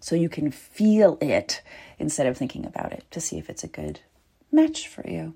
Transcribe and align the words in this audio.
so 0.00 0.14
you 0.14 0.28
can 0.28 0.50
feel 0.50 1.18
it 1.20 1.62
instead 1.98 2.26
of 2.26 2.36
thinking 2.36 2.64
about 2.64 2.92
it 2.92 3.04
to 3.10 3.20
see 3.20 3.38
if 3.38 3.50
it's 3.50 3.64
a 3.64 3.68
good 3.68 4.00
match 4.52 4.88
for 4.88 5.08
you. 5.08 5.34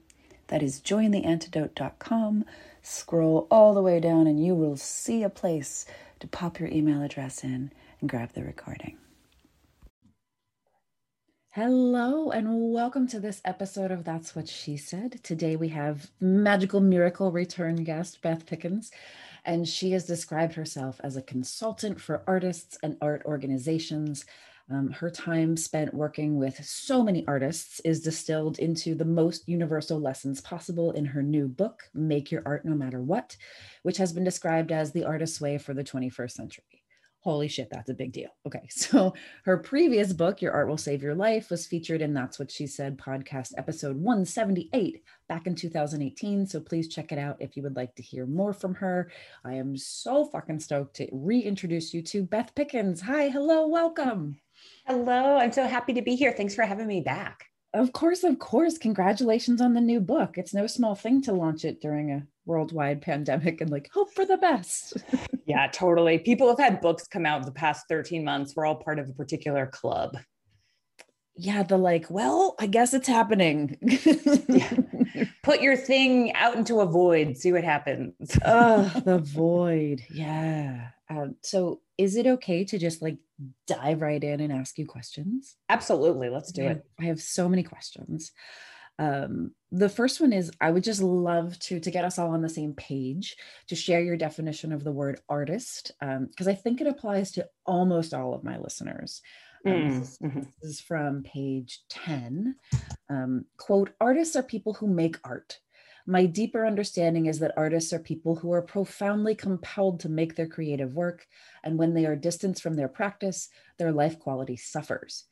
That 0.49 0.63
is 0.63 0.81
jointheantidote.com. 0.81 2.45
Scroll 2.83 3.47
all 3.51 3.75
the 3.75 3.83
way 3.83 4.01
down 4.01 4.27
and 4.27 4.45
you 4.45 4.55
will 4.55 4.77
see 4.77 5.23
a 5.23 5.31
place 5.31 5.87
to 6.21 6.27
pop 6.27 6.59
your 6.61 6.69
email 6.69 7.03
address 7.03 7.43
in 7.43 7.73
and 8.01 8.11
grab 8.11 8.33
the 8.33 8.45
recording. 8.45 8.99
Hello, 11.55 12.31
and 12.31 12.73
welcome 12.73 13.07
to 13.09 13.21
this 13.21 13.43
episode 13.45 13.91
of 13.91 14.05
That's 14.05 14.35
What 14.35 14.49
She 14.49 14.79
Said. 14.79 15.23
Today 15.23 15.55
we 15.55 15.69
have 15.69 16.11
magical 16.19 16.81
miracle 16.81 17.31
return 17.31 17.85
guest 17.85 18.23
Beth 18.23 18.47
Pickens, 18.47 18.91
and 19.45 19.69
she 19.69 19.91
has 19.91 20.07
described 20.07 20.55
herself 20.55 20.99
as 21.05 21.15
a 21.15 21.21
consultant 21.21 22.01
for 22.01 22.23
artists 22.27 22.79
and 22.83 22.97
art 23.03 23.21
organizations 23.27 24.25
um, 24.71 24.91
her 24.91 25.11
time 25.11 25.57
spent 25.57 25.93
working 25.95 26.39
with 26.39 26.65
so 26.65 27.03
many 27.03 27.27
artists 27.27 27.81
is 27.81 28.01
distilled 28.01 28.59
into 28.59 28.95
the 28.95 29.05
most 29.05 29.49
universal 29.49 30.01
lessons 30.01 30.41
possible 30.41 30.93
in 30.93 31.05
her 31.05 31.23
new 31.23 31.49
book, 31.49 31.83
Make 31.95 32.31
Your 32.31 32.43
Art 32.47 32.65
No 32.65 32.75
Matter 32.75 33.03
What, 33.03 33.37
which 33.83 33.97
has 33.99 34.13
been 34.13 34.25
described 34.25 34.73
as 34.73 34.93
the 34.93 35.05
artist's 35.05 35.41
way 35.41 35.59
for 35.59 35.75
the 35.75 35.85
21st 35.85 36.31
century. 36.31 36.83
Holy 37.23 37.47
shit, 37.47 37.69
that's 37.71 37.89
a 37.89 37.95
big 37.95 38.13
deal. 38.13 38.31
Okay, 38.45 38.67
so 38.69 39.15
her 39.45 39.57
previous 39.57 40.13
book, 40.13 40.43
Your 40.43 40.53
Art 40.53 40.69
Will 40.69 40.77
Save 40.77 41.03
Your 41.03 41.15
Life, 41.15 41.49
was 41.49 41.67
featured 41.67 42.03
in 42.03 42.13
That's 42.13 42.39
What 42.39 42.51
She 42.51 42.67
Said 42.67 42.99
podcast 42.99 43.53
episode 43.57 43.97
178 43.97 45.03
back 45.29 45.47
in 45.47 45.55
2018. 45.55 46.47
So 46.47 46.61
please 46.61 46.89
check 46.89 47.13
it 47.13 47.19
out 47.19 47.37
if 47.39 47.57
you 47.57 47.63
would 47.63 47.77
like 47.77 47.95
to 47.95 48.03
hear 48.03 48.27
more 48.27 48.53
from 48.53 48.75
her. 48.75 49.11
I 49.45 49.55
am 49.55 49.77
so 49.77 50.27
fucking 50.27 50.59
stoked 50.59 50.97
to 50.97 51.09
reintroduce 51.13 51.95
you 51.95 52.03
to 52.03 52.25
Beth 52.25 52.53
Pickens. 52.57 53.01
Hi, 53.03 53.29
hello, 53.29 53.69
welcome. 53.69 54.39
Hello, 54.87 55.37
I'm 55.37 55.53
so 55.53 55.65
happy 55.67 55.93
to 55.93 56.03
be 56.03 56.17
here. 56.17 56.33
Thanks 56.33 56.57
for 56.57 56.65
having 56.65 56.89
me 56.89 57.01
back. 57.01 57.47
Of 57.73 57.93
course, 57.93 58.25
of 58.25 58.39
course. 58.41 58.79
Congratulations 58.79 59.61
on 59.61 59.75
the 59.75 59.81
new 59.81 60.01
book. 60.01 60.37
It's 60.37 60.53
no 60.53 60.67
small 60.67 60.97
thing 60.97 61.23
to 61.23 61.33
launch 61.33 61.65
it 61.65 61.81
during 61.81 62.11
a 62.11 62.27
worldwide 62.47 63.01
pandemic 63.03 63.61
and 63.61 63.71
like 63.71 63.89
hope 63.93 64.13
for 64.13 64.25
the 64.25 64.37
best. 64.37 64.95
yeah, 65.47 65.69
totally. 65.69 66.19
People 66.19 66.49
have 66.49 66.59
had 66.59 66.81
books 66.81 67.07
come 67.07 67.25
out 67.25 67.45
the 67.47 67.53
past 67.53 67.87
13 67.89 68.25
months. 68.25 68.55
We're 68.57 68.67
all 68.67 68.75
part 68.75 68.99
of 68.99 69.09
a 69.09 69.13
particular 69.13 69.67
club. 69.67 70.19
Yeah, 71.37 71.63
the 71.63 71.79
like, 71.79 72.11
well, 72.11 72.57
I 72.59 72.67
guess 72.67 72.93
it's 72.93 73.09
happening. 73.09 73.79
yeah. 73.81 74.75
Put 75.43 75.63
your 75.63 75.77
thing 75.77 76.35
out 76.35 76.57
into 76.57 76.81
a 76.81 76.87
void, 76.87 77.37
see 77.37 77.53
what 77.53 77.65
happens. 77.65 78.15
oh, 78.45 78.93
the 79.05 79.19
void. 79.19 80.03
Yeah. 80.11 80.89
Um, 81.09 81.37
so 81.43 81.81
is 82.03 82.17
it 82.17 82.27
okay 82.27 82.65
to 82.65 82.79
just 82.79 83.01
like 83.01 83.19
dive 83.67 84.03
right 84.03 84.23
in 84.23 84.41
and 84.41 84.53
ask 84.53 84.77
you 84.79 84.87
questions? 84.87 85.57
Absolutely. 85.69 86.29
Let's 86.29 86.51
do 86.51 86.63
I 86.63 86.67
it. 86.67 86.69
Have, 86.69 86.83
I 87.01 87.05
have 87.05 87.21
so 87.21 87.49
many 87.49 87.63
questions. 87.63 88.33
Um, 88.99 89.53
the 89.71 89.89
first 89.89 90.21
one 90.21 90.33
is 90.33 90.51
I 90.61 90.71
would 90.71 90.85
just 90.85 91.01
love 91.01 91.59
to 91.61 91.81
to 91.81 91.91
get 91.91 92.05
us 92.05 92.19
all 92.19 92.31
on 92.31 92.43
the 92.43 92.49
same 92.49 92.75
page 92.75 93.37
to 93.69 93.77
share 93.77 94.03
your 94.03 94.17
definition 94.17 94.73
of 94.73 94.85
the 94.85 94.93
word 94.93 95.21
artist 95.29 95.93
because 96.01 96.47
um, 96.47 96.53
I 96.53 96.55
think 96.55 96.81
it 96.81 96.87
applies 96.87 97.33
to 97.33 97.49
almost 97.65 98.13
all 98.13 98.35
of 98.35 98.45
my 98.45 98.59
listeners. 98.59 99.23
Um, 99.65 99.73
mm, 99.73 100.01
this, 100.01 100.09
is, 100.09 100.19
mm-hmm. 100.19 100.41
this, 100.41 100.71
is, 100.71 100.81
from 100.81 101.23
page 101.23 101.81
10. 101.89 102.57
Um, 103.09 103.45
quote, 103.57 103.91
artists 104.01 104.35
are 104.35 104.43
people 104.43 104.75
who 104.75 104.89
make 104.89 105.17
art. 105.25 105.59
My 106.07 106.27
deeper 106.27 106.67
understanding 106.67 107.27
is 107.27 107.39
that 107.39 107.55
artists 107.57 107.93
are 107.93 107.99
people 107.99 108.35
who 108.35 108.53
are 108.53 108.63
profoundly 108.63 109.35
compelled 109.35 110.01
to 110.01 110.09
make 110.09 110.35
their 110.35 110.49
creative 110.49 110.95
work, 110.95 111.27
and 111.63 111.79
when 111.79 111.95
they 111.95 112.07
are 112.07 112.17
distanced 112.17 112.63
from 112.63 112.75
their 112.75 112.89
practice, 112.89 113.49
their 113.79 113.93
life 113.93 114.19
quality 114.19 114.57
suffers. 114.57 115.25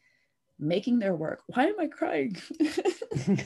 Making 0.59 0.99
their 0.99 1.15
work, 1.15 1.43
why 1.47 1.67
am 1.67 1.81
I 1.81 1.87
crying? 1.87 2.37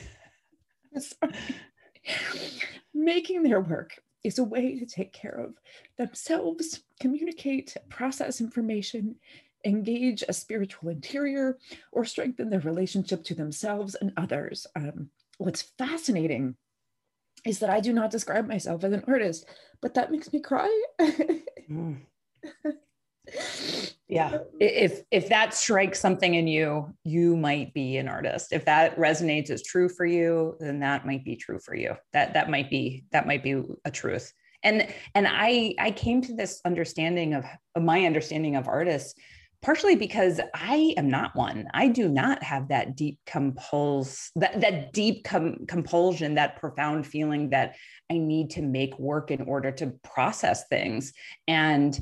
Making 2.93 3.43
their 3.43 3.61
work 3.61 3.99
is 4.23 4.37
a 4.37 4.43
way 4.43 4.77
to 4.77 4.85
take 4.85 5.13
care 5.13 5.39
of 5.39 5.55
themselves, 5.97 6.81
communicate, 6.99 7.75
process 7.89 8.41
information, 8.41 9.15
engage 9.65 10.23
a 10.27 10.33
spiritual 10.33 10.89
interior, 10.89 11.57
or 11.91 12.05
strengthen 12.05 12.49
their 12.49 12.59
relationship 12.59 13.23
to 13.23 13.33
themselves 13.33 13.95
and 13.95 14.13
others. 14.17 14.67
Um, 14.75 15.09
what's 15.37 15.61
fascinating 15.77 16.55
is 17.45 17.59
that 17.59 17.69
I 17.69 17.79
do 17.79 17.93
not 17.93 18.11
describe 18.11 18.47
myself 18.47 18.83
as 18.83 18.93
an 18.93 19.03
artist, 19.07 19.45
but 19.81 19.93
that 19.93 20.11
makes 20.11 20.31
me 20.33 20.39
cry. 20.39 20.83
mm. 21.69 21.97
yeah 24.07 24.37
if 24.59 25.01
if 25.09 25.29
that 25.29 25.53
strikes 25.53 25.99
something 25.99 26.35
in 26.35 26.47
you 26.47 26.93
you 27.03 27.35
might 27.35 27.73
be 27.73 27.97
an 27.97 28.07
artist 28.07 28.53
if 28.53 28.63
that 28.65 28.95
resonates 28.97 29.49
as 29.49 29.63
true 29.63 29.89
for 29.89 30.05
you 30.05 30.55
then 30.59 30.79
that 30.79 31.07
might 31.07 31.25
be 31.25 31.35
true 31.35 31.57
for 31.57 31.75
you 31.75 31.95
that 32.13 32.33
that 32.33 32.49
might 32.49 32.69
be 32.69 33.03
that 33.11 33.25
might 33.25 33.41
be 33.41 33.63
a 33.85 33.89
truth 33.89 34.31
and 34.61 34.87
and 35.15 35.27
i 35.27 35.73
i 35.79 35.89
came 35.89 36.21
to 36.21 36.35
this 36.35 36.61
understanding 36.65 37.33
of, 37.33 37.45
of 37.73 37.81
my 37.81 38.05
understanding 38.05 38.55
of 38.55 38.67
artists 38.67 39.15
partially 39.61 39.95
because 39.95 40.39
I 40.53 40.93
am 40.97 41.09
not 41.09 41.35
one. 41.35 41.67
I 41.73 41.87
do 41.87 42.07
not 42.07 42.43
have 42.43 42.67
that 42.69 42.95
deep 42.95 43.19
compulse, 43.25 44.31
that, 44.35 44.61
that 44.61 44.93
deep 44.93 45.23
com- 45.23 45.65
compulsion, 45.67 46.35
that 46.35 46.57
profound 46.57 47.07
feeling 47.07 47.49
that 47.49 47.75
I 48.11 48.17
need 48.17 48.51
to 48.51 48.61
make 48.61 48.97
work 48.99 49.31
in 49.31 49.41
order 49.41 49.71
to 49.71 49.93
process 50.03 50.67
things. 50.67 51.13
And 51.47 51.99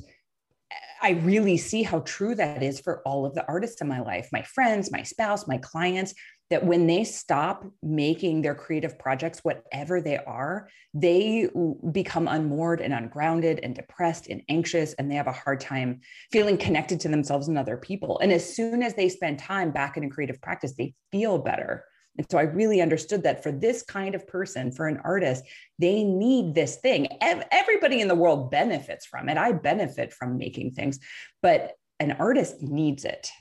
I 1.01 1.11
really 1.11 1.57
see 1.57 1.83
how 1.83 1.99
true 1.99 2.33
that 2.35 2.63
is 2.63 2.79
for 2.79 3.01
all 3.05 3.25
of 3.25 3.35
the 3.35 3.45
artists 3.47 3.81
in 3.81 3.87
my 3.87 3.99
life, 3.99 4.29
my 4.31 4.41
friends, 4.41 4.91
my 4.91 5.03
spouse, 5.03 5.47
my 5.47 5.57
clients 5.57 6.13
that 6.53 6.63
when 6.63 6.85
they 6.85 7.03
stop 7.03 7.65
making 7.81 8.43
their 8.43 8.53
creative 8.53 8.99
projects, 8.99 9.39
whatever 9.39 9.99
they 9.99 10.17
are, 10.19 10.69
they 10.93 11.49
become 11.91 12.27
unmoored 12.27 12.79
and 12.79 12.93
ungrounded 12.93 13.59
and 13.63 13.73
depressed 13.73 14.27
and 14.27 14.43
anxious, 14.49 14.93
and 14.93 15.09
they 15.09 15.15
have 15.15 15.25
a 15.25 15.31
hard 15.31 15.59
time 15.59 16.01
feeling 16.31 16.55
connected 16.55 16.99
to 16.99 17.07
themselves 17.07 17.47
and 17.47 17.57
other 17.57 17.75
people. 17.75 18.19
And 18.19 18.31
as 18.31 18.55
soon 18.55 18.83
as 18.83 18.93
they 18.93 19.09
spend 19.09 19.39
time 19.39 19.71
back 19.71 19.97
in 19.97 20.03
a 20.03 20.09
creative 20.11 20.39
practice, 20.43 20.75
they 20.77 20.93
feel 21.11 21.39
better. 21.39 21.85
And 22.19 22.27
so 22.29 22.37
I 22.37 22.43
really 22.43 22.81
understood 22.81 23.23
that 23.23 23.41
for 23.41 23.51
this 23.51 23.81
kind 23.81 24.13
of 24.13 24.27
person, 24.27 24.71
for 24.71 24.87
an 24.87 25.01
artist, 25.03 25.43
they 25.79 26.03
need 26.03 26.53
this 26.53 26.75
thing. 26.75 27.07
Everybody 27.19 27.99
in 27.99 28.07
the 28.07 28.13
world 28.13 28.51
benefits 28.51 29.07
from 29.07 29.27
it. 29.27 29.37
I 29.37 29.53
benefit 29.53 30.13
from 30.13 30.37
making 30.37 30.73
things, 30.73 30.99
but 31.41 31.71
an 31.99 32.11
artist 32.11 32.61
needs 32.61 33.05
it. 33.05 33.31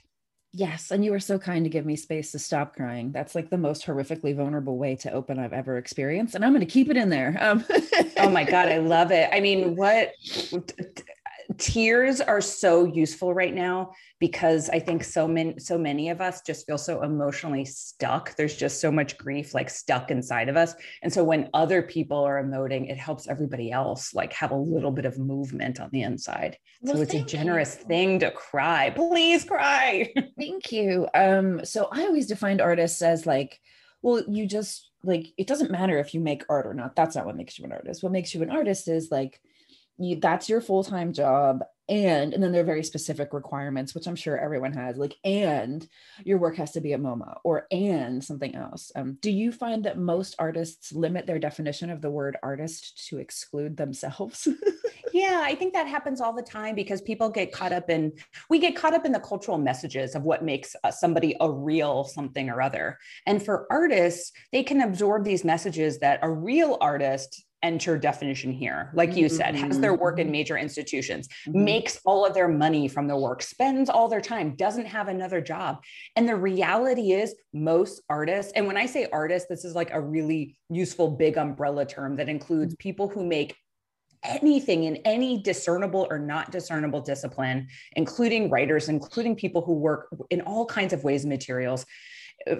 Yes. 0.54 0.90
And 0.90 1.02
you 1.02 1.12
were 1.12 1.20
so 1.20 1.38
kind 1.38 1.64
to 1.64 1.70
give 1.70 1.87
me 1.87 1.96
space 1.96 2.32
to 2.32 2.38
stop 2.38 2.76
crying. 2.76 3.10
That's 3.10 3.34
like 3.34 3.49
the 3.49 3.56
most 3.56 3.87
horrifically 3.87 4.37
vulnerable 4.37 4.76
way 4.76 4.96
to 4.96 5.10
open 5.10 5.38
I've 5.38 5.54
ever 5.54 5.78
experienced. 5.78 6.34
And 6.34 6.44
I'm 6.44 6.52
going 6.52 6.60
to 6.60 6.66
keep 6.66 6.90
it 6.90 6.96
in 6.99 7.08
there. 7.08 7.38
Um. 7.40 7.64
oh 8.19 8.28
my 8.28 8.44
God. 8.44 8.69
I 8.69 8.78
love 8.78 9.10
it. 9.12 9.31
I 9.32 9.40
mean, 9.40 9.76
what 9.76 10.12
tears 11.58 12.20
are 12.20 12.40
so 12.40 12.84
useful 12.84 13.34
right 13.34 13.54
now 13.54 13.93
because 14.19 14.69
I 14.70 14.78
think 14.78 15.02
so 15.02 15.26
many 15.26 15.58
so 15.58 15.76
many 15.76 16.10
of 16.10 16.20
us 16.20 16.43
just 16.43 16.66
feel 16.66 16.78
so 16.78 17.02
emotionally 17.02 17.64
stuck. 17.64 18.37
There's 18.37 18.56
just 18.56 18.81
so 18.81 18.93
much 18.93 19.19
grief 19.19 19.54
like 19.54 19.69
stuck 19.69 20.10
inside 20.10 20.49
of 20.49 20.56
us. 20.56 20.75
And 21.02 21.12
so 21.12 21.25
when 21.25 21.50
other 21.54 21.82
people 21.82 22.19
are 22.19 22.43
emoting, 22.43 22.90
it 22.90 22.99
helps 22.99 23.28
everybody 23.28 23.72
else 23.72 24.14
like 24.14 24.32
have 24.34 24.52
a 24.52 24.56
little 24.56 24.93
bit 24.93 25.04
of 25.04 25.19
movement 25.19 25.81
on 25.81 25.90
the 25.93 26.02
inside. 26.02 26.58
Well, 26.81 26.96
so 26.96 27.02
it's 27.02 27.14
a 27.14 27.22
generous 27.22 27.78
you. 27.81 27.87
thing 27.87 28.20
to 28.20 28.31
cry. 28.31 28.90
Please 28.90 29.44
cry. 29.44 30.12
thank 30.38 30.70
you. 30.70 31.08
Um 31.14 31.64
so 31.64 31.88
I 31.90 32.02
always 32.02 32.26
defined 32.26 32.60
artists 32.60 33.02
as 33.02 33.26
like 33.26 33.58
Well, 34.02 34.22
you 34.28 34.46
just 34.46 34.90
like 35.04 35.28
it 35.37 35.46
doesn't 35.46 35.70
matter 35.70 35.99
if 35.99 36.14
you 36.14 36.20
make 36.20 36.44
art 36.49 36.66
or 36.66 36.75
not. 36.75 36.94
That's 36.94 37.16
not 37.16 37.26
what 37.26 37.37
makes 37.37 37.58
you 37.58 37.64
an 37.64 37.72
artist. 37.72 38.02
What 38.02 38.12
makes 38.12 38.34
you 38.34 38.43
an 38.43 38.50
artist 38.50 38.88
is 38.88 39.10
like 39.10 39.40
you 39.98 40.16
that's 40.16 40.48
your 40.48 40.60
full-time 40.60 41.12
job 41.12 41.62
and 41.88 42.32
and 42.32 42.42
then 42.42 42.52
there 42.52 42.62
are 42.62 42.64
very 42.64 42.84
specific 42.84 43.32
requirements 43.32 43.94
which 43.94 44.06
i'm 44.06 44.16
sure 44.16 44.38
everyone 44.38 44.72
has 44.72 44.96
like 44.96 45.16
and 45.24 45.86
your 46.24 46.38
work 46.38 46.56
has 46.56 46.72
to 46.72 46.80
be 46.80 46.92
at 46.92 47.00
moma 47.00 47.38
or 47.44 47.66
and 47.70 48.22
something 48.22 48.54
else. 48.54 48.92
Um, 48.94 49.18
do 49.20 49.30
you 49.30 49.52
find 49.52 49.84
that 49.84 49.98
most 49.98 50.36
artists 50.38 50.92
limit 50.92 51.26
their 51.26 51.38
definition 51.38 51.90
of 51.90 52.00
the 52.00 52.10
word 52.10 52.36
artist 52.42 53.06
to 53.08 53.18
exclude 53.18 53.76
themselves? 53.76 54.48
Yeah 55.12 55.42
i 55.44 55.54
think 55.54 55.74
that 55.74 55.86
happens 55.86 56.22
all 56.22 56.32
the 56.32 56.42
time 56.42 56.74
because 56.74 57.02
people 57.02 57.28
get 57.28 57.52
caught 57.52 57.72
up 57.72 57.90
in 57.90 58.12
we 58.48 58.58
get 58.58 58.74
caught 58.74 58.94
up 58.94 59.04
in 59.04 59.12
the 59.12 59.20
cultural 59.20 59.58
messages 59.58 60.14
of 60.14 60.22
what 60.22 60.42
makes 60.42 60.74
uh, 60.84 60.90
somebody 60.90 61.36
a 61.40 61.50
real 61.50 62.04
something 62.04 62.48
or 62.48 62.62
other. 62.62 62.98
And 63.26 63.44
for 63.44 63.66
artists 63.70 64.32
they 64.52 64.62
can 64.62 64.80
absorb 64.80 65.24
these 65.24 65.44
messages 65.44 65.98
that 65.98 66.20
a 66.22 66.30
real 66.30 66.78
artist 66.80 67.44
enter 67.62 67.99
definition 67.99 68.53
here 68.53 68.91
like 68.94 69.17
you 69.17 69.29
said 69.29 69.55
has 69.55 69.79
their 69.79 69.94
work 69.94 70.19
in 70.19 70.26
mm-hmm. 70.26 70.32
major 70.32 70.56
institutions 70.59 71.29
mm-hmm. 71.47 71.64
makes 71.64 72.00
all 72.05 72.25
of 72.26 72.35
their 72.35 72.49
money 72.49 72.88
from 72.88 73.06
their 73.06 73.17
work 73.17 73.43
spends 73.43 73.88
all 73.88 74.09
their 74.09 74.20
time 74.20 74.55
doesn't 74.56 74.87
have 74.87 75.09
another 75.09 75.41
job 75.41 75.82
and 76.17 76.29
the 76.29 76.37
reality 76.37 77.12
is 77.12 77.35
most 77.53 78.03
artists 78.09 78.53
and 78.56 78.67
when 78.67 78.76
i 78.76 78.87
say 78.87 79.06
artists 79.12 79.49
this 79.49 79.64
is 79.64 79.75
like 79.75 79.91
a 79.93 80.00
really 80.00 80.56
useful 80.70 81.11
big 81.11 81.37
umbrella 81.37 81.85
term 81.85 82.17
that 82.17 82.29
includes 82.29 82.75
mm-hmm. 82.75 82.82
people 82.82 83.09
who 83.09 83.25
make 83.25 83.56
anything 84.25 84.85
in 84.85 84.97
any 85.05 85.43
discernible 85.43 86.06
or 86.11 86.19
not 86.19 86.53
discernible 86.53 87.00
discipline, 87.00 87.69
including 87.97 88.50
writers, 88.50 88.88
including 88.88 89.35
people 89.35 89.62
who 89.62 89.75
work 89.75 90.09
in 90.31 90.41
all 90.43 90.67
kinds 90.67 90.93
of 90.93 91.05
ways 91.05 91.25
and 91.25 91.32
materials. 91.32 91.85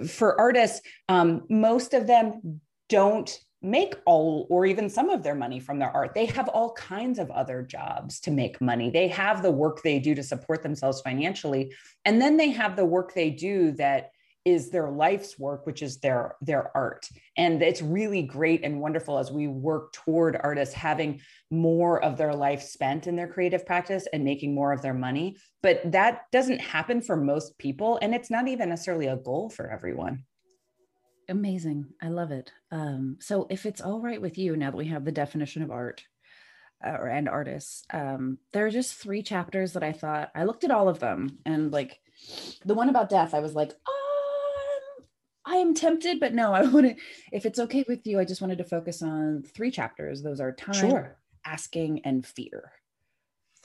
For 0.07 0.39
artists, 0.39 0.81
um, 1.09 1.43
most 1.49 1.93
of 1.93 2.07
them 2.07 2.61
don't 2.89 3.39
make 3.63 3.95
all 4.05 4.45
or 4.49 4.65
even 4.65 4.89
some 4.89 5.09
of 5.09 5.23
their 5.23 5.35
money 5.35 5.59
from 5.59 5.79
their 5.79 5.89
art. 5.91 6.13
They 6.13 6.25
have 6.25 6.49
all 6.49 6.73
kinds 6.73 7.17
of 7.17 7.31
other 7.31 7.63
jobs 7.63 8.19
to 8.21 8.31
make 8.31 8.59
money. 8.59 8.89
They 8.89 9.07
have 9.07 9.41
the 9.41 9.51
work 9.51 9.81
they 9.81 9.99
do 9.99 10.13
to 10.15 10.23
support 10.23 10.61
themselves 10.61 11.01
financially. 11.01 11.73
And 12.03 12.21
then 12.21 12.35
they 12.35 12.49
have 12.49 12.75
the 12.75 12.85
work 12.85 13.13
they 13.13 13.29
do 13.29 13.71
that 13.73 14.11
is 14.45 14.69
their 14.69 14.89
life's 14.89 15.39
work 15.39 15.65
which 15.65 15.81
is 15.81 15.99
their 15.99 16.35
their 16.41 16.75
art 16.75 17.07
and 17.37 17.61
it's 17.61 17.81
really 17.81 18.21
great 18.21 18.63
and 18.63 18.81
wonderful 18.81 19.17
as 19.17 19.31
we 19.31 19.47
work 19.47 19.93
toward 19.93 20.37
artists 20.43 20.75
having 20.75 21.21
more 21.49 22.03
of 22.03 22.17
their 22.17 22.33
life 22.33 22.61
spent 22.61 23.07
in 23.07 23.15
their 23.15 23.27
creative 23.27 23.65
practice 23.65 24.05
and 24.11 24.23
making 24.23 24.53
more 24.53 24.73
of 24.73 24.81
their 24.81 24.93
money 24.93 25.37
but 25.61 25.79
that 25.89 26.23
doesn't 26.33 26.59
happen 26.59 27.01
for 27.01 27.15
most 27.15 27.57
people 27.57 27.97
and 28.01 28.13
it's 28.13 28.29
not 28.29 28.47
even 28.47 28.67
necessarily 28.67 29.07
a 29.07 29.15
goal 29.15 29.49
for 29.49 29.69
everyone 29.71 30.23
amazing 31.29 31.85
i 32.01 32.07
love 32.07 32.31
it 32.31 32.51
um, 32.71 33.17
so 33.19 33.47
if 33.49 33.65
it's 33.65 33.81
all 33.81 34.01
right 34.01 34.21
with 34.21 34.37
you 34.37 34.55
now 34.55 34.71
that 34.71 34.77
we 34.77 34.87
have 34.87 35.05
the 35.05 35.11
definition 35.11 35.61
of 35.61 35.71
art 35.71 36.03
uh, 36.85 36.97
or 36.99 37.07
and 37.07 37.29
artists 37.29 37.85
um, 37.91 38.37
there 38.51 38.65
are 38.65 38.71
just 38.71 38.95
three 38.95 39.21
chapters 39.21 39.73
that 39.73 39.83
i 39.83 39.91
thought 39.91 40.31
i 40.35 40.43
looked 40.43 40.63
at 40.63 40.71
all 40.71 40.89
of 40.89 40.99
them 40.99 41.39
and 41.45 41.71
like 41.71 41.99
the 42.65 42.73
one 42.73 42.89
about 42.89 43.09
death 43.09 43.33
i 43.33 43.39
was 43.39 43.55
like 43.55 43.73
oh 43.87 44.03
I 45.45 45.57
am 45.57 45.73
tempted, 45.73 46.19
but 46.19 46.33
no, 46.33 46.53
I 46.53 46.63
wouldn't. 46.63 46.99
If 47.31 47.45
it's 47.45 47.59
okay 47.59 47.83
with 47.87 48.05
you, 48.07 48.19
I 48.19 48.25
just 48.25 48.41
wanted 48.41 48.59
to 48.59 48.63
focus 48.63 49.01
on 49.01 49.43
three 49.43 49.71
chapters. 49.71 50.21
Those 50.21 50.39
are 50.39 50.51
time, 50.51 50.73
sure. 50.73 51.17
asking, 51.45 52.01
and 52.05 52.25
fear. 52.25 52.71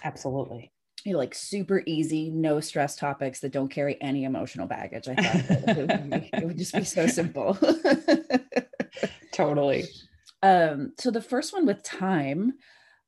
Absolutely. 0.02 0.72
You 1.04 1.12
know, 1.12 1.18
like 1.18 1.34
super 1.34 1.82
easy, 1.86 2.30
no 2.30 2.60
stress 2.60 2.96
topics 2.96 3.40
that 3.40 3.52
don't 3.52 3.68
carry 3.68 4.00
any 4.02 4.24
emotional 4.24 4.66
baggage. 4.66 5.08
I 5.08 5.14
thought 5.14 5.68
it, 5.68 5.76
would 5.76 6.10
be, 6.10 6.30
it 6.32 6.44
would 6.44 6.58
just 6.58 6.74
be 6.74 6.84
so 6.84 7.06
simple. 7.06 7.56
totally. 9.32 9.84
Um, 10.42 10.92
so 10.98 11.10
the 11.10 11.22
first 11.22 11.52
one 11.52 11.66
with 11.66 11.82
time, 11.82 12.54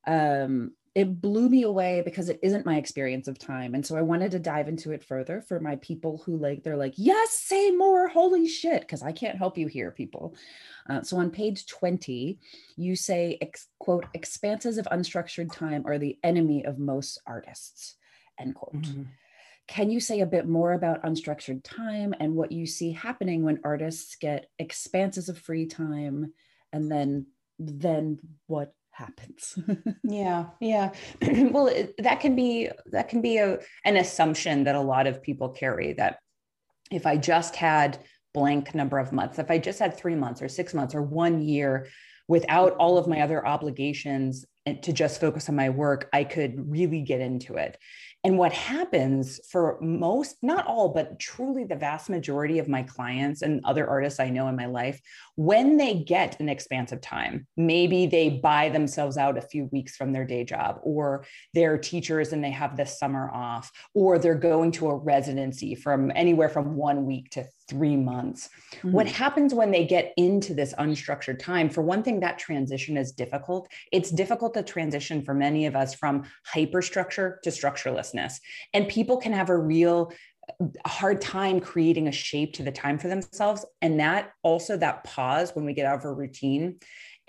um, 0.06 0.72
it 1.00 1.22
blew 1.22 1.48
me 1.48 1.62
away 1.62 2.02
because 2.04 2.28
it 2.28 2.38
isn't 2.42 2.66
my 2.66 2.76
experience 2.76 3.26
of 3.26 3.38
time 3.38 3.74
and 3.74 3.86
so 3.86 3.96
i 3.96 4.02
wanted 4.02 4.30
to 4.30 4.38
dive 4.38 4.68
into 4.68 4.92
it 4.92 5.02
further 5.02 5.40
for 5.40 5.58
my 5.58 5.76
people 5.76 6.22
who 6.26 6.36
like 6.36 6.62
they're 6.62 6.76
like 6.76 6.92
yes 6.96 7.30
say 7.32 7.70
more 7.70 8.06
holy 8.06 8.46
shit 8.46 8.82
because 8.82 9.02
i 9.02 9.10
can't 9.10 9.38
help 9.38 9.56
you 9.56 9.66
here 9.66 9.90
people 9.90 10.34
uh, 10.90 11.00
so 11.00 11.16
on 11.16 11.30
page 11.30 11.66
20 11.66 12.38
you 12.76 12.94
say 12.94 13.38
quote 13.78 14.04
expanses 14.12 14.76
of 14.76 14.84
unstructured 14.92 15.50
time 15.50 15.82
are 15.86 15.96
the 15.96 16.18
enemy 16.22 16.66
of 16.66 16.78
most 16.78 17.18
artists 17.26 17.96
end 18.38 18.54
quote 18.54 18.82
mm-hmm. 18.82 19.04
can 19.68 19.90
you 19.90 20.00
say 20.00 20.20
a 20.20 20.26
bit 20.26 20.46
more 20.46 20.74
about 20.74 21.02
unstructured 21.02 21.62
time 21.64 22.14
and 22.20 22.34
what 22.34 22.52
you 22.52 22.66
see 22.66 22.92
happening 22.92 23.42
when 23.42 23.58
artists 23.64 24.16
get 24.16 24.50
expanses 24.58 25.30
of 25.30 25.38
free 25.38 25.64
time 25.64 26.34
and 26.74 26.92
then 26.92 27.26
then 27.58 28.18
what 28.48 28.74
happens. 29.00 29.58
Yeah 30.04 30.46
yeah. 30.60 30.92
Well 31.54 31.68
it, 31.68 31.94
that 31.98 32.20
can 32.20 32.34
be 32.36 32.68
that 32.92 33.08
can 33.08 33.20
be 33.20 33.38
a 33.38 33.58
an 33.84 33.96
assumption 33.96 34.64
that 34.64 34.74
a 34.74 34.80
lot 34.80 35.06
of 35.06 35.22
people 35.22 35.48
carry 35.62 35.94
that 35.94 36.18
if 36.90 37.06
i 37.06 37.16
just 37.16 37.56
had 37.56 37.98
blank 38.34 38.74
number 38.74 38.98
of 38.98 39.12
months 39.12 39.38
if 39.38 39.50
i 39.50 39.58
just 39.58 39.78
had 39.78 39.96
3 39.96 40.14
months 40.14 40.42
or 40.42 40.48
6 40.48 40.74
months 40.74 40.94
or 40.94 41.02
1 41.02 41.42
year 41.42 41.88
without 42.28 42.72
all 42.82 42.98
of 42.98 43.08
my 43.12 43.20
other 43.20 43.40
obligations 43.54 44.44
and 44.66 44.82
to 44.82 44.92
just 44.92 45.20
focus 45.20 45.48
on 45.48 45.56
my 45.56 45.70
work 45.70 46.08
i 46.12 46.22
could 46.24 46.52
really 46.70 47.02
get 47.02 47.20
into 47.20 47.56
it 47.56 47.76
and 48.22 48.36
what 48.36 48.52
happens 48.52 49.40
for 49.50 49.78
most, 49.80 50.36
not 50.42 50.66
all, 50.66 50.90
but 50.90 51.18
truly 51.18 51.64
the 51.64 51.76
vast 51.76 52.10
majority 52.10 52.58
of 52.58 52.68
my 52.68 52.82
clients 52.82 53.40
and 53.40 53.64
other 53.64 53.88
artists 53.88 54.20
I 54.20 54.28
know 54.28 54.48
in 54.48 54.56
my 54.56 54.66
life, 54.66 55.00
when 55.36 55.78
they 55.78 55.94
get 55.94 56.38
an 56.38 56.48
expansive 56.50 57.00
time, 57.00 57.46
maybe 57.56 58.06
they 58.06 58.28
buy 58.28 58.68
themselves 58.68 59.16
out 59.16 59.38
a 59.38 59.42
few 59.42 59.70
weeks 59.72 59.96
from 59.96 60.12
their 60.12 60.26
day 60.26 60.44
job, 60.44 60.80
or 60.82 61.24
they're 61.54 61.78
teachers 61.78 62.34
and 62.34 62.44
they 62.44 62.50
have 62.50 62.76
the 62.76 62.84
summer 62.84 63.30
off, 63.32 63.70
or 63.94 64.18
they're 64.18 64.34
going 64.34 64.72
to 64.72 64.88
a 64.88 64.96
residency 64.96 65.74
from 65.74 66.12
anywhere 66.14 66.50
from 66.50 66.76
one 66.76 67.06
week 67.06 67.30
to 67.30 67.46
three 67.70 67.96
months. 67.96 68.50
Mm-hmm. 68.72 68.92
What 68.92 69.06
happens 69.06 69.54
when 69.54 69.70
they 69.70 69.86
get 69.86 70.12
into 70.16 70.52
this 70.52 70.74
unstructured 70.74 71.38
time? 71.38 71.70
For 71.70 71.82
one 71.82 72.02
thing, 72.02 72.20
that 72.20 72.38
transition 72.38 72.96
is 72.96 73.12
difficult. 73.12 73.70
It's 73.92 74.10
difficult 74.10 74.52
to 74.54 74.62
transition 74.62 75.22
for 75.22 75.32
many 75.32 75.66
of 75.66 75.76
us 75.76 75.94
from 75.94 76.24
hyperstructure 76.52 77.40
to 77.42 77.50
structurelessness. 77.50 78.34
And 78.74 78.88
people 78.88 79.16
can 79.16 79.32
have 79.32 79.48
a 79.48 79.56
real 79.56 80.12
uh, 80.60 80.66
hard 80.86 81.20
time 81.20 81.60
creating 81.60 82.08
a 82.08 82.12
shape 82.12 82.54
to 82.54 82.64
the 82.64 82.72
time 82.72 82.98
for 82.98 83.08
themselves. 83.08 83.64
And 83.80 84.00
that 84.00 84.32
also, 84.42 84.76
that 84.76 85.04
pause 85.04 85.54
when 85.54 85.64
we 85.64 85.72
get 85.72 85.86
out 85.86 86.00
of 86.00 86.04
a 86.04 86.12
routine 86.12 86.80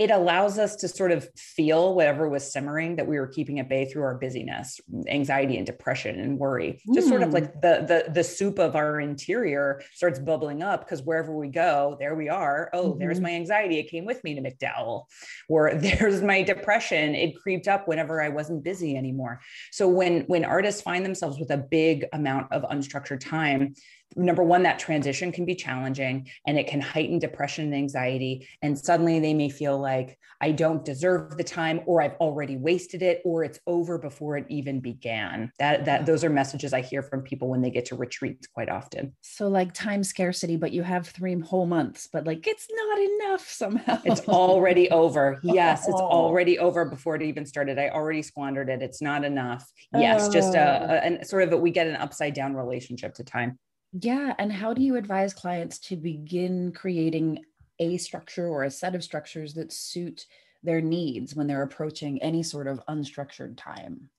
it 0.02 0.10
allows 0.10 0.58
us 0.58 0.76
to 0.78 0.88
sort 0.88 1.12
of 1.12 1.30
feel 1.38 1.94
whatever 1.94 2.28
was 2.28 2.52
simmering 2.52 2.96
that 2.96 3.06
we 3.06 3.20
were 3.20 3.28
keeping 3.28 3.60
at 3.60 3.70
bay 3.70 3.86
through 3.86 4.02
our 4.02 4.16
busyness 4.16 4.82
anxiety 5.08 5.58
and 5.58 5.66
depression 5.68 6.20
and 6.20 6.40
worry. 6.40 6.82
Just 6.96 7.08
sort 7.08 7.22
of 7.22 7.28
hmm. 7.28 7.36
like 7.36 7.62
the 7.62 7.86
the 7.88 8.12
the 8.12 8.24
soup 8.24 8.58
of 8.58 8.76
our 8.76 9.00
interior 9.00 9.80
starts 9.94 10.18
bubbling 10.18 10.64
up 10.64 10.80
because 10.80 11.04
wherever 11.04 11.32
we 11.38 11.50
go 11.50 11.98
there 12.00 12.16
we 12.16 12.30
are. 12.30 12.72
Oh 12.74 12.90
mm-hmm. 12.90 13.00
there's 13.00 13.20
my 13.20 13.30
anxiety. 13.30 13.78
It 13.78 13.92
came 13.92 14.06
with 14.06 14.24
me 14.24 14.34
to 14.34 14.42
MacDowell. 14.42 15.04
Or 15.48 15.72
there's 15.76 16.24
my 16.24 16.42
depression. 16.42 17.14
It 17.14 17.40
creeped 17.40 17.68
up 17.68 17.88
whenever 17.88 18.24
i 18.24 18.30
wasn't 18.30 18.64
busy 18.64 18.98
anymore. 18.98 19.40
So 19.72 19.88
when 19.88 20.22
when 20.22 20.44
artists 20.44 20.82
find 20.82 21.06
themselves 21.06 21.38
with 21.38 21.52
a 21.52 21.58
big 21.58 22.06
amount 22.12 22.52
of 22.52 22.64
unstructured 22.64 23.20
time 23.20 23.76
number 24.16 24.44
one, 24.44 24.64
that 24.64 24.80
transition 24.80 25.32
can 25.32 25.46
be 25.46 25.56
challenging 25.56 26.28
and 26.46 26.58
it 26.58 26.68
can 26.68 26.82
heighten 26.82 27.20
depression 27.20 27.66
and 27.66 27.76
anxiety. 27.76 28.48
And 28.62 28.78
suddenly 28.78 29.20
they 29.20 29.34
may 29.34 29.50
feel 29.50 29.80
like 29.80 30.18
I 30.40 30.52
don't 30.52 30.84
deserve 30.84 31.38
the 31.38 31.44
time 31.44 31.82
or 31.86 32.02
I've 32.02 32.16
already 32.16 32.58
wasted 32.58 33.02
it 33.02 33.22
or 33.24 33.44
it's 33.44 33.60
over 33.68 33.98
before 33.98 34.38
it 34.38 34.46
even 34.50 34.80
began. 34.80 35.52
That 35.60 35.86
that 35.86 36.06
those 36.06 36.24
are 36.24 36.30
messages 36.30 36.74
I 36.74 36.82
hear 36.82 37.04
from 37.04 37.22
people 37.22 37.50
when 37.50 37.62
they 37.62 37.70
get 37.70 37.86
to 37.86 37.96
retreats 37.96 38.48
quite 38.48 38.70
often. 38.70 39.16
So 39.22 39.48
like 39.48 39.74
time 39.74 40.04
scarcity, 40.04 40.58
but 40.58 40.72
you 40.72 40.84
have 40.84 41.08
three 41.08 41.40
whole 41.40 41.66
months, 41.66 42.10
but 42.12 42.26
like 42.26 42.48
it's 42.48 42.68
not 42.72 43.00
enough 43.00 43.48
somehow. 43.48 44.02
It's 44.04 44.28
already 44.28 44.90
over. 44.90 45.40
Yes, 45.52 45.88
it's 45.88 46.00
oh. 46.00 46.06
already 46.06 46.60
over 46.60 46.86
before 46.86 47.16
it 47.16 47.22
even 47.24 47.46
started. 47.46 47.78
I 47.78 47.90
already 47.90 48.22
squandered 48.22 48.70
it. 48.70 48.82
It's 48.82 49.02
not 49.02 49.26
enough. 49.26 49.70
Yes, 49.94 50.30
just 50.30 50.56
a, 50.56 50.60
oh. 50.60 50.86
a 50.86 50.98
oh. 50.98 51.02
and 51.04 51.28
sort 51.28 51.44
of 51.44 51.52
a, 51.52 51.58
we 51.58 51.72
get 51.72 51.88
an 51.88 51.98
upside 51.98 52.34
down 52.34 52.54
relationship 52.54 53.14
to 53.16 53.24
time. 53.24 53.60
Yeah. 53.94 54.34
And 54.38 54.52
how 54.52 54.74
do 54.74 54.82
you 54.82 54.96
advise 54.96 55.34
clients 55.34 55.80
to 55.80 55.96
begin 55.96 56.72
creating 56.72 57.44
a 57.80 57.98
structure 57.98 58.48
or 58.48 58.64
a 58.64 58.72
set 58.72 58.96
of 58.96 59.04
structures 59.04 59.54
that 59.56 59.74
suit 59.74 60.26
their 60.64 60.82
needs 60.82 61.36
when 61.36 61.48
they're 61.48 61.64
approaching 61.64 62.22
any 62.22 62.44
sort 62.44 62.68
of 62.68 62.82
unstructured 62.88 63.58
time? 63.58 64.10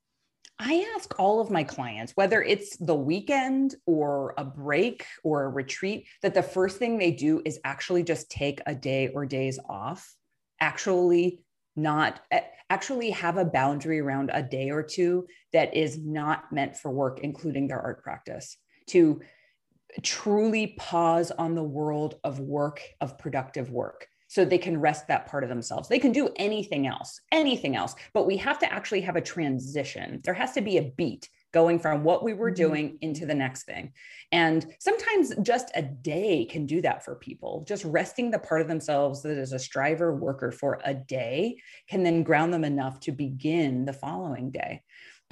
I 0.58 0.86
ask 0.94 1.18
all 1.18 1.40
of 1.40 1.50
my 1.50 1.64
clients, 1.64 2.12
whether 2.14 2.42
it's 2.42 2.76
the 2.76 2.94
weekend 2.94 3.74
or 3.86 4.34
a 4.36 4.44
break 4.44 5.06
or 5.24 5.44
a 5.44 5.48
retreat, 5.48 6.06
that 6.20 6.34
the 6.34 6.42
first 6.42 6.78
thing 6.78 6.98
they 6.98 7.10
do 7.10 7.42
is 7.44 7.58
actually 7.64 8.02
just 8.02 8.30
take 8.30 8.60
a 8.66 8.74
day 8.74 9.08
or 9.08 9.26
days 9.26 9.58
off, 9.68 10.14
actually 10.60 11.40
not 11.74 12.20
eh, 12.30 12.42
actually 12.70 13.10
have 13.10 13.38
a 13.38 13.44
boundary 13.44 13.98
around 13.98 14.30
a 14.32 14.42
day 14.42 14.70
or 14.70 14.82
two 14.82 15.26
that 15.52 15.74
is 15.74 15.98
not 15.98 16.52
meant 16.52 16.76
for 16.76 16.90
work 16.90 17.20
including 17.20 17.66
their 17.66 17.80
art 17.80 18.02
practice 18.02 18.56
to 18.86 19.20
truly 20.02 20.68
pause 20.78 21.30
on 21.30 21.54
the 21.54 21.62
world 21.62 22.16
of 22.24 22.40
work, 22.40 22.80
of 23.00 23.18
productive 23.18 23.70
work 23.70 24.08
so 24.28 24.44
they 24.44 24.56
can 24.56 24.80
rest 24.80 25.06
that 25.08 25.26
part 25.26 25.42
of 25.42 25.50
themselves. 25.50 25.90
They 25.90 25.98
can 25.98 26.12
do 26.12 26.30
anything 26.36 26.86
else, 26.86 27.20
anything 27.32 27.76
else, 27.76 27.94
but 28.14 28.26
we 28.26 28.38
have 28.38 28.58
to 28.60 28.72
actually 28.72 29.02
have 29.02 29.16
a 29.16 29.20
transition. 29.20 30.22
There 30.24 30.32
has 30.32 30.52
to 30.52 30.62
be 30.62 30.78
a 30.78 30.90
beat 30.96 31.28
going 31.52 31.78
from 31.78 32.02
what 32.02 32.24
we 32.24 32.32
were 32.32 32.50
mm-hmm. 32.50 32.62
doing 32.62 32.98
into 33.02 33.26
the 33.26 33.34
next 33.34 33.64
thing. 33.64 33.92
And 34.32 34.66
sometimes 34.80 35.34
just 35.42 35.70
a 35.74 35.82
day 35.82 36.46
can 36.46 36.64
do 36.64 36.80
that 36.80 37.04
for 37.04 37.16
people. 37.16 37.64
Just 37.68 37.84
resting 37.84 38.30
the 38.30 38.38
part 38.38 38.62
of 38.62 38.68
themselves 38.68 39.22
that 39.22 39.36
is 39.36 39.52
a 39.52 39.58
striver 39.58 40.14
worker 40.14 40.50
for 40.50 40.80
a 40.84 40.94
day 40.94 41.58
can 41.88 42.02
then 42.02 42.22
ground 42.22 42.54
them 42.54 42.64
enough 42.64 43.00
to 43.00 43.12
begin 43.12 43.84
the 43.84 43.92
following 43.92 44.50
day. 44.50 44.82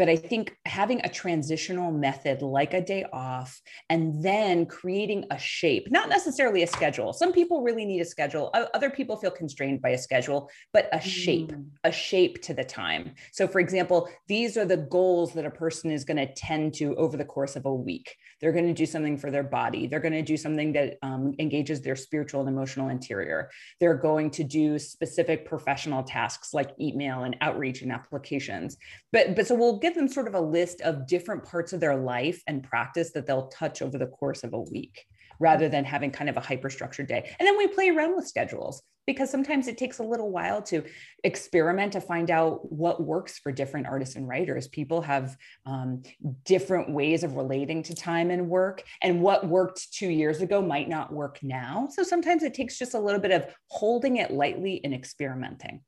But 0.01 0.09
I 0.09 0.17
think 0.17 0.57
having 0.65 1.03
a 1.05 1.11
transitional 1.11 1.93
method 1.93 2.41
like 2.41 2.73
a 2.73 2.81
day 2.81 3.05
off 3.13 3.61
and 3.91 4.25
then 4.25 4.65
creating 4.65 5.27
a 5.31 5.39
shape, 5.39 5.91
not 5.91 6.09
necessarily 6.09 6.63
a 6.63 6.67
schedule. 6.67 7.13
Some 7.13 7.35
people 7.35 7.61
really 7.61 7.85
need 7.85 8.01
a 8.01 8.07
schedule, 8.07 8.51
other 8.55 8.89
people 8.89 9.19
feel 9.19 9.31
constrained 9.31 9.83
by 9.83 9.91
a 9.91 9.99
schedule, 9.99 10.49
but 10.73 10.89
a 10.95 11.01
shape, 11.03 11.53
mm. 11.53 11.67
a 11.85 11.93
shape 11.93 12.41
to 12.45 12.55
the 12.55 12.65
time. 12.65 13.13
So, 13.33 13.47
for 13.47 13.61
example, 13.61 14.09
these 14.27 14.57
are 14.57 14.65
the 14.65 14.79
goals 14.79 15.35
that 15.35 15.45
a 15.45 15.51
person 15.51 15.91
is 15.91 16.07
going 16.07 16.17
to 16.17 16.33
tend 16.33 16.73
to 16.77 16.95
over 16.97 17.19
the 17.19 17.25
course 17.27 17.55
of 17.55 17.67
a 17.67 17.75
week. 17.75 18.17
They're 18.41 18.53
going 18.53 18.69
to 18.69 18.73
do 18.73 18.87
something 18.87 19.19
for 19.19 19.31
their 19.31 19.43
body, 19.43 19.87
they're 19.87 20.01
going 20.01 20.15
to 20.15 20.23
do 20.23 20.39
something 20.39 20.73
that 20.73 20.97
um, 21.03 21.35
engages 21.39 21.83
their 21.83 21.95
spiritual 21.95 22.41
and 22.41 22.49
emotional 22.49 22.89
interior. 22.89 23.51
They're 23.81 23.99
going 23.99 24.31
to 24.31 24.45
do 24.45 24.79
specific 24.79 25.45
professional 25.45 26.05
tasks 26.05 26.55
like 26.55 26.71
email 26.81 27.25
and 27.25 27.37
outreach 27.43 27.83
and 27.83 27.93
applications. 27.93 28.79
But, 29.13 29.37
but 29.37 29.47
so 29.47 29.55
we'll 29.55 29.79
give 29.91 29.97
them 29.97 30.07
sort 30.07 30.29
of 30.29 30.35
a 30.35 30.41
list 30.41 30.81
of 30.83 31.05
different 31.05 31.45
parts 31.45 31.73
of 31.73 31.81
their 31.81 31.97
life 31.97 32.43
and 32.47 32.63
practice 32.63 33.11
that 33.11 33.27
they'll 33.27 33.49
touch 33.49 33.83
over 33.83 33.99
the 33.99 34.07
course 34.07 34.45
of 34.45 34.53
a 34.53 34.61
week 34.61 35.05
rather 35.41 35.69
than 35.69 35.85
having 35.85 36.13
kind 36.13 36.31
of 36.31 36.37
a 36.37 36.41
hyper-structured 36.41 37.09
day. 37.09 37.29
And 37.39 37.47
then 37.47 37.59
we 37.59 37.67
play 37.67 37.89
around 37.89 38.15
with 38.15 38.29
schedules 38.29 38.83
because 39.07 39.31
sometimes 39.31 39.67
it 39.67 39.79
takes 39.79 39.99
a 39.99 40.05
little 40.05 40.31
while 40.31 40.63
to 40.63 40.85
experiment 41.25 41.95
to 41.95 42.01
find 42.01 42.31
out 42.31 42.71
what 42.71 43.03
works 43.03 43.39
for 43.39 43.51
different 43.51 43.89
artists 43.89 44.15
and 44.15 44.29
writers. 44.29 44.69
People 44.69 45.01
have 45.01 45.37
um, 45.67 46.03
different 46.45 46.93
ways 46.93 47.25
of 47.25 47.35
relating 47.35 47.83
to 47.85 47.95
time 47.95 48.31
and 48.31 48.49
work, 48.49 48.85
and 49.03 49.21
what 49.21 49.49
worked 49.49 49.93
two 49.93 50.11
years 50.11 50.41
ago 50.41 50.63
might 50.63 50.89
not 50.89 51.13
work 51.13 51.41
now. 51.43 51.89
So 51.91 52.05
sometimes 52.05 52.45
it 52.45 52.55
takes 52.55 52.79
just 52.79 52.95
a 52.95 53.01
little 53.01 53.21
bit 53.21 53.33
of 53.33 53.47
holding 53.69 54.19
it 54.19 54.31
lightly 54.31 54.81
and 54.85 54.95
experimenting. 54.95 55.81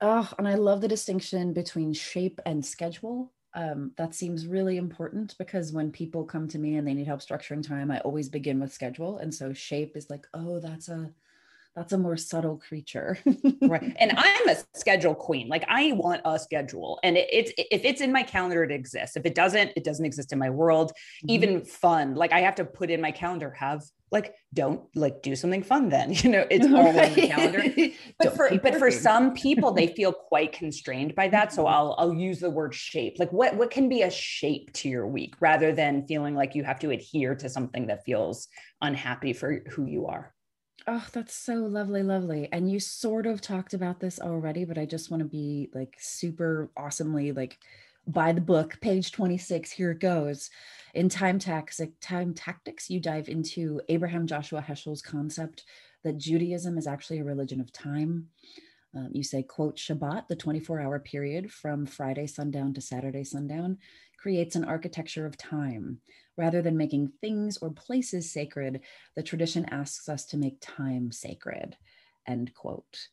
Oh, 0.00 0.32
and 0.38 0.48
I 0.48 0.54
love 0.54 0.80
the 0.80 0.88
distinction 0.88 1.52
between 1.52 1.92
shape 1.92 2.40
and 2.46 2.64
schedule. 2.64 3.32
Um, 3.54 3.92
that 3.96 4.14
seems 4.14 4.46
really 4.46 4.76
important 4.76 5.34
because 5.38 5.72
when 5.72 5.90
people 5.90 6.24
come 6.24 6.48
to 6.48 6.58
me 6.58 6.76
and 6.76 6.86
they 6.86 6.94
need 6.94 7.06
help 7.06 7.20
structuring 7.20 7.66
time, 7.66 7.90
I 7.90 8.00
always 8.00 8.28
begin 8.28 8.60
with 8.60 8.72
schedule. 8.72 9.18
And 9.18 9.34
so 9.34 9.52
shape 9.52 9.96
is 9.96 10.08
like, 10.08 10.26
oh, 10.32 10.60
that's 10.60 10.88
a 10.88 11.10
that's 11.76 11.92
a 11.92 11.98
more 11.98 12.16
subtle 12.16 12.56
creature. 12.56 13.18
Right. 13.62 13.96
And 14.00 14.12
i'm 14.16 14.48
a 14.48 14.56
schedule 14.74 15.14
queen. 15.14 15.48
Like 15.48 15.64
i 15.68 15.92
want 15.92 16.22
a 16.24 16.38
schedule. 16.38 16.98
And 17.02 17.16
it, 17.16 17.28
it's 17.32 17.52
if 17.56 17.84
it's 17.84 18.00
in 18.00 18.12
my 18.12 18.22
calendar 18.22 18.62
it 18.64 18.72
exists. 18.72 19.16
If 19.16 19.24
it 19.24 19.34
doesn't 19.34 19.72
it 19.76 19.84
doesn't 19.84 20.04
exist 20.04 20.32
in 20.32 20.38
my 20.38 20.50
world. 20.50 20.90
Mm-hmm. 20.90 21.30
even 21.30 21.64
fun. 21.64 22.14
Like 22.14 22.32
i 22.32 22.40
have 22.40 22.56
to 22.56 22.64
put 22.64 22.90
in 22.90 23.00
my 23.00 23.10
calendar 23.10 23.50
have 23.52 23.82
like 24.10 24.34
don't 24.52 24.82
like 24.96 25.22
do 25.22 25.36
something 25.36 25.62
fun 25.62 25.88
then. 25.88 26.12
You 26.20 26.30
know 26.30 26.46
it's 26.50 26.66
all 26.74 26.92
right. 26.92 27.08
on 27.08 27.14
the 27.14 27.28
calendar. 27.28 27.92
But 28.18 28.36
for 28.36 28.50
but 28.58 28.76
for 28.76 28.90
some 28.90 29.34
people 29.34 29.72
they 29.72 29.86
feel 29.86 30.12
quite 30.12 30.52
constrained 30.52 31.14
by 31.14 31.28
that. 31.28 31.52
So 31.52 31.64
mm-hmm. 31.64 31.74
i'll 31.74 31.94
i'll 31.98 32.14
use 32.14 32.40
the 32.40 32.50
word 32.50 32.74
shape. 32.74 33.16
Like 33.18 33.32
what 33.32 33.54
what 33.56 33.70
can 33.70 33.88
be 33.88 34.02
a 34.02 34.10
shape 34.10 34.72
to 34.74 34.88
your 34.88 35.06
week 35.06 35.34
rather 35.40 35.72
than 35.72 36.06
feeling 36.06 36.34
like 36.34 36.54
you 36.54 36.64
have 36.64 36.80
to 36.80 36.90
adhere 36.90 37.34
to 37.36 37.48
something 37.48 37.86
that 37.86 38.04
feels 38.04 38.48
unhappy 38.82 39.32
for 39.32 39.62
who 39.70 39.86
you 39.86 40.06
are 40.06 40.34
Oh, 40.86 41.06
that's 41.12 41.34
so 41.34 41.54
lovely, 41.54 42.02
lovely. 42.02 42.48
And 42.52 42.70
you 42.70 42.80
sort 42.80 43.26
of 43.26 43.40
talked 43.40 43.74
about 43.74 44.00
this 44.00 44.18
already, 44.18 44.64
but 44.64 44.78
I 44.78 44.86
just 44.86 45.10
want 45.10 45.22
to 45.22 45.28
be 45.28 45.70
like 45.74 45.96
super 45.98 46.70
awesomely 46.76 47.32
like 47.32 47.58
by 48.06 48.32
the 48.32 48.40
book, 48.40 48.80
page 48.80 49.12
26, 49.12 49.70
here 49.70 49.92
it 49.92 50.00
goes. 50.00 50.50
In 50.94 51.08
time 51.08 51.38
tactics, 51.38 51.80
time 52.00 52.34
tactics, 52.34 52.90
you 52.90 52.98
dive 52.98 53.28
into 53.28 53.80
Abraham 53.88 54.26
Joshua 54.26 54.64
Heschel's 54.66 55.02
concept 55.02 55.64
that 56.02 56.18
Judaism 56.18 56.78
is 56.78 56.86
actually 56.86 57.20
a 57.20 57.24
religion 57.24 57.60
of 57.60 57.72
time. 57.72 58.28
Um, 58.96 59.10
you 59.12 59.22
say, 59.22 59.42
quote, 59.42 59.76
Shabbat, 59.76 60.26
the 60.26 60.34
24 60.34 60.80
hour 60.80 60.98
period 60.98 61.52
from 61.52 61.86
Friday 61.86 62.26
sundown 62.26 62.74
to 62.74 62.80
Saturday 62.80 63.22
sundown, 63.22 63.78
creates 64.20 64.56
an 64.56 64.64
architecture 64.64 65.26
of 65.26 65.36
time. 65.36 66.00
Rather 66.36 66.62
than 66.62 66.76
making 66.76 67.12
things 67.20 67.58
or 67.58 67.70
places 67.70 68.32
sacred, 68.32 68.80
the 69.16 69.22
tradition 69.22 69.66
asks 69.70 70.08
us 70.08 70.26
to 70.26 70.36
make 70.36 70.56
time 70.60 71.10
sacred. 71.12 71.76
End 72.26 72.52
quote. 72.54 73.08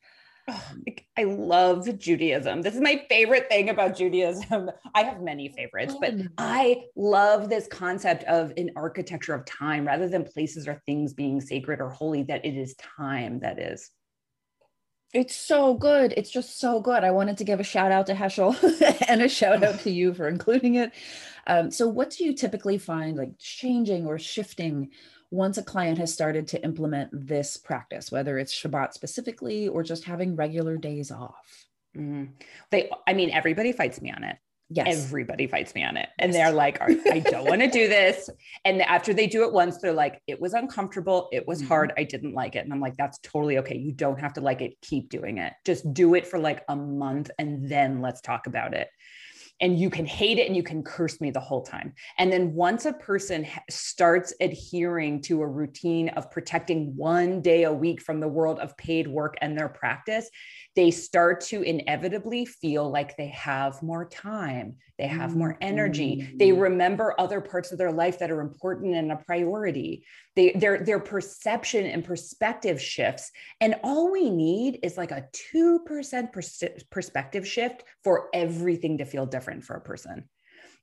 Oh, 0.49 0.71
I 1.17 1.23
love 1.25 1.97
Judaism. 1.97 2.61
This 2.61 2.75
is 2.75 2.81
my 2.81 3.03
favorite 3.09 3.49
thing 3.49 3.69
about 3.69 3.97
Judaism. 3.97 4.69
I 4.95 5.03
have 5.03 5.21
many 5.21 5.49
favorites, 5.49 5.95
but 5.99 6.15
I 6.37 6.85
love 6.95 7.49
this 7.49 7.67
concept 7.67 8.23
of 8.25 8.53
an 8.55 8.71
architecture 8.77 9.33
of 9.33 9.45
time 9.45 9.85
rather 9.85 10.07
than 10.07 10.23
places 10.23 10.67
or 10.67 10.81
things 10.85 11.13
being 11.13 11.41
sacred 11.41 11.81
or 11.81 11.89
holy, 11.89 12.23
that 12.23 12.45
it 12.45 12.55
is 12.55 12.75
time 12.75 13.39
that 13.39 13.59
is. 13.59 13.91
It's 15.13 15.35
so 15.35 15.73
good. 15.73 16.13
It's 16.17 16.29
just 16.29 16.59
so 16.59 16.81
good. 16.81 17.03
I 17.03 17.11
wanted 17.11 17.37
to 17.37 17.45
give 17.45 17.59
a 17.59 17.63
shout 17.63 17.91
out 17.91 18.07
to 18.07 18.13
Heschel 18.13 18.55
and 19.07 19.21
a 19.21 19.29
shout 19.29 19.63
out 19.63 19.79
to 19.81 19.91
you 19.91 20.13
for 20.13 20.27
including 20.27 20.75
it. 20.75 20.91
Um, 21.47 21.71
so, 21.71 21.87
what 21.87 22.09
do 22.09 22.25
you 22.25 22.33
typically 22.33 22.77
find 22.77 23.17
like 23.17 23.31
changing 23.39 24.05
or 24.05 24.19
shifting 24.19 24.89
once 25.31 25.57
a 25.57 25.63
client 25.63 25.97
has 25.97 26.13
started 26.13 26.47
to 26.49 26.63
implement 26.63 27.09
this 27.13 27.55
practice, 27.57 28.11
whether 28.11 28.37
it's 28.37 28.53
Shabbat 28.53 28.93
specifically 28.93 29.67
or 29.67 29.81
just 29.81 30.03
having 30.03 30.35
regular 30.35 30.75
days 30.75 31.09
off? 31.09 31.65
Mm. 31.95 32.29
They, 32.69 32.89
I 33.07 33.13
mean, 33.13 33.31
everybody 33.31 33.71
fights 33.71 34.01
me 34.01 34.11
on 34.11 34.25
it. 34.25 34.37
Yes. 34.69 35.05
Everybody 35.05 35.47
fights 35.47 35.73
me 35.73 35.83
on 35.83 35.95
it. 35.95 36.09
And 36.19 36.33
they're 36.33 36.51
like, 36.51 36.81
I 36.81 37.19
don't 37.31 37.47
want 37.47 37.61
to 37.61 37.69
do 37.69 37.87
this. 37.87 38.29
And 38.65 38.81
after 38.81 39.13
they 39.13 39.25
do 39.25 39.43
it 39.43 39.53
once, 39.53 39.77
they're 39.77 39.93
like, 39.93 40.21
it 40.27 40.41
was 40.41 40.53
uncomfortable. 40.53 41.29
It 41.31 41.47
was 41.47 41.59
mm-hmm. 41.59 41.67
hard. 41.69 41.93
I 41.97 42.03
didn't 42.03 42.33
like 42.33 42.55
it. 42.55 42.65
And 42.65 42.73
I'm 42.73 42.81
like, 42.81 42.97
that's 42.97 43.17
totally 43.19 43.57
okay. 43.59 43.77
You 43.77 43.93
don't 43.93 44.19
have 44.19 44.33
to 44.33 44.41
like 44.41 44.61
it. 44.61 44.73
Keep 44.81 45.09
doing 45.09 45.37
it. 45.37 45.53
Just 45.65 45.93
do 45.93 46.15
it 46.15 46.27
for 46.27 46.37
like 46.37 46.63
a 46.67 46.75
month 46.75 47.31
and 47.39 47.69
then 47.69 48.01
let's 48.01 48.19
talk 48.19 48.47
about 48.47 48.73
it 48.73 48.89
and 49.59 49.79
you 49.79 49.89
can 49.89 50.05
hate 50.05 50.37
it 50.37 50.47
and 50.47 50.55
you 50.55 50.63
can 50.63 50.83
curse 50.83 51.19
me 51.19 51.31
the 51.31 51.39
whole 51.39 51.63
time. 51.63 51.93
And 52.17 52.31
then 52.31 52.53
once 52.53 52.85
a 52.85 52.93
person 52.93 53.47
starts 53.69 54.33
adhering 54.39 55.21
to 55.23 55.41
a 55.41 55.47
routine 55.47 56.09
of 56.09 56.29
protecting 56.29 56.95
one 56.95 57.41
day 57.41 57.63
a 57.63 57.73
week 57.73 58.01
from 58.01 58.19
the 58.19 58.27
world 58.27 58.59
of 58.59 58.77
paid 58.77 59.07
work 59.07 59.35
and 59.41 59.57
their 59.57 59.69
practice, 59.69 60.29
they 60.75 60.91
start 60.91 61.41
to 61.41 61.61
inevitably 61.63 62.45
feel 62.45 62.89
like 62.89 63.17
they 63.17 63.29
have 63.29 63.81
more 63.81 64.07
time, 64.07 64.75
they 64.97 65.07
have 65.07 65.35
more 65.35 65.57
energy, 65.61 66.33
they 66.35 66.49
mm. 66.49 66.61
remember 66.61 67.13
other 67.19 67.39
parts 67.39 67.71
of 67.71 67.77
their 67.77 67.91
life 67.91 68.19
that 68.19 68.31
are 68.31 68.41
important 68.41 68.95
and 68.95 69.11
a 69.11 69.17
priority. 69.17 70.05
They, 70.35 70.51
their, 70.51 70.79
their 70.79 70.99
perception 70.99 71.85
and 71.85 72.03
perspective 72.03 72.81
shifts. 72.81 73.31
And 73.61 73.75
all 73.83 74.11
we 74.11 74.29
need 74.29 74.79
is 74.83 74.97
like 74.97 75.11
a 75.11 75.27
2% 75.53 76.31
pers- 76.31 76.63
perspective 76.89 77.47
shift 77.47 77.83
for 78.03 78.29
everything 78.33 78.97
to 78.99 79.05
feel 79.05 79.25
different 79.25 79.63
for 79.63 79.75
a 79.75 79.81
person 79.81 80.27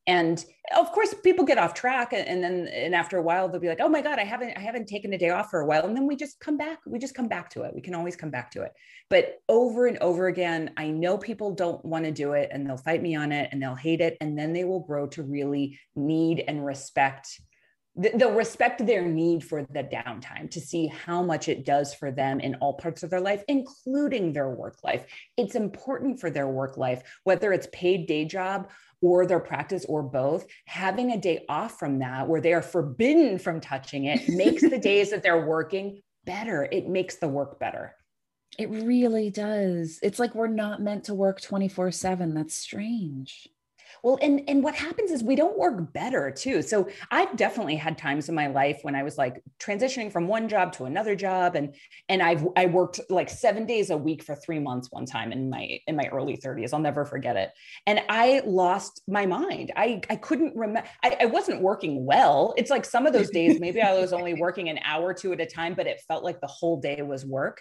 and 0.07 0.45
of 0.77 0.93
course 0.93 1.15
people 1.23 1.45
get 1.45 1.59
off 1.59 1.73
track 1.73 2.13
and 2.13 2.43
then 2.43 2.69
and 2.69 2.95
after 2.95 3.17
a 3.17 3.23
while 3.23 3.49
they'll 3.49 3.61
be 3.61 3.69
like 3.69 3.81
oh 3.81 3.89
my 3.89 4.03
god 4.03 4.19
i 4.19 4.25
haven't 4.25 4.57
i 4.57 4.61
haven't 4.61 4.87
taken 4.87 5.13
a 5.13 5.19
day 5.19 5.31
off 5.31 5.51
for 5.51 5.61
a 5.61 5.67
while. 5.67 5.87
And 5.87 5.97
then 5.97 6.07
we 6.07 6.17
just 6.17 6.41
come 6.41 6.57
back 6.57 6.81
we 6.87 6.99
just 6.99 7.15
come 7.15 7.29
back 7.29 7.51
to 7.51 7.63
it. 7.63 7.75
We 7.75 7.81
can 7.81 7.95
always 7.95 8.17
come 8.17 8.31
back 8.31 8.51
to 8.53 8.63
it. 8.63 8.73
But 9.11 9.41
over 9.49 9.87
and 9.87 9.99
over 9.99 10.27
again 10.27 10.73
i 10.77 10.89
know 10.89 11.17
people 11.19 11.55
don't 11.55 11.85
want 11.85 12.05
to 12.05 12.11
do 12.11 12.33
it 12.33 12.51
and 12.53 12.67
they'll 12.67 12.77
fight 12.77 13.03
me 13.03 13.15
on 13.15 13.33
it 13.33 13.49
and 13.53 13.63
they'll 13.63 13.75
hate 13.75 14.01
it 14.01 14.17
and 14.21 14.39
then 14.39 14.53
they 14.53 14.65
will 14.65 14.81
grow 14.81 15.07
to 15.09 15.23
really 15.23 15.79
need 15.97 16.45
and 16.47 16.65
respect 16.65 17.41
they'll 17.97 18.33
respect 18.33 18.85
their 18.85 19.03
need 19.03 19.45
for 19.45 19.63
the 19.71 19.85
downtime 19.85 20.51
to 20.51 20.61
see 20.61 20.89
how 20.89 21.23
much 21.23 21.49
it 21.49 21.65
does 21.65 21.95
for 21.95 22.11
them 22.11 22.41
in 22.41 22.57
all 22.57 22.75
parts 22.75 23.03
of 23.03 23.11
their 23.11 23.21
life 23.21 23.45
including 23.49 24.33
their 24.33 24.51
work 24.51 24.77
life 24.83 25.07
it's 25.37 25.55
important 25.55 26.19
for 26.19 26.29
their 26.29 26.49
work 26.49 26.77
life 26.77 27.03
whether 27.23 27.53
it's 27.53 27.69
paid 27.73 28.07
day 28.07 28.25
job 28.25 28.69
or 29.05 29.27
their 29.27 29.41
practice 29.41 29.85
or 29.85 30.03
both, 30.03 30.47
having 30.65 31.13
a 31.13 31.21
day 31.21 31.45
off 31.49 31.79
from 31.79 31.99
that 31.99 32.27
where 32.27 32.41
they 32.41 32.55
are 32.55 32.63
forbidden 32.63 33.39
from 33.39 33.61
touching 33.61 34.07
it 34.07 34.29
makes 34.29 34.63
the 34.63 34.79
days 34.79 35.11
that 35.11 35.23
they're 35.23 35.47
working 35.47 36.01
better. 36.25 36.67
It 36.73 36.89
makes 36.89 37.17
the 37.17 37.29
work 37.29 37.61
better. 37.61 37.95
It 38.59 38.71
really 38.71 39.31
does. 39.31 39.99
It's 40.03 40.19
like 40.19 40.35
we're 40.35 40.47
not 40.47 40.81
meant 40.81 41.05
to 41.05 41.15
work 41.15 41.41
24 41.41 41.91
7. 41.91 42.35
That's 42.35 42.55
strange. 42.55 43.49
Well, 44.03 44.19
and 44.21 44.43
and 44.49 44.63
what 44.63 44.75
happens 44.75 45.11
is 45.11 45.23
we 45.23 45.37
don't 45.37 45.59
work 45.59 45.93
better 45.93 46.31
too. 46.31 46.63
So 46.63 46.89
I've 47.11 47.37
definitely 47.37 47.77
had 47.77 47.97
times 47.97 48.29
in 48.29 48.35
my 48.35 48.49
life 48.49 48.81
when 48.83 48.95
I 48.95 49.03
was 49.03 49.19
like 49.19 49.43
transitioning 49.59 50.11
from 50.11 50.27
one 50.29 50.49
job 50.49 50.73
to 50.75 50.85
another 50.85 51.15
job, 51.15 51.57
and 51.57 51.75
and 52.09 52.23
I've 52.23 52.47
I 52.57 52.67
worked 52.67 53.01
like 53.11 53.31
seven 53.31 53.67
days 53.67 53.91
a 53.91 53.97
week 53.97 54.23
for 54.23 54.35
three 54.35 54.59
months 54.59 54.89
one 54.91 55.07
time 55.07 55.33
in 55.33 55.51
my 55.51 55.79
in 55.87 55.97
my 55.97 56.09
early 56.13 56.37
30s. 56.37 56.73
I'll 56.73 56.81
never 56.81 57.05
forget 57.05 57.37
it. 57.37 57.51
And 57.87 58.01
I 58.09 58.43
lost 58.45 59.03
my 59.09 59.27
mind. 59.27 59.73
I 59.77 60.01
I 60.11 60.17
couldn't 60.17 60.57
remember. 60.57 60.89
I, 61.03 61.17
I 61.21 61.27
wasn't 61.27 61.63
working 61.63 62.05
well. 62.05 62.55
It's 62.57 62.71
like 62.71 62.85
some 62.85 63.07
of 63.07 63.13
those 63.13 63.31
days 63.31 63.61
maybe 63.61 63.81
I 63.83 63.95
was 63.95 64.13
only 64.13 64.35
working 64.35 64.69
an 64.69 64.79
hour 64.85 65.05
or 65.05 65.15
two 65.15 65.33
at 65.33 65.41
a 65.41 65.47
time, 65.47 65.75
but 65.75 65.87
it 65.87 66.03
felt 66.07 66.25
like 66.25 66.41
the 66.41 66.47
whole 66.47 66.81
day 66.81 67.03
was 67.03 67.25
work. 67.25 67.61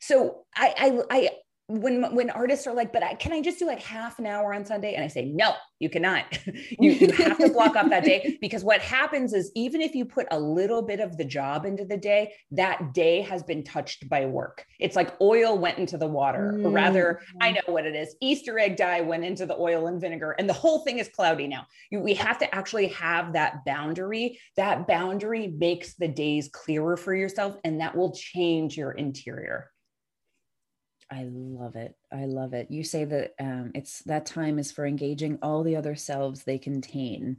So 0.00 0.44
I 0.54 0.74
I 1.10 1.18
I 1.18 1.30
when 1.68 2.14
when 2.14 2.30
artists 2.30 2.66
are 2.66 2.72
like, 2.72 2.94
but 2.94 3.02
I, 3.02 3.14
can 3.14 3.30
I 3.30 3.42
just 3.42 3.58
do 3.58 3.66
like 3.66 3.82
half 3.82 4.18
an 4.18 4.24
hour 4.24 4.54
on 4.54 4.64
Sunday? 4.64 4.94
And 4.94 5.04
I 5.04 5.08
say, 5.08 5.26
no, 5.26 5.52
you 5.78 5.90
cannot. 5.90 6.24
you, 6.46 6.92
you 6.92 7.12
have 7.12 7.36
to 7.36 7.50
block 7.50 7.76
off 7.76 7.90
that 7.90 8.04
day 8.04 8.38
because 8.40 8.64
what 8.64 8.80
happens 8.80 9.34
is 9.34 9.52
even 9.54 9.82
if 9.82 9.94
you 9.94 10.06
put 10.06 10.26
a 10.30 10.40
little 10.40 10.80
bit 10.80 10.98
of 10.98 11.18
the 11.18 11.26
job 11.26 11.66
into 11.66 11.84
the 11.84 11.98
day, 11.98 12.32
that 12.52 12.94
day 12.94 13.20
has 13.20 13.42
been 13.42 13.62
touched 13.62 14.08
by 14.08 14.24
work. 14.24 14.64
It's 14.80 14.96
like 14.96 15.14
oil 15.20 15.58
went 15.58 15.76
into 15.76 15.98
the 15.98 16.06
water, 16.06 16.54
mm. 16.56 16.64
or 16.64 16.70
rather, 16.70 17.20
I 17.38 17.52
know 17.52 17.60
what 17.66 17.84
it 17.84 17.94
is. 17.94 18.16
Easter 18.22 18.58
egg 18.58 18.76
dye 18.76 19.02
went 19.02 19.26
into 19.26 19.44
the 19.44 19.56
oil 19.56 19.88
and 19.88 20.00
vinegar, 20.00 20.36
and 20.38 20.48
the 20.48 20.54
whole 20.54 20.84
thing 20.84 20.98
is 20.98 21.10
cloudy 21.10 21.48
now. 21.48 21.66
You, 21.90 22.00
we 22.00 22.14
have 22.14 22.38
to 22.38 22.54
actually 22.54 22.88
have 22.88 23.34
that 23.34 23.66
boundary. 23.66 24.40
That 24.56 24.86
boundary 24.86 25.48
makes 25.48 25.96
the 25.96 26.08
days 26.08 26.48
clearer 26.50 26.96
for 26.96 27.14
yourself, 27.14 27.58
and 27.62 27.82
that 27.82 27.94
will 27.94 28.12
change 28.12 28.74
your 28.74 28.92
interior. 28.92 29.70
I 31.10 31.24
love 31.30 31.76
it. 31.76 31.96
I 32.12 32.26
love 32.26 32.52
it. 32.52 32.70
You 32.70 32.84
say 32.84 33.04
that 33.04 33.34
um, 33.40 33.72
it's 33.74 34.00
that 34.00 34.26
time 34.26 34.58
is 34.58 34.70
for 34.70 34.86
engaging 34.86 35.38
all 35.40 35.62
the 35.62 35.76
other 35.76 35.96
selves 35.96 36.44
they 36.44 36.58
contain. 36.58 37.38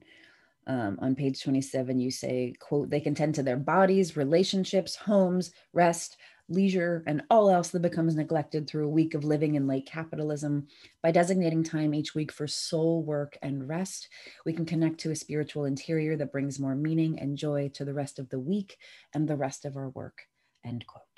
Um, 0.66 1.00
on 1.02 1.16
page 1.16 1.42
27, 1.42 2.00
you 2.00 2.12
say, 2.12 2.54
quote, 2.60 2.90
they 2.90 3.00
can 3.00 3.16
tend 3.16 3.36
to 3.36 3.44
their 3.44 3.58
bodies, 3.58 4.16
relationships, 4.16 4.96
homes, 4.96 5.52
rest, 5.74 6.18
leisure, 6.48 7.04
and 7.08 7.24
all 7.30 7.50
else 7.50 7.70
that 7.70 7.82
becomes 7.82 8.16
neglected 8.16 8.68
through 8.68 8.86
a 8.86 8.92
week 8.92 9.14
of 9.14 9.24
living 9.24 9.56
in 9.56 9.68
late 9.68 9.86
capitalism. 9.88 10.68
By 11.02 11.12
designating 11.12 11.64
time 11.64 11.94
each 11.94 12.14
week 12.14 12.32
for 12.32 12.48
soul 12.48 13.04
work 13.04 13.38
and 13.42 13.68
rest, 13.68 14.10
we 14.46 14.54
can 14.54 14.66
connect 14.66 15.00
to 15.02 15.12
a 15.12 15.16
spiritual 15.16 15.66
interior 15.66 16.16
that 16.18 16.32
brings 16.32 16.60
more 16.60 16.76
meaning 16.76 17.20
and 17.20 17.38
joy 17.38 17.70
to 17.76 17.86
the 17.86 17.94
rest 17.94 18.20
of 18.20 18.30
the 18.30 18.40
week 18.40 18.78
and 19.14 19.28
the 19.28 19.38
rest 19.38 19.66
of 19.66 19.76
our 19.76 19.90
work. 19.90 20.24
End 20.64 20.86
quote. 20.86 21.09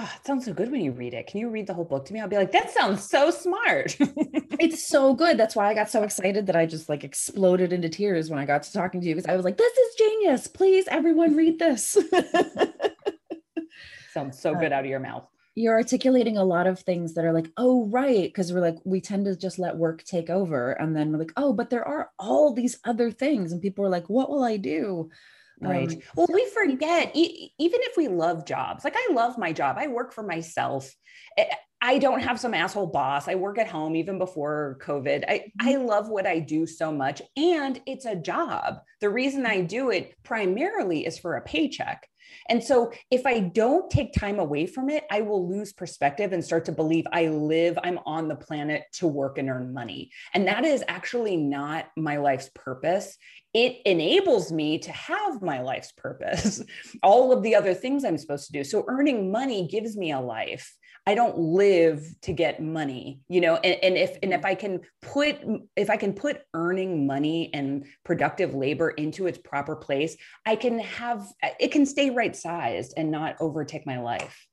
Oh, 0.00 0.12
it 0.14 0.24
sounds 0.24 0.44
so 0.44 0.52
good 0.52 0.70
when 0.70 0.80
you 0.80 0.92
read 0.92 1.12
it. 1.12 1.26
Can 1.26 1.40
you 1.40 1.48
read 1.48 1.66
the 1.66 1.74
whole 1.74 1.84
book 1.84 2.04
to 2.04 2.12
me? 2.12 2.20
I'll 2.20 2.28
be 2.28 2.36
like, 2.36 2.52
that 2.52 2.70
sounds 2.70 3.02
so 3.02 3.32
smart. 3.32 3.96
it's 4.60 4.86
so 4.86 5.12
good. 5.12 5.36
That's 5.36 5.56
why 5.56 5.68
I 5.68 5.74
got 5.74 5.90
so 5.90 6.04
excited 6.04 6.46
that 6.46 6.54
I 6.54 6.66
just 6.66 6.88
like 6.88 7.02
exploded 7.02 7.72
into 7.72 7.88
tears 7.88 8.30
when 8.30 8.38
I 8.38 8.44
got 8.44 8.62
to 8.62 8.72
talking 8.72 9.00
to 9.00 9.08
you 9.08 9.16
because 9.16 9.28
I 9.28 9.34
was 9.34 9.44
like, 9.44 9.56
this 9.56 9.76
is 9.76 9.94
genius. 9.96 10.46
Please, 10.46 10.86
everyone, 10.86 11.34
read 11.34 11.58
this. 11.58 11.98
sounds 14.14 14.40
so 14.40 14.54
good 14.54 14.72
out 14.72 14.84
of 14.84 14.90
your 14.90 15.00
mouth. 15.00 15.26
You're 15.56 15.74
articulating 15.74 16.36
a 16.36 16.44
lot 16.44 16.68
of 16.68 16.78
things 16.78 17.14
that 17.14 17.24
are 17.24 17.32
like, 17.32 17.50
oh, 17.56 17.86
right. 17.86 18.28
Because 18.28 18.52
we're 18.52 18.60
like, 18.60 18.76
we 18.84 19.00
tend 19.00 19.24
to 19.24 19.36
just 19.36 19.58
let 19.58 19.76
work 19.76 20.04
take 20.04 20.30
over. 20.30 20.70
And 20.74 20.94
then 20.94 21.10
we're 21.10 21.18
like, 21.18 21.32
oh, 21.36 21.52
but 21.52 21.70
there 21.70 21.86
are 21.86 22.12
all 22.20 22.54
these 22.54 22.78
other 22.84 23.10
things. 23.10 23.50
And 23.50 23.60
people 23.60 23.84
are 23.84 23.90
like, 23.90 24.08
what 24.08 24.30
will 24.30 24.44
I 24.44 24.58
do? 24.58 25.10
Right. 25.60 25.90
Um, 25.90 25.98
well, 26.16 26.28
we 26.32 26.48
forget, 26.50 27.10
e- 27.14 27.52
even 27.58 27.80
if 27.82 27.96
we 27.96 28.08
love 28.08 28.46
jobs, 28.46 28.84
like 28.84 28.94
I 28.96 29.12
love 29.12 29.38
my 29.38 29.52
job, 29.52 29.76
I 29.78 29.88
work 29.88 30.12
for 30.12 30.22
myself. 30.22 30.94
I 31.80 31.98
don't 31.98 32.20
have 32.20 32.40
some 32.40 32.54
asshole 32.54 32.88
boss. 32.88 33.28
I 33.28 33.36
work 33.36 33.58
at 33.58 33.68
home 33.68 33.94
even 33.94 34.18
before 34.18 34.78
COVID. 34.82 35.24
I, 35.28 35.52
I 35.60 35.74
mm-hmm. 35.74 35.86
love 35.86 36.08
what 36.08 36.26
I 36.26 36.40
do 36.40 36.66
so 36.66 36.92
much, 36.92 37.22
and 37.36 37.80
it's 37.86 38.04
a 38.04 38.16
job. 38.16 38.80
The 39.00 39.10
reason 39.10 39.46
I 39.46 39.60
do 39.60 39.90
it 39.90 40.14
primarily 40.24 41.06
is 41.06 41.18
for 41.18 41.36
a 41.36 41.42
paycheck. 41.42 42.08
And 42.48 42.62
so 42.62 42.92
if 43.10 43.26
I 43.26 43.40
don't 43.40 43.90
take 43.90 44.12
time 44.12 44.38
away 44.38 44.66
from 44.66 44.90
it, 44.90 45.04
I 45.10 45.20
will 45.20 45.48
lose 45.48 45.72
perspective 45.72 46.32
and 46.32 46.44
start 46.44 46.64
to 46.66 46.72
believe 46.72 47.06
I 47.12 47.28
live, 47.28 47.78
I'm 47.82 47.98
on 48.06 48.28
the 48.28 48.36
planet 48.36 48.84
to 48.94 49.06
work 49.06 49.38
and 49.38 49.48
earn 49.48 49.72
money. 49.72 50.10
And 50.34 50.46
that 50.46 50.64
is 50.64 50.84
actually 50.88 51.36
not 51.36 51.86
my 51.96 52.16
life's 52.16 52.50
purpose. 52.54 53.16
It 53.54 53.78
enables 53.86 54.52
me 54.52 54.78
to 54.80 54.92
have 54.92 55.42
my 55.42 55.62
life's 55.62 55.92
purpose, 55.92 56.62
all 57.02 57.32
of 57.32 57.42
the 57.42 57.54
other 57.54 57.74
things 57.74 58.04
I'm 58.04 58.18
supposed 58.18 58.46
to 58.46 58.52
do. 58.52 58.64
So 58.64 58.84
earning 58.88 59.32
money 59.32 59.66
gives 59.66 59.96
me 59.96 60.12
a 60.12 60.20
life. 60.20 60.74
I 61.08 61.14
don't 61.14 61.38
live 61.38 62.06
to 62.20 62.34
get 62.34 62.62
money, 62.62 63.22
you 63.30 63.40
know, 63.40 63.56
and, 63.56 63.82
and 63.82 63.96
if 63.96 64.18
and 64.22 64.30
if 64.34 64.40
mm-hmm. 64.40 64.46
I 64.46 64.54
can 64.54 64.80
put 65.00 65.38
if 65.74 65.88
I 65.88 65.96
can 65.96 66.12
put 66.12 66.42
earning 66.52 67.06
money 67.06 67.48
and 67.54 67.86
productive 68.04 68.54
labor 68.54 68.90
into 68.90 69.26
its 69.26 69.38
proper 69.38 69.74
place, 69.74 70.18
I 70.44 70.54
can 70.54 70.78
have 70.80 71.26
it 71.58 71.72
can 71.72 71.86
stay 71.86 72.10
right 72.10 72.36
sized 72.36 72.92
and 72.98 73.10
not 73.10 73.36
overtake 73.40 73.86
my 73.86 73.98
life. 73.98 74.46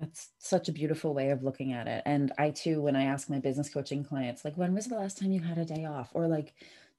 That's 0.00 0.30
such 0.40 0.68
a 0.68 0.72
beautiful 0.72 1.14
way 1.14 1.30
of 1.30 1.44
looking 1.44 1.74
at 1.74 1.86
it. 1.86 2.02
And 2.06 2.32
I 2.36 2.50
too, 2.50 2.82
when 2.82 2.96
I 2.96 3.04
ask 3.04 3.30
my 3.30 3.38
business 3.38 3.72
coaching 3.72 4.02
clients, 4.02 4.44
like, 4.44 4.56
when 4.56 4.74
was 4.74 4.88
the 4.88 4.96
last 4.96 5.18
time 5.18 5.30
you 5.30 5.42
had 5.42 5.58
a 5.58 5.64
day 5.64 5.84
off? 5.84 6.10
Or 6.12 6.26
like 6.26 6.54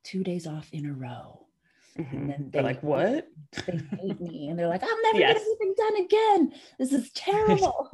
two 0.06 0.24
days 0.24 0.48
off 0.48 0.70
in 0.72 0.86
a 0.86 0.94
row? 0.94 1.48
Mm-hmm. 2.00 2.16
And 2.16 2.30
then 2.30 2.50
they're 2.52 2.64
like, 2.64 2.82
what? 2.82 3.28
They 3.66 3.80
hate 4.00 4.22
me. 4.22 4.48
And 4.48 4.58
they're 4.58 4.68
like, 4.68 4.84
I'm 4.84 5.02
never 5.04 5.20
yes. 5.20 5.44
get 5.60 5.78
done 5.78 6.06
again. 6.06 6.54
This 6.80 6.94
is 6.94 7.12
terrible. 7.12 7.90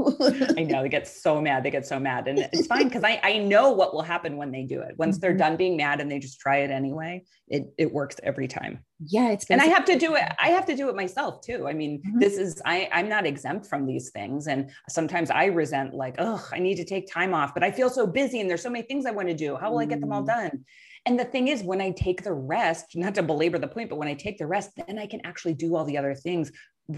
I 0.57 0.63
know 0.63 0.83
they 0.83 0.89
get 0.89 1.07
so 1.07 1.41
mad. 1.41 1.63
They 1.63 1.71
get 1.71 1.87
so 1.87 1.99
mad. 1.99 2.27
And 2.27 2.39
it's 2.39 2.67
fine 2.67 2.87
because 2.87 3.03
I, 3.03 3.19
I 3.23 3.37
know 3.39 3.71
what 3.71 3.93
will 3.93 4.03
happen 4.03 4.37
when 4.37 4.51
they 4.51 4.63
do 4.63 4.81
it. 4.81 4.95
Once 4.97 5.15
mm-hmm. 5.15 5.21
they're 5.21 5.33
done 5.33 5.57
being 5.57 5.77
mad 5.77 5.99
and 5.99 6.11
they 6.11 6.19
just 6.19 6.39
try 6.39 6.57
it 6.57 6.69
anyway, 6.69 7.23
it, 7.47 7.73
it 7.77 7.91
works 7.91 8.17
every 8.21 8.47
time. 8.47 8.83
Yeah. 8.99 9.31
It's 9.31 9.49
and 9.49 9.61
I 9.61 9.65
have 9.65 9.85
to 9.85 9.97
do 9.97 10.15
it. 10.15 10.23
I 10.39 10.49
have 10.49 10.65
to 10.67 10.75
do 10.75 10.89
it 10.89 10.95
myself 10.95 11.41
too. 11.41 11.67
I 11.67 11.73
mean, 11.73 11.99
mm-hmm. 11.99 12.19
this 12.19 12.37
is 12.37 12.61
I, 12.65 12.89
I'm 12.91 13.09
not 13.09 13.25
exempt 13.25 13.65
from 13.65 13.87
these 13.87 14.11
things. 14.11 14.47
And 14.47 14.69
sometimes 14.89 15.31
I 15.31 15.45
resent 15.45 15.95
like, 15.95 16.15
oh, 16.19 16.47
I 16.51 16.59
need 16.59 16.75
to 16.75 16.85
take 16.85 17.11
time 17.11 17.33
off, 17.33 17.53
but 17.53 17.63
I 17.63 17.71
feel 17.71 17.89
so 17.89 18.05
busy 18.05 18.41
and 18.41 18.49
there's 18.49 18.61
so 18.61 18.69
many 18.69 18.85
things 18.85 19.07
I 19.07 19.11
want 19.11 19.27
to 19.29 19.33
do. 19.33 19.55
How 19.55 19.71
will 19.71 19.79
I 19.79 19.85
get 19.85 20.01
them 20.01 20.11
all 20.11 20.23
mm. 20.23 20.27
done? 20.27 20.65
And 21.07 21.17
the 21.17 21.23
thing 21.23 21.47
is, 21.47 21.63
when 21.63 21.79
I 21.79 21.91
take 21.91 22.21
the 22.21 22.33
rest, 22.33 22.97
not 22.97 23.15
to 23.15 23.23
belabor 23.23 23.57
the 23.57 23.67
point, 23.67 23.89
but 23.89 23.97
when 23.97 24.09
I 24.09 24.13
take 24.13 24.37
the 24.37 24.45
rest, 24.45 24.71
then 24.75 24.99
I 24.99 25.07
can 25.07 25.25
actually 25.25 25.53
do 25.53 25.73
all 25.73 25.85
the 25.85 25.97
other 25.97 26.13
things 26.13 26.51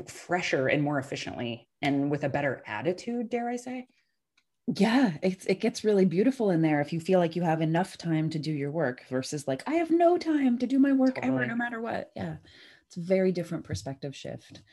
fresher 0.07 0.67
and 0.67 0.81
more 0.81 0.97
efficiently 0.97 1.67
and 1.83 2.09
with 2.09 2.23
a 2.23 2.29
better 2.29 2.63
attitude, 2.65 3.29
dare 3.29 3.47
I 3.47 3.55
say? 3.55 3.87
Yeah, 4.65 5.11
it's, 5.21 5.45
it 5.45 5.59
gets 5.59 5.83
really 5.83 6.05
beautiful 6.05 6.49
in 6.49 6.63
there 6.63 6.81
if 6.81 6.91
you 6.91 6.99
feel 6.99 7.19
like 7.19 7.35
you 7.35 7.43
have 7.43 7.61
enough 7.61 7.99
time 7.99 8.31
to 8.31 8.39
do 8.39 8.51
your 8.51 8.71
work 8.71 9.03
versus 9.11 9.47
like, 9.47 9.61
I 9.67 9.75
have 9.75 9.91
no 9.91 10.17
time 10.17 10.57
to 10.57 10.65
do 10.65 10.79
my 10.79 10.91
work 10.91 11.15
totally. 11.15 11.31
ever, 11.31 11.45
no 11.45 11.55
matter 11.55 11.79
what. 11.79 12.09
Yeah, 12.15 12.37
it's 12.87 12.97
a 12.97 13.01
very 13.01 13.31
different 13.31 13.63
perspective 13.63 14.15
shift. 14.15 14.63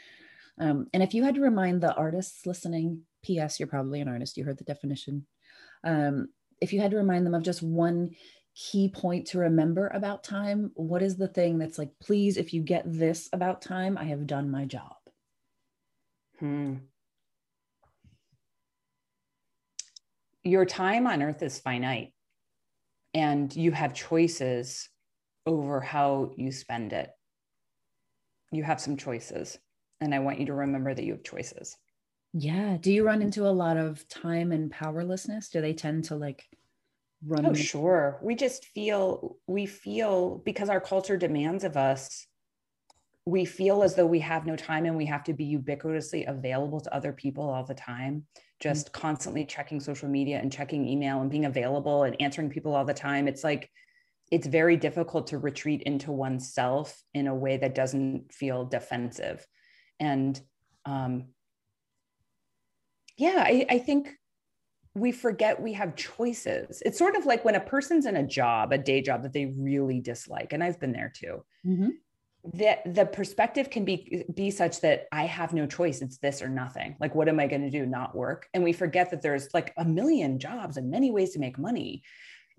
Um, 0.58 0.86
and 0.94 1.02
if 1.02 1.12
you 1.12 1.24
had 1.24 1.34
to 1.34 1.42
remind 1.42 1.82
the 1.82 1.94
artists 1.94 2.46
listening, 2.46 3.02
P.S., 3.22 3.60
you're 3.60 3.66
probably 3.66 4.00
an 4.00 4.08
artist, 4.08 4.38
you 4.38 4.44
heard 4.44 4.56
the 4.56 4.64
definition. 4.64 5.26
Um, 5.84 6.28
if 6.60 6.72
you 6.72 6.80
had 6.80 6.90
to 6.92 6.96
remind 6.96 7.26
them 7.26 7.34
of 7.34 7.42
just 7.42 7.62
one 7.62 8.12
key 8.56 8.88
point 8.88 9.26
to 9.28 9.38
remember 9.38 9.88
about 9.88 10.24
time? 10.24 10.72
What 10.74 11.02
is 11.02 11.16
the 11.16 11.28
thing 11.28 11.58
that's 11.58 11.78
like, 11.78 11.90
please, 12.00 12.36
if 12.36 12.54
you 12.54 12.62
get 12.62 12.84
this 12.86 13.28
about 13.32 13.60
time, 13.60 13.98
I 13.98 14.04
have 14.04 14.26
done 14.26 14.50
my 14.50 14.64
job? 14.64 14.96
Hmm. 16.40 16.76
Your 20.42 20.64
time 20.64 21.06
on 21.06 21.22
earth 21.22 21.42
is 21.42 21.58
finite, 21.58 22.12
and 23.12 23.54
you 23.54 23.72
have 23.72 23.94
choices 23.94 24.88
over 25.44 25.80
how 25.80 26.32
you 26.36 26.50
spend 26.50 26.92
it. 26.92 27.10
You 28.52 28.62
have 28.62 28.80
some 28.80 28.96
choices, 28.96 29.58
and 30.00 30.14
I 30.14 30.20
want 30.20 30.40
you 30.40 30.46
to 30.46 30.54
remember 30.54 30.94
that 30.94 31.04
you 31.04 31.12
have 31.12 31.24
choices. 31.24 31.76
Yeah. 32.32 32.76
Do 32.78 32.92
you 32.92 33.04
run 33.04 33.22
into 33.22 33.46
a 33.46 33.50
lot 33.50 33.76
of 33.76 34.06
time 34.08 34.52
and 34.52 34.70
powerlessness? 34.70 35.48
Do 35.48 35.60
they 35.60 35.72
tend 35.72 36.04
to 36.04 36.16
like 36.16 36.44
running? 37.24 37.50
Oh, 37.50 37.54
sure. 37.54 38.18
We 38.22 38.34
just 38.34 38.64
feel, 38.66 39.36
we 39.46 39.66
feel 39.66 40.42
because 40.44 40.68
our 40.68 40.80
culture 40.80 41.16
demands 41.16 41.64
of 41.64 41.76
us, 41.76 42.26
we 43.24 43.44
feel 43.44 43.82
as 43.82 43.94
though 43.94 44.06
we 44.06 44.20
have 44.20 44.46
no 44.46 44.54
time 44.54 44.86
and 44.86 44.96
we 44.96 45.06
have 45.06 45.24
to 45.24 45.32
be 45.32 45.56
ubiquitously 45.56 46.28
available 46.28 46.80
to 46.80 46.94
other 46.94 47.12
people 47.12 47.48
all 47.48 47.64
the 47.64 47.74
time, 47.74 48.24
just 48.60 48.86
mm-hmm. 48.86 49.00
constantly 49.00 49.44
checking 49.44 49.80
social 49.80 50.08
media 50.08 50.38
and 50.38 50.52
checking 50.52 50.86
email 50.86 51.20
and 51.20 51.30
being 51.30 51.46
available 51.46 52.04
and 52.04 52.20
answering 52.20 52.50
people 52.50 52.74
all 52.74 52.84
the 52.84 52.94
time. 52.94 53.26
It's 53.26 53.42
like, 53.42 53.68
it's 54.30 54.46
very 54.46 54.76
difficult 54.76 55.28
to 55.28 55.38
retreat 55.38 55.82
into 55.82 56.12
oneself 56.12 57.00
in 57.14 57.26
a 57.26 57.34
way 57.34 57.56
that 57.56 57.74
doesn't 57.74 58.32
feel 58.32 58.64
defensive. 58.64 59.46
And 60.00 60.40
um, 60.84 61.26
yeah, 63.16 63.42
I, 63.44 63.66
I 63.70 63.78
think 63.78 64.12
we 64.96 65.12
forget 65.12 65.60
we 65.60 65.74
have 65.74 65.94
choices. 65.94 66.82
It's 66.84 66.98
sort 66.98 67.16
of 67.16 67.26
like 67.26 67.44
when 67.44 67.54
a 67.54 67.60
person's 67.60 68.06
in 68.06 68.16
a 68.16 68.26
job, 68.26 68.72
a 68.72 68.78
day 68.78 69.02
job 69.02 69.22
that 69.24 69.32
they 69.34 69.44
really 69.44 70.00
dislike, 70.00 70.54
and 70.54 70.64
I've 70.64 70.80
been 70.80 70.92
there 70.92 71.12
too. 71.14 71.44
Mm-hmm. 71.66 71.88
That 72.54 72.94
the 72.94 73.04
perspective 73.04 73.68
can 73.68 73.84
be 73.84 74.24
be 74.32 74.50
such 74.50 74.80
that 74.80 75.06
I 75.12 75.26
have 75.26 75.52
no 75.52 75.66
choice. 75.66 76.00
It's 76.00 76.16
this 76.16 76.40
or 76.40 76.48
nothing. 76.48 76.96
Like, 76.98 77.14
what 77.14 77.28
am 77.28 77.38
I 77.38 77.46
going 77.46 77.62
to 77.62 77.70
do? 77.70 77.84
Not 77.84 78.16
work? 78.16 78.48
And 78.54 78.64
we 78.64 78.72
forget 78.72 79.10
that 79.10 79.20
there's 79.20 79.52
like 79.52 79.74
a 79.76 79.84
million 79.84 80.38
jobs 80.38 80.78
and 80.78 80.90
many 80.90 81.10
ways 81.10 81.32
to 81.32 81.40
make 81.40 81.58
money. 81.58 82.02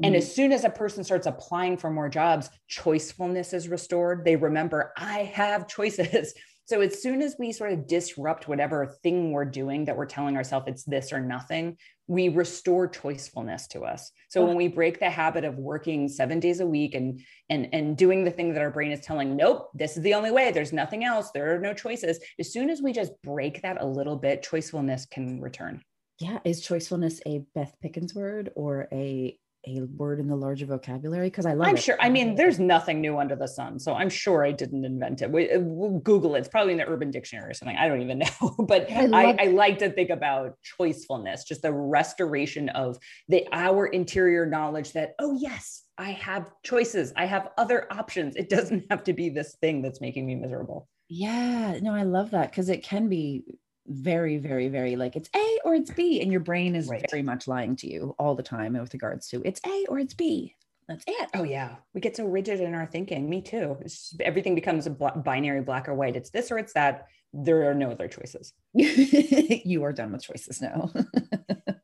And 0.03 0.13
mm. 0.13 0.17
as 0.19 0.31
soon 0.31 0.51
as 0.51 0.63
a 0.63 0.69
person 0.69 1.03
starts 1.03 1.25
applying 1.25 1.77
for 1.77 1.89
more 1.89 2.09
jobs, 2.09 2.51
choicefulness 2.69 3.53
is 3.53 3.67
restored. 3.67 4.25
They 4.25 4.35
remember, 4.35 4.93
I 4.95 5.23
have 5.33 5.67
choices. 5.67 6.35
So 6.67 6.81
as 6.81 7.01
soon 7.01 7.21
as 7.21 7.37
we 7.39 7.53
sort 7.53 7.71
of 7.71 7.87
disrupt 7.87 8.49
whatever 8.49 8.85
thing 9.01 9.31
we're 9.31 9.45
doing 9.45 9.85
that 9.85 9.95
we're 9.95 10.05
telling 10.05 10.35
ourselves 10.35 10.65
it's 10.67 10.83
this 10.83 11.13
or 11.13 11.21
nothing, 11.21 11.77
we 12.07 12.27
restore 12.27 12.89
choicefulness 12.89 13.69
to 13.69 13.83
us. 13.85 14.11
So 14.27 14.45
when 14.45 14.55
oh. 14.55 14.57
we 14.57 14.67
break 14.67 14.99
the 14.99 15.09
habit 15.09 15.45
of 15.45 15.55
working 15.55 16.09
seven 16.09 16.41
days 16.41 16.59
a 16.59 16.65
week 16.65 16.93
and 16.93 17.21
and 17.49 17.69
and 17.71 17.95
doing 17.95 18.25
the 18.25 18.31
thing 18.31 18.53
that 18.53 18.61
our 18.61 18.69
brain 18.69 18.91
is 18.91 18.99
telling, 18.99 19.37
nope, 19.37 19.69
this 19.73 19.95
is 19.95 20.03
the 20.03 20.13
only 20.13 20.29
way. 20.29 20.51
There's 20.51 20.73
nothing 20.73 21.05
else. 21.05 21.31
There 21.31 21.55
are 21.55 21.59
no 21.59 21.73
choices. 21.73 22.19
As 22.37 22.51
soon 22.51 22.69
as 22.69 22.81
we 22.81 22.91
just 22.91 23.13
break 23.23 23.61
that 23.61 23.81
a 23.81 23.85
little 23.85 24.17
bit, 24.17 24.43
choicefulness 24.43 25.09
can 25.09 25.39
return. 25.39 25.81
Yeah, 26.19 26.39
is 26.43 26.61
choicefulness 26.61 27.21
a 27.25 27.45
Beth 27.55 27.75
Pickens 27.81 28.13
word 28.13 28.51
or 28.55 28.89
a 28.91 29.39
a 29.67 29.85
word 29.97 30.19
in 30.19 30.27
the 30.27 30.35
larger 30.35 30.65
vocabulary? 30.65 31.27
Because 31.27 31.45
I 31.45 31.53
love 31.53 31.67
it. 31.67 31.69
I'm 31.69 31.75
it. 31.75 31.83
sure. 31.83 31.97
I 31.99 32.09
mean, 32.09 32.35
there's 32.35 32.59
nothing 32.59 33.01
new 33.01 33.17
under 33.17 33.35
the 33.35 33.47
sun. 33.47 33.79
So 33.79 33.93
I'm 33.93 34.09
sure 34.09 34.45
I 34.45 34.51
didn't 34.51 34.85
invent 34.85 35.21
it. 35.21 35.31
We, 35.31 35.49
we'll 35.57 35.99
Google 35.99 36.35
it. 36.35 36.39
It's 36.39 36.47
probably 36.47 36.73
in 36.73 36.77
the 36.77 36.87
Urban 36.87 37.11
Dictionary 37.11 37.51
or 37.51 37.53
something. 37.53 37.77
I 37.77 37.87
don't 37.87 38.01
even 38.01 38.19
know. 38.41 38.55
but 38.59 38.89
I, 38.91 39.07
I, 39.11 39.37
I, 39.39 39.45
like 39.47 39.79
to 39.79 39.89
think 39.89 40.09
about 40.09 40.55
choicefulness, 40.79 41.45
just 41.45 41.61
the 41.61 41.73
restoration 41.73 42.69
of 42.69 42.97
the 43.27 43.47
our 43.51 43.87
interior 43.87 44.45
knowledge 44.45 44.93
that, 44.93 45.15
oh, 45.19 45.37
yes, 45.39 45.83
I 45.97 46.11
have 46.11 46.51
choices. 46.63 47.11
I 47.15 47.25
have 47.25 47.49
other 47.57 47.91
options. 47.91 48.35
It 48.35 48.49
doesn't 48.49 48.85
have 48.89 49.03
to 49.05 49.13
be 49.13 49.29
this 49.29 49.55
thing 49.61 49.81
that's 49.81 50.01
making 50.01 50.25
me 50.25 50.35
miserable. 50.35 50.87
Yeah, 51.09 51.79
no, 51.81 51.93
I 51.93 52.03
love 52.03 52.31
that 52.31 52.51
because 52.51 52.69
it 52.69 52.83
can 52.83 53.07
be 53.07 53.43
very, 53.87 54.37
very, 54.37 54.67
very 54.67 54.95
like 54.95 55.15
it's 55.15 55.29
A 55.35 55.59
or 55.63 55.75
it's 55.75 55.91
B, 55.91 56.21
and 56.21 56.31
your 56.31 56.41
brain 56.41 56.75
is 56.75 56.87
right. 56.87 57.05
very 57.09 57.23
much 57.23 57.47
lying 57.47 57.75
to 57.77 57.91
you 57.91 58.15
all 58.19 58.35
the 58.35 58.43
time 58.43 58.73
with 58.73 58.93
regards 58.93 59.27
to 59.29 59.41
it's 59.45 59.61
A 59.65 59.85
or 59.89 59.99
it's 59.99 60.13
B. 60.13 60.55
That's 60.87 61.03
it. 61.05 61.29
Oh 61.33 61.43
yeah, 61.43 61.75
we 61.93 62.01
get 62.01 62.15
so 62.15 62.25
rigid 62.25 62.61
in 62.61 62.73
our 62.73 62.85
thinking. 62.85 63.29
Me 63.29 63.41
too. 63.41 63.77
Just, 63.83 64.21
everything 64.21 64.55
becomes 64.55 64.87
a 64.87 64.91
binary, 64.91 65.61
black 65.61 65.89
or 65.89 65.93
white. 65.93 66.15
It's 66.15 66.29
this 66.29 66.51
or 66.51 66.57
it's 66.57 66.73
that. 66.73 67.07
There 67.33 67.69
are 67.69 67.73
no 67.73 67.91
other 67.91 68.07
choices. 68.07 68.53
you 68.73 69.83
are 69.83 69.91
done 69.91 70.13
with 70.13 70.23
choices 70.23 70.61
now. 70.61 70.91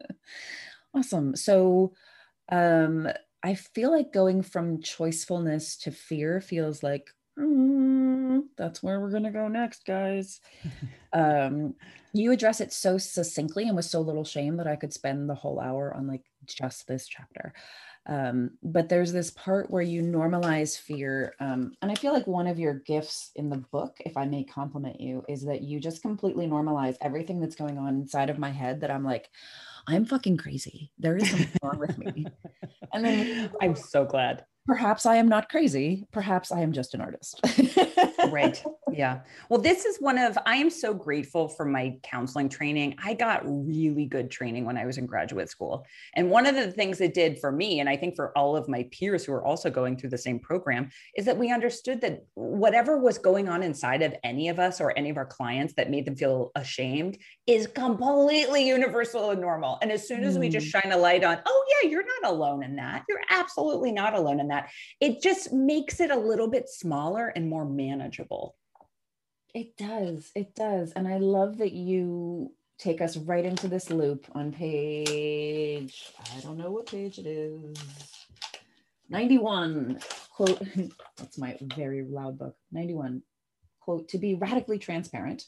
awesome. 0.96 1.36
So, 1.36 1.94
um, 2.50 3.10
I 3.44 3.56
feel 3.56 3.92
like 3.92 4.14
going 4.14 4.42
from 4.42 4.78
choicefulness 4.78 5.82
to 5.82 5.92
fear 5.92 6.40
feels 6.40 6.82
like 6.82 7.10
mm, 7.38 8.13
that's 8.58 8.84
where 8.84 9.00
we're 9.00 9.12
going 9.12 9.24
to 9.24 9.32
go 9.32 9.48
next, 9.48 9.86
guys. 9.86 10.40
um, 11.14 11.76
you 12.14 12.32
address 12.32 12.62
it 12.62 12.72
so 12.72 12.98
succinctly 12.98 13.68
and 13.68 13.76
with 13.76 13.86
so 13.86 14.02
little 14.02 14.24
shame 14.24 14.58
that 14.58 14.68
I 14.68 14.76
could 14.76 14.94
spend 14.94 15.30
the 15.30 15.36
whole 15.36 15.60
hour 15.60 15.94
on 15.94 16.08
like 16.08 16.24
just 16.46 16.88
this 16.88 17.08
chapter. 17.08 17.54
Um, 18.06 18.52
but 18.62 18.90
there's 18.90 19.14
this 19.14 19.32
part 19.32 19.72
where 19.72 19.82
you 19.82 20.02
normalize 20.02 20.78
fear. 20.78 21.34
Um, 21.40 21.74
and 21.82 21.90
I 21.90 21.96
feel 21.96 22.12
like 22.12 22.28
one 22.28 22.48
of 22.48 22.60
your 22.60 22.74
gifts 22.74 23.32
in 23.36 23.50
the 23.50 23.64
book, 23.72 23.98
if 24.06 24.18
I 24.18 24.26
may 24.26 24.44
compliment 24.44 25.00
you, 25.00 25.24
is 25.30 25.44
that 25.46 25.62
you 25.62 25.80
just 25.80 26.02
completely 26.02 26.46
normalize 26.46 26.98
everything 27.02 27.40
that's 27.40 27.56
going 27.56 27.78
on 27.78 27.96
inside 27.96 28.30
of 28.30 28.38
my 28.38 28.50
head 28.50 28.82
that 28.82 28.92
I'm 28.92 29.06
like, 29.06 29.30
I'm 29.88 30.06
fucking 30.06 30.38
crazy. 30.38 30.92
There 31.00 31.18
is 31.18 31.30
something 31.30 31.50
wrong 31.64 31.80
with 31.80 31.98
me. 31.98 32.28
And 32.96 33.04
then 33.04 33.50
I'm 33.60 33.76
so 33.76 34.06
glad 34.06 34.46
perhaps 34.66 35.06
I 35.06 35.16
am 35.16 35.28
not 35.28 35.50
crazy. 35.50 36.06
Perhaps 36.12 36.52
I 36.52 36.62
am 36.62 36.72
just 36.72 36.94
an 36.94 37.02
artist. 37.02 37.40
right. 38.30 38.64
Yeah. 38.92 39.22
Well, 39.50 39.60
this 39.60 39.86
is 39.86 39.98
one 40.00 40.18
of, 40.18 40.38
I 40.46 40.56
am 40.56 40.70
so 40.70 40.94
grateful 40.94 41.48
for 41.50 41.66
my 41.66 41.98
counseling 42.02 42.48
training. 42.48 42.96
I 43.04 43.14
got 43.14 43.42
really 43.46 44.06
good 44.06 44.32
training 44.32 44.66
when 44.66 44.78
I 44.78 44.86
was 44.86 44.98
in 44.98 45.06
graduate 45.06 45.50
school. 45.50 45.86
And 46.16 46.30
one 46.30 46.46
of 46.46 46.56
the 46.56 46.72
things 46.72 47.02
it 47.02 47.14
did 47.14 47.40
for 47.40 47.52
me, 47.52 47.80
and 47.80 47.90
I 47.90 47.98
think 47.98 48.16
for 48.16 48.36
all 48.38 48.56
of 48.56 48.70
my 48.70 48.88
peers 48.92 49.26
who 49.26 49.34
are 49.34 49.44
also 49.44 49.70
going 49.70 49.98
through 49.98 50.12
the 50.12 50.18
same 50.18 50.40
program, 50.40 50.90
is 51.18 51.26
that 51.26 51.38
we 51.38 51.52
understood 51.52 52.00
that 52.02 52.26
whatever 52.36 52.98
was 52.98 53.18
going 53.18 53.50
on 53.50 53.64
inside 53.64 54.02
of 54.02 54.16
any 54.24 54.50
of 54.50 54.60
us 54.60 54.80
or 54.80 54.98
any 54.98 55.10
of 55.10 55.18
our 55.18 55.26
clients 55.26 55.74
that 55.74 55.92
made 55.92 56.06
them 56.06 56.16
feel 56.16 56.52
ashamed 56.56 57.18
is 57.48 57.68
completely 57.68 58.66
universal 58.66 59.32
and 59.32 59.42
normal. 59.42 59.78
And 59.82 59.92
as 59.92 60.08
soon 60.08 60.24
as 60.24 60.38
mm. 60.38 60.42
we 60.42 60.50
just 60.50 60.68
mm. 60.68 60.82
shine 60.82 60.92
a 60.94 60.98
light 60.98 61.24
on, 61.24 61.40
oh, 61.46 61.66
yeah, 61.70 61.90
you're 61.90 62.06
not 62.22 62.32
alone 62.32 62.64
in 62.64 62.78
that. 62.78 63.04
You're 63.10 63.22
absolutely 63.30 63.92
not 63.92 64.14
alone 64.14 64.40
in 64.40 64.48
that 64.48 64.54
that, 64.54 64.70
it 65.00 65.22
just 65.22 65.52
makes 65.52 66.00
it 66.00 66.12
a 66.12 66.16
little 66.18 66.48
bit 66.48 66.70
smaller 66.70 67.28
and 67.36 67.50
more 67.50 67.66
manageable. 67.66 68.13
It 69.54 69.78
does. 69.78 70.32
It 70.36 70.56
does. 70.56 70.92
And 70.94 71.08
I 71.08 71.18
love 71.18 71.60
that 71.60 71.74
you 71.74 72.54
take 72.78 73.02
us 73.02 73.18
right 73.18 73.46
into 73.46 73.68
this 73.68 73.90
loop 73.90 74.26
on 74.34 74.52
page, 74.52 76.12
I 76.36 76.40
don't 76.42 76.58
know 76.58 76.72
what 76.72 76.88
page 76.88 77.18
it 77.18 77.28
is. 77.28 77.78
91 79.10 80.00
quote 80.32 80.62
that's 81.18 81.38
my 81.38 81.56
very 81.62 82.04
loud 82.04 82.40
book 82.40 82.56
91 82.72 83.22
quote 83.80 84.08
to 84.10 84.18
be 84.18 84.34
radically 84.34 84.80
transparent 84.80 85.46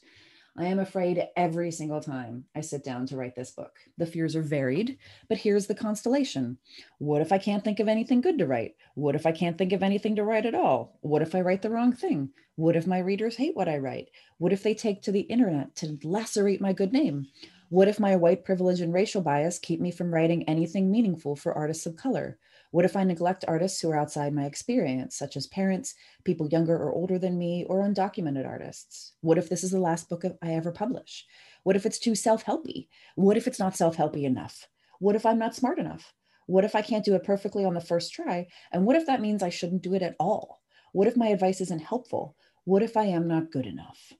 I 0.58 0.66
am 0.66 0.78
afraid 0.78 1.22
every 1.36 1.70
single 1.70 2.00
time 2.00 2.46
I 2.54 2.62
sit 2.62 2.82
down 2.82 3.06
to 3.08 3.16
write 3.16 3.34
this 3.34 3.50
book. 3.50 3.78
The 3.98 4.06
fears 4.06 4.34
are 4.34 4.42
varied, 4.42 4.96
but 5.28 5.36
here's 5.36 5.66
the 5.66 5.74
constellation. 5.74 6.56
What 6.96 7.20
if 7.20 7.30
I 7.30 7.36
can't 7.36 7.62
think 7.62 7.78
of 7.78 7.88
anything 7.88 8.22
good 8.22 8.38
to 8.38 8.46
write? 8.46 8.74
What 8.94 9.14
if 9.14 9.26
I 9.26 9.32
can't 9.32 9.58
think 9.58 9.74
of 9.74 9.82
anything 9.82 10.16
to 10.16 10.24
write 10.24 10.46
at 10.46 10.54
all? 10.54 10.96
What 11.02 11.20
if 11.20 11.34
I 11.34 11.42
write 11.42 11.60
the 11.60 11.68
wrong 11.68 11.92
thing? 11.92 12.30
What 12.54 12.74
if 12.74 12.86
my 12.86 13.00
readers 13.00 13.36
hate 13.36 13.54
what 13.54 13.68
I 13.68 13.76
write? 13.76 14.08
What 14.38 14.52
if 14.52 14.62
they 14.62 14.72
take 14.72 15.02
to 15.02 15.12
the 15.12 15.20
internet 15.20 15.76
to 15.76 15.98
lacerate 16.02 16.62
my 16.62 16.72
good 16.72 16.92
name? 16.92 17.26
What 17.68 17.88
if 17.88 18.00
my 18.00 18.16
white 18.16 18.42
privilege 18.42 18.80
and 18.80 18.94
racial 18.94 19.20
bias 19.20 19.58
keep 19.58 19.78
me 19.78 19.90
from 19.90 20.14
writing 20.14 20.44
anything 20.44 20.90
meaningful 20.90 21.36
for 21.36 21.52
artists 21.52 21.84
of 21.84 21.96
color? 21.96 22.38
What 22.76 22.84
if 22.84 22.94
I 22.94 23.04
neglect 23.04 23.46
artists 23.48 23.80
who 23.80 23.88
are 23.88 23.98
outside 23.98 24.34
my 24.34 24.44
experience, 24.44 25.16
such 25.16 25.34
as 25.38 25.46
parents, 25.46 25.94
people 26.24 26.46
younger 26.46 26.76
or 26.76 26.92
older 26.92 27.18
than 27.18 27.38
me, 27.38 27.64
or 27.70 27.80
undocumented 27.82 28.46
artists? 28.46 29.14
What 29.22 29.38
if 29.38 29.48
this 29.48 29.64
is 29.64 29.70
the 29.70 29.80
last 29.80 30.10
book 30.10 30.24
I 30.42 30.52
ever 30.52 30.72
publish? 30.72 31.24
What 31.62 31.74
if 31.74 31.86
it's 31.86 31.98
too 31.98 32.14
self 32.14 32.44
helpy? 32.44 32.88
What 33.14 33.38
if 33.38 33.46
it's 33.46 33.58
not 33.58 33.78
self 33.78 33.96
helpy 33.96 34.24
enough? 34.24 34.68
What 34.98 35.16
if 35.16 35.24
I'm 35.24 35.38
not 35.38 35.54
smart 35.54 35.78
enough? 35.78 36.12
What 36.48 36.66
if 36.66 36.74
I 36.74 36.82
can't 36.82 37.02
do 37.02 37.14
it 37.14 37.24
perfectly 37.24 37.64
on 37.64 37.72
the 37.72 37.80
first 37.80 38.12
try? 38.12 38.46
And 38.70 38.84
what 38.84 38.96
if 38.96 39.06
that 39.06 39.22
means 39.22 39.42
I 39.42 39.48
shouldn't 39.48 39.80
do 39.80 39.94
it 39.94 40.02
at 40.02 40.16
all? 40.20 40.60
What 40.92 41.08
if 41.08 41.16
my 41.16 41.28
advice 41.28 41.62
isn't 41.62 41.80
helpful? 41.80 42.36
What 42.64 42.82
if 42.82 42.98
I 42.98 43.04
am 43.04 43.26
not 43.26 43.50
good 43.50 43.64
enough? 43.64 44.12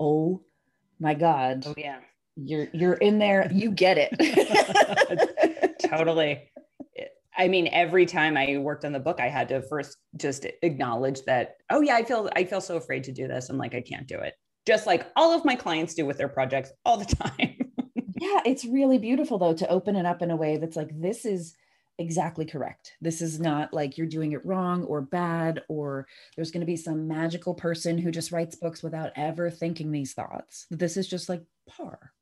Oh 0.00 0.40
my 0.98 1.12
God. 1.12 1.64
Oh, 1.66 1.74
yeah. 1.76 1.98
You're 2.36 2.68
you're 2.72 2.94
in 2.94 3.18
there. 3.18 3.52
You 3.52 3.70
get 3.70 3.98
it. 3.98 5.78
totally. 5.90 6.48
I 7.36 7.48
mean, 7.48 7.68
every 7.72 8.06
time 8.06 8.36
I 8.36 8.58
worked 8.58 8.84
on 8.84 8.92
the 8.92 9.00
book, 9.00 9.18
I 9.20 9.28
had 9.28 9.48
to 9.48 9.62
first 9.62 9.96
just 10.16 10.46
acknowledge 10.62 11.22
that, 11.22 11.56
oh 11.70 11.80
yeah, 11.80 11.96
I 11.96 12.04
feel 12.04 12.28
I 12.36 12.44
feel 12.44 12.60
so 12.60 12.76
afraid 12.76 13.04
to 13.04 13.12
do 13.12 13.26
this. 13.26 13.48
I'm 13.48 13.58
like, 13.58 13.74
I 13.74 13.80
can't 13.80 14.06
do 14.06 14.18
it. 14.18 14.34
Just 14.66 14.86
like 14.86 15.06
all 15.16 15.32
of 15.32 15.44
my 15.44 15.56
clients 15.56 15.94
do 15.94 16.04
with 16.06 16.18
their 16.18 16.28
projects 16.28 16.70
all 16.84 16.96
the 16.96 17.04
time. 17.16 17.56
yeah, 18.20 18.40
it's 18.44 18.64
really 18.64 18.98
beautiful 18.98 19.38
though 19.38 19.54
to 19.54 19.68
open 19.68 19.96
it 19.96 20.06
up 20.06 20.22
in 20.22 20.30
a 20.30 20.36
way 20.36 20.58
that's 20.58 20.76
like, 20.76 20.90
this 21.00 21.24
is 21.24 21.54
exactly 21.98 22.44
correct. 22.44 22.92
This 23.00 23.22
is 23.22 23.40
not 23.40 23.72
like 23.72 23.96
you're 23.96 24.06
doing 24.06 24.32
it 24.32 24.44
wrong 24.44 24.84
or 24.84 25.00
bad, 25.00 25.62
or 25.68 26.06
there's 26.36 26.50
going 26.50 26.60
to 26.60 26.66
be 26.66 26.76
some 26.76 27.08
magical 27.08 27.54
person 27.54 27.98
who 27.98 28.10
just 28.10 28.32
writes 28.32 28.56
books 28.56 28.82
without 28.82 29.12
ever 29.16 29.50
thinking 29.50 29.90
these 29.90 30.12
thoughts. 30.12 30.66
This 30.70 30.96
is 30.96 31.08
just 31.08 31.28
like 31.28 31.42
par. 31.68 32.12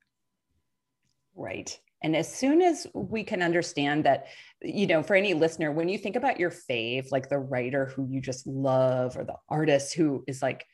Right. 1.35 1.79
And 2.03 2.17
as 2.17 2.33
soon 2.33 2.63
as 2.63 2.87
we 2.95 3.25
can 3.25 3.43
understand 3.43 4.05
that, 4.05 4.27
you 4.63 4.87
know, 4.87 5.03
for 5.03 5.15
any 5.15 5.35
listener, 5.35 5.71
when 5.71 5.89
you 5.89 5.99
think 5.99 6.17
about 6.17 6.41
your 6.41 6.51
fave, 6.51 7.11
like 7.11 7.29
the 7.29 7.39
writer 7.39 7.87
who 7.87 8.07
you 8.09 8.21
just 8.21 8.47
love 8.47 9.17
or 9.17 9.25
the 9.25 9.37
artist 9.49 9.95
who 9.95 10.25
is 10.27 10.43
like, 10.43 10.65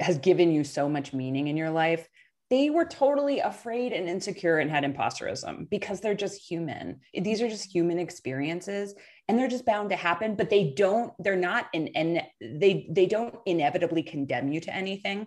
has 0.00 0.18
given 0.18 0.52
you 0.52 0.64
so 0.64 0.88
much 0.88 1.12
meaning 1.12 1.48
in 1.48 1.56
your 1.56 1.70
life, 1.70 2.08
they 2.48 2.70
were 2.70 2.84
totally 2.84 3.40
afraid 3.40 3.92
and 3.92 4.08
insecure 4.08 4.58
and 4.58 4.70
had 4.70 4.84
imposterism 4.84 5.68
because 5.68 6.00
they're 6.00 6.14
just 6.14 6.40
human. 6.40 7.00
These 7.12 7.42
are 7.42 7.48
just 7.48 7.72
human 7.72 7.98
experiences 7.98 8.94
and 9.26 9.36
they're 9.36 9.48
just 9.48 9.66
bound 9.66 9.90
to 9.90 9.96
happen, 9.96 10.36
but 10.36 10.50
they 10.50 10.72
don't, 10.76 11.12
they're 11.18 11.34
not 11.34 11.66
and 11.74 12.22
they, 12.40 12.86
they 12.90 13.06
don't 13.06 13.34
inevitably 13.46 14.04
condemn 14.04 14.52
you 14.52 14.60
to 14.60 14.74
anything 14.74 15.26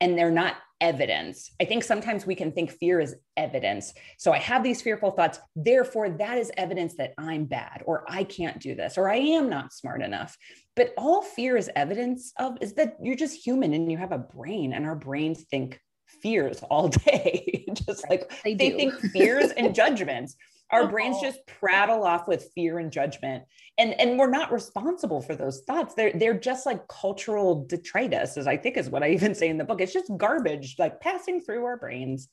and 0.00 0.18
they're 0.18 0.30
not 0.30 0.56
evidence. 0.80 1.50
I 1.60 1.64
think 1.64 1.84
sometimes 1.84 2.26
we 2.26 2.34
can 2.34 2.52
think 2.52 2.70
fear 2.70 3.00
is 3.00 3.16
evidence. 3.36 3.94
So 4.18 4.32
I 4.32 4.38
have 4.38 4.62
these 4.62 4.82
fearful 4.82 5.10
thoughts. 5.10 5.40
Therefore, 5.54 6.10
that 6.10 6.38
is 6.38 6.52
evidence 6.56 6.96
that 6.96 7.14
I'm 7.16 7.44
bad 7.44 7.82
or 7.86 8.04
I 8.08 8.24
can't 8.24 8.60
do 8.60 8.74
this 8.74 8.98
or 8.98 9.08
I 9.08 9.16
am 9.16 9.48
not 9.48 9.72
smart 9.72 10.02
enough. 10.02 10.36
But 10.74 10.92
all 10.98 11.22
fear 11.22 11.56
is 11.56 11.70
evidence 11.74 12.32
of 12.38 12.58
is 12.60 12.74
that 12.74 12.96
you're 13.02 13.16
just 13.16 13.44
human 13.44 13.72
and 13.72 13.90
you 13.90 13.98
have 13.98 14.12
a 14.12 14.18
brain 14.18 14.72
and 14.72 14.84
our 14.84 14.96
brains 14.96 15.44
think 15.50 15.80
fears 16.22 16.62
all 16.70 16.88
day. 17.06 17.64
just 17.86 18.08
like 18.10 18.30
they, 18.44 18.54
they 18.54 18.70
think 18.72 18.94
fears 19.12 19.50
and 19.52 19.74
judgments. 19.74 20.36
Our 20.70 20.82
oh. 20.82 20.88
brains 20.88 21.20
just 21.20 21.46
prattle 21.46 22.04
off 22.04 22.26
with 22.26 22.50
fear 22.54 22.78
and 22.78 22.90
judgment. 22.90 23.44
And, 23.78 23.98
and 24.00 24.18
we're 24.18 24.30
not 24.30 24.52
responsible 24.52 25.20
for 25.20 25.36
those 25.36 25.60
thoughts. 25.60 25.94
They're, 25.94 26.12
they're 26.12 26.38
just 26.38 26.66
like 26.66 26.88
cultural 26.88 27.64
detritus, 27.66 28.36
as 28.36 28.46
I 28.46 28.56
think 28.56 28.76
is 28.76 28.90
what 28.90 29.02
I 29.02 29.10
even 29.10 29.34
say 29.34 29.48
in 29.48 29.58
the 29.58 29.64
book. 29.64 29.80
It's 29.80 29.92
just 29.92 30.10
garbage, 30.16 30.76
like 30.78 31.00
passing 31.00 31.40
through 31.40 31.64
our 31.64 31.76
brains. 31.76 32.28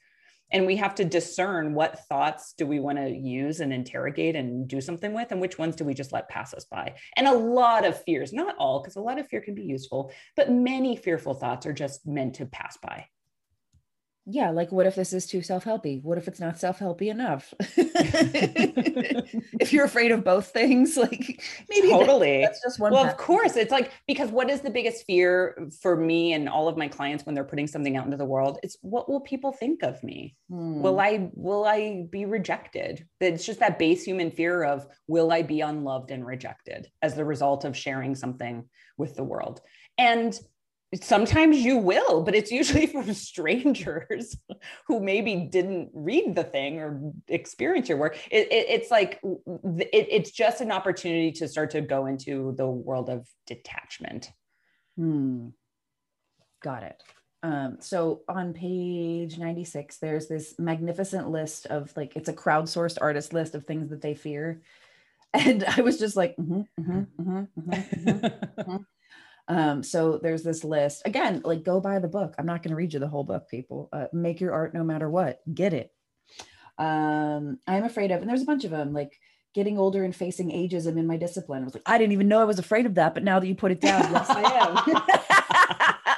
and 0.51 0.65
we 0.65 0.75
have 0.77 0.95
to 0.95 1.05
discern 1.05 1.73
what 1.73 1.99
thoughts 2.07 2.53
do 2.57 2.65
we 2.65 2.79
want 2.79 2.97
to 2.97 3.09
use 3.09 3.59
and 3.59 3.73
interrogate 3.73 4.35
and 4.35 4.67
do 4.67 4.79
something 4.81 5.13
with 5.13 5.31
and 5.31 5.41
which 5.41 5.57
ones 5.57 5.75
do 5.75 5.83
we 5.83 5.93
just 5.93 6.13
let 6.13 6.29
pass 6.29 6.53
us 6.53 6.65
by 6.65 6.93
and 7.17 7.27
a 7.27 7.33
lot 7.33 7.85
of 7.85 8.01
fears 8.03 8.33
not 8.33 8.55
all 8.57 8.81
because 8.81 8.95
a 8.95 9.01
lot 9.01 9.19
of 9.19 9.27
fear 9.27 9.41
can 9.41 9.55
be 9.55 9.63
useful 9.63 10.11
but 10.35 10.51
many 10.51 10.95
fearful 10.95 11.33
thoughts 11.33 11.65
are 11.65 11.73
just 11.73 12.05
meant 12.05 12.35
to 12.35 12.45
pass 12.45 12.77
by 12.77 13.05
yeah 14.25 14.49
like 14.49 14.71
what 14.71 14.85
if 14.85 14.95
this 14.95 15.13
is 15.13 15.27
too 15.27 15.41
self-helpy? 15.41 16.01
What 16.01 16.17
if 16.17 16.27
it's 16.27 16.39
not 16.39 16.59
self-helpy 16.59 17.09
enough? 17.09 17.53
If 19.59 19.71
you're 19.71 19.85
afraid 19.85 20.11
of 20.11 20.23
both 20.23 20.47
things 20.47 20.97
like 21.05 21.41
maybe 21.69 21.89
totally. 21.89 22.41
that's 22.41 22.61
just 22.61 22.79
one 22.79 22.91
well 22.91 23.03
path. 23.05 23.13
of 23.13 23.17
course 23.17 23.55
it's 23.55 23.71
like 23.71 23.91
because 24.07 24.29
what 24.29 24.49
is 24.49 24.61
the 24.61 24.69
biggest 24.69 25.05
fear 25.05 25.57
for 25.81 25.95
me 25.95 26.33
and 26.33 26.49
all 26.49 26.67
of 26.67 26.75
my 26.77 26.87
clients 26.87 27.25
when 27.25 27.33
they're 27.33 27.43
putting 27.43 27.67
something 27.67 27.95
out 27.95 28.05
into 28.05 28.17
the 28.17 28.25
world? 28.25 28.59
It's 28.63 28.77
what 28.81 29.09
will 29.09 29.21
people 29.21 29.51
think 29.51 29.83
of 29.83 30.03
me? 30.03 30.35
Hmm. 30.49 30.81
will 30.81 30.99
i 30.99 31.29
will 31.33 31.65
i 31.65 32.05
be 32.09 32.25
rejected? 32.25 33.07
It's 33.19 33.45
just 33.45 33.59
that 33.59 33.79
base 33.79 34.03
human 34.03 34.31
fear 34.31 34.63
of 34.63 34.85
will 35.07 35.31
i 35.31 35.41
be 35.41 35.61
unloved 35.61 36.11
and 36.11 36.25
rejected 36.25 36.87
as 37.01 37.15
the 37.15 37.25
result 37.25 37.63
of 37.65 37.77
sharing 37.77 38.15
something 38.15 38.67
with 38.97 39.15
the 39.15 39.23
world? 39.23 39.61
And 39.97 40.37
sometimes 41.01 41.57
you 41.57 41.77
will 41.77 42.21
but 42.23 42.35
it's 42.35 42.51
usually 42.51 42.85
from 42.87 43.13
strangers 43.13 44.37
who 44.87 44.99
maybe 44.99 45.35
didn't 45.35 45.89
read 45.93 46.35
the 46.35 46.43
thing 46.43 46.79
or 46.79 47.13
experience 47.27 47.89
your 47.89 47.97
work 47.97 48.17
it, 48.31 48.51
it, 48.51 48.65
it's 48.69 48.91
like 48.91 49.19
it, 49.23 50.07
it's 50.09 50.31
just 50.31 50.61
an 50.61 50.71
opportunity 50.71 51.31
to 51.31 51.47
start 51.47 51.71
to 51.71 51.81
go 51.81 52.05
into 52.05 52.53
the 52.57 52.67
world 52.67 53.09
of 53.09 53.27
detachment 53.47 54.31
hmm. 54.97 55.49
got 56.61 56.83
it 56.83 57.01
um, 57.43 57.77
so 57.81 58.21
on 58.29 58.53
page 58.53 59.37
96 59.37 59.97
there's 59.97 60.27
this 60.27 60.55
magnificent 60.59 61.29
list 61.29 61.65
of 61.67 61.95
like 61.97 62.15
it's 62.15 62.29
a 62.29 62.33
crowdsourced 62.33 62.97
artist 63.01 63.33
list 63.33 63.55
of 63.55 63.65
things 63.65 63.89
that 63.89 64.01
they 64.01 64.15
fear 64.15 64.61
and 65.33 65.63
i 65.63 65.81
was 65.81 65.97
just 65.97 66.15
like 66.15 66.35
mm-hmm, 66.37 66.61
mm-hmm, 66.79 67.21
mm-hmm, 67.21 67.71
mm-hmm, 67.71 68.09
mm-hmm, 68.09 68.25
mm-hmm. 68.61 68.77
Um, 69.47 69.83
so 69.83 70.19
there's 70.21 70.43
this 70.43 70.63
list 70.63 71.01
again, 71.05 71.41
like 71.43 71.63
go 71.63 71.81
buy 71.81 71.99
the 71.99 72.07
book. 72.07 72.35
I'm 72.37 72.45
not 72.45 72.63
going 72.63 72.69
to 72.69 72.75
read 72.75 72.93
you 72.93 72.99
the 72.99 73.07
whole 73.07 73.23
book, 73.23 73.49
people. 73.49 73.89
Uh, 73.91 74.07
make 74.13 74.39
your 74.39 74.53
art 74.53 74.73
no 74.73 74.83
matter 74.83 75.09
what. 75.09 75.41
Get 75.53 75.73
it. 75.73 75.91
Um, 76.77 77.59
I'm 77.67 77.83
afraid 77.83 78.11
of, 78.11 78.21
and 78.21 78.29
there's 78.29 78.41
a 78.41 78.45
bunch 78.45 78.63
of 78.63 78.71
them, 78.71 78.93
like 78.93 79.19
getting 79.53 79.77
older 79.77 80.03
and 80.03 80.15
facing 80.15 80.49
ageism 80.49 80.97
in 80.97 81.07
my 81.07 81.17
discipline. 81.17 81.61
I 81.61 81.65
was 81.65 81.73
like, 81.73 81.83
I 81.85 81.97
didn't 81.97 82.13
even 82.13 82.27
know 82.27 82.41
I 82.41 82.45
was 82.45 82.59
afraid 82.59 82.85
of 82.85 82.95
that, 82.95 83.13
but 83.13 83.23
now 83.23 83.39
that 83.39 83.47
you 83.47 83.55
put 83.55 83.71
it 83.71 83.81
down, 83.81 84.01
yes, 84.11 84.29
I 84.29 84.41
am. 84.41 86.17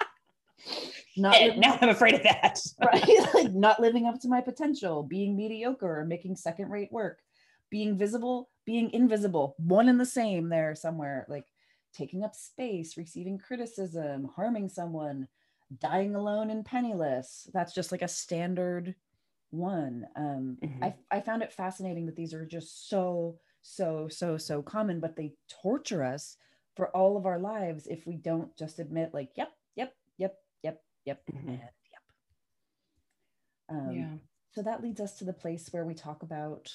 not 1.18 1.40
living, 1.42 1.60
now 1.60 1.78
I'm 1.82 1.90
afraid 1.90 2.16
of 2.16 2.24
that. 2.24 2.60
right? 2.86 3.34
Like 3.34 3.54
not 3.54 3.80
living 3.80 4.06
up 4.06 4.20
to 4.22 4.30
my 4.30 4.42
potential, 4.42 5.04
being 5.04 5.36
mediocre 5.36 6.00
or 6.00 6.06
making 6.06 6.36
second 6.36 6.70
rate 6.70 6.92
work, 6.92 7.20
being 7.70 7.98
visible, 7.98 8.50
being 8.66 8.92
invisible, 8.92 9.56
one 9.58 9.90
and 9.90 10.00
the 10.00 10.06
same 10.06 10.50
there 10.50 10.76
somewhere. 10.76 11.26
Like 11.28 11.46
taking 11.96 12.24
up 12.24 12.36
space, 12.36 12.98
receiving 12.98 13.38
criticism, 13.38 14.30
harming 14.36 14.70
someone, 14.70 15.28
dying 15.80 16.16
alone 16.16 16.50
and 16.50 16.66
penniless. 16.66 17.48
That's 17.54 17.74
just 17.74 17.92
like 17.92 18.02
a 18.02 18.08
standard 18.08 18.96
one. 19.52 20.06
Um, 20.16 20.58
mm-hmm. 20.64 20.84
I, 20.84 20.96
I 21.10 21.20
found 21.22 21.42
it 21.42 21.54
fascinating 21.54 22.06
that 22.08 22.16
these 22.16 22.34
are 22.34 22.46
just 22.46 22.90
so, 22.90 23.40
so, 23.62 24.08
so, 24.10 24.38
so 24.38 24.62
common, 24.62 25.00
but 25.00 25.16
they 25.16 25.34
torture 25.62 26.04
us 26.04 26.38
for 26.76 26.90
all 26.90 27.18
of 27.18 27.26
our 27.26 27.40
lives 27.40 27.88
if 27.88 28.06
we 28.06 28.18
don't 28.18 28.56
just 28.58 28.80
admit, 28.80 29.14
like, 29.14 29.30
yep, 29.36 29.52
yep, 29.76 29.94
yep, 30.18 30.36
yep, 30.62 30.84
yep, 31.06 31.22
mm-hmm. 31.34 31.50
and 31.50 31.60
yep. 31.60 31.72
Um, 33.70 33.92
yeah. 33.92 34.14
So 34.52 34.62
that 34.62 34.84
leads 34.84 35.02
us 35.02 35.18
to 35.18 35.26
the 35.26 35.34
place 35.34 35.70
where 35.72 35.86
we 35.86 35.94
talk 35.94 36.22
about 36.22 36.72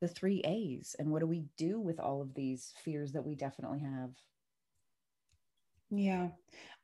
the 0.00 0.08
three 0.08 0.40
A's 0.44 0.96
and 0.98 1.10
what 1.10 1.20
do 1.20 1.26
we 1.26 1.44
do 1.56 1.80
with 1.80 2.00
all 2.00 2.22
of 2.22 2.34
these 2.34 2.72
fears 2.84 3.12
that 3.12 3.24
we 3.24 3.34
definitely 3.34 3.80
have. 3.80 4.10
Yeah. 5.92 6.28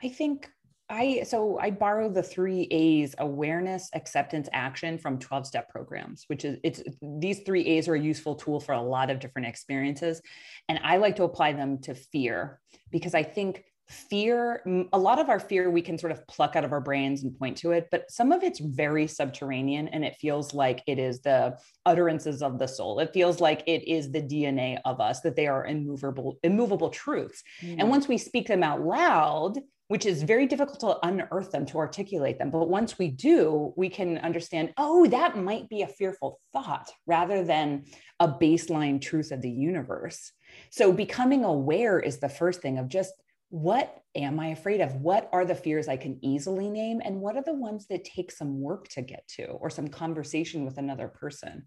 I 0.03 0.09
think 0.11 0.49
I 0.91 1.23
so 1.25 1.59
I 1.59 1.71
borrow 1.71 2.09
the 2.09 2.23
three 2.23 2.69
A's 2.71 3.15
awareness, 3.19 3.91
acceptance, 3.95 4.49
action 4.53 4.99
from 4.99 5.19
12 5.19 5.47
step 5.47 5.69
programs, 5.69 6.25
which 6.29 6.45
is 6.45 6.59
it's 6.63 6.83
these 7.03 7.41
three 7.41 7.65
A's 7.67 7.89
are 7.89 7.95
a 7.95 8.01
useful 8.01 8.35
tool 8.35 8.61
for 8.61 8.73
a 8.73 8.81
lot 8.81 9.11
of 9.11 9.19
different 9.19 9.49
experiences. 9.49 10.23
And 10.69 10.79
I 10.83 10.99
like 10.99 11.17
to 11.17 11.25
apply 11.25 11.55
them 11.55 11.79
to 11.83 11.95
fear 11.95 12.61
because 12.91 13.15
I 13.15 13.23
think 13.23 13.65
fear 13.89 14.63
a 14.93 14.99
lot 14.99 15.19
of 15.19 15.29
our 15.29 15.41
fear 15.41 15.71
we 15.71 15.81
can 15.81 15.97
sort 15.97 16.13
of 16.13 16.27
pluck 16.27 16.57
out 16.57 16.65
of 16.65 16.73
our 16.73 16.81
brains 16.81 17.23
and 17.23 17.39
point 17.39 17.57
to 17.57 17.73
it 17.73 17.89
but 17.91 18.11
some 18.11 18.33
of 18.33 18.43
it's 18.43 18.59
very 18.59 19.07
subterranean 19.07 19.89
and 19.89 20.05
it 20.05 20.17
feels 20.17 20.53
like 20.53 20.83
it 20.87 20.99
is 20.99 21.21
the 21.21 21.57
utterances 21.87 22.43
of 22.43 22.59
the 22.59 22.67
soul. 22.67 22.99
It 23.01 23.13
feels 23.15 23.41
like 23.41 23.63
it 23.67 23.89
is 23.89 24.13
the 24.13 24.21
dna 24.21 24.79
of 24.85 25.01
us 25.01 25.21
that 25.23 25.37
they 25.37 25.47
are 25.47 25.67
immovable 25.67 26.39
immovable 26.43 26.91
truths. 26.91 27.43
Mm. 27.63 27.77
and 27.79 27.91
once 27.91 28.09
we 28.09 28.19
speak 28.19 28.49
them 28.49 28.63
out 28.63 28.83
loud 28.83 29.59
which 29.89 30.05
is 30.05 30.23
very 30.23 30.45
difficult 30.45 30.81
to 30.81 31.07
unearth 31.07 31.51
them 31.51 31.65
to 31.65 31.79
articulate 31.79 32.39
them 32.39 32.51
but 32.51 32.69
once 32.69 32.99
we 32.99 33.09
do 33.09 33.73
we 33.77 33.89
can 33.89 34.19
understand 34.19 34.73
oh 34.77 35.07
that 35.07 35.37
might 35.37 35.69
be 35.69 35.83
a 35.83 35.89
fearful 35.89 36.41
thought 36.53 36.91
rather 37.07 37.43
than 37.43 37.85
a 38.21 38.29
baseline 38.29 39.01
truth 39.01 39.31
of 39.31 39.43
the 39.43 39.51
universe. 39.51 40.33
So 40.71 40.93
becoming 40.93 41.45
aware 41.45 42.01
is 42.01 42.19
the 42.19 42.29
first 42.29 42.61
thing 42.61 42.79
of 42.79 42.89
just 42.89 43.13
what 43.51 44.03
am 44.15 44.39
I 44.39 44.49
afraid 44.49 44.81
of? 44.81 44.97
What 44.97 45.29
are 45.33 45.45
the 45.45 45.55
fears 45.55 45.89
I 45.89 45.97
can 45.97 46.19
easily 46.23 46.69
name? 46.69 47.01
And 47.03 47.21
what 47.21 47.37
are 47.37 47.43
the 47.43 47.55
ones 47.55 47.87
that 47.87 48.05
take 48.05 48.31
some 48.31 48.61
work 48.61 48.89
to 48.89 49.03
get 49.03 49.27
to 49.37 49.47
or 49.47 49.71
some 49.71 49.89
conversation 49.89 50.65
with 50.65 50.77
another 50.77 51.09
person, 51.09 51.67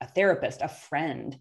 a 0.00 0.06
therapist, 0.06 0.62
a 0.62 0.68
friend? 0.68 1.38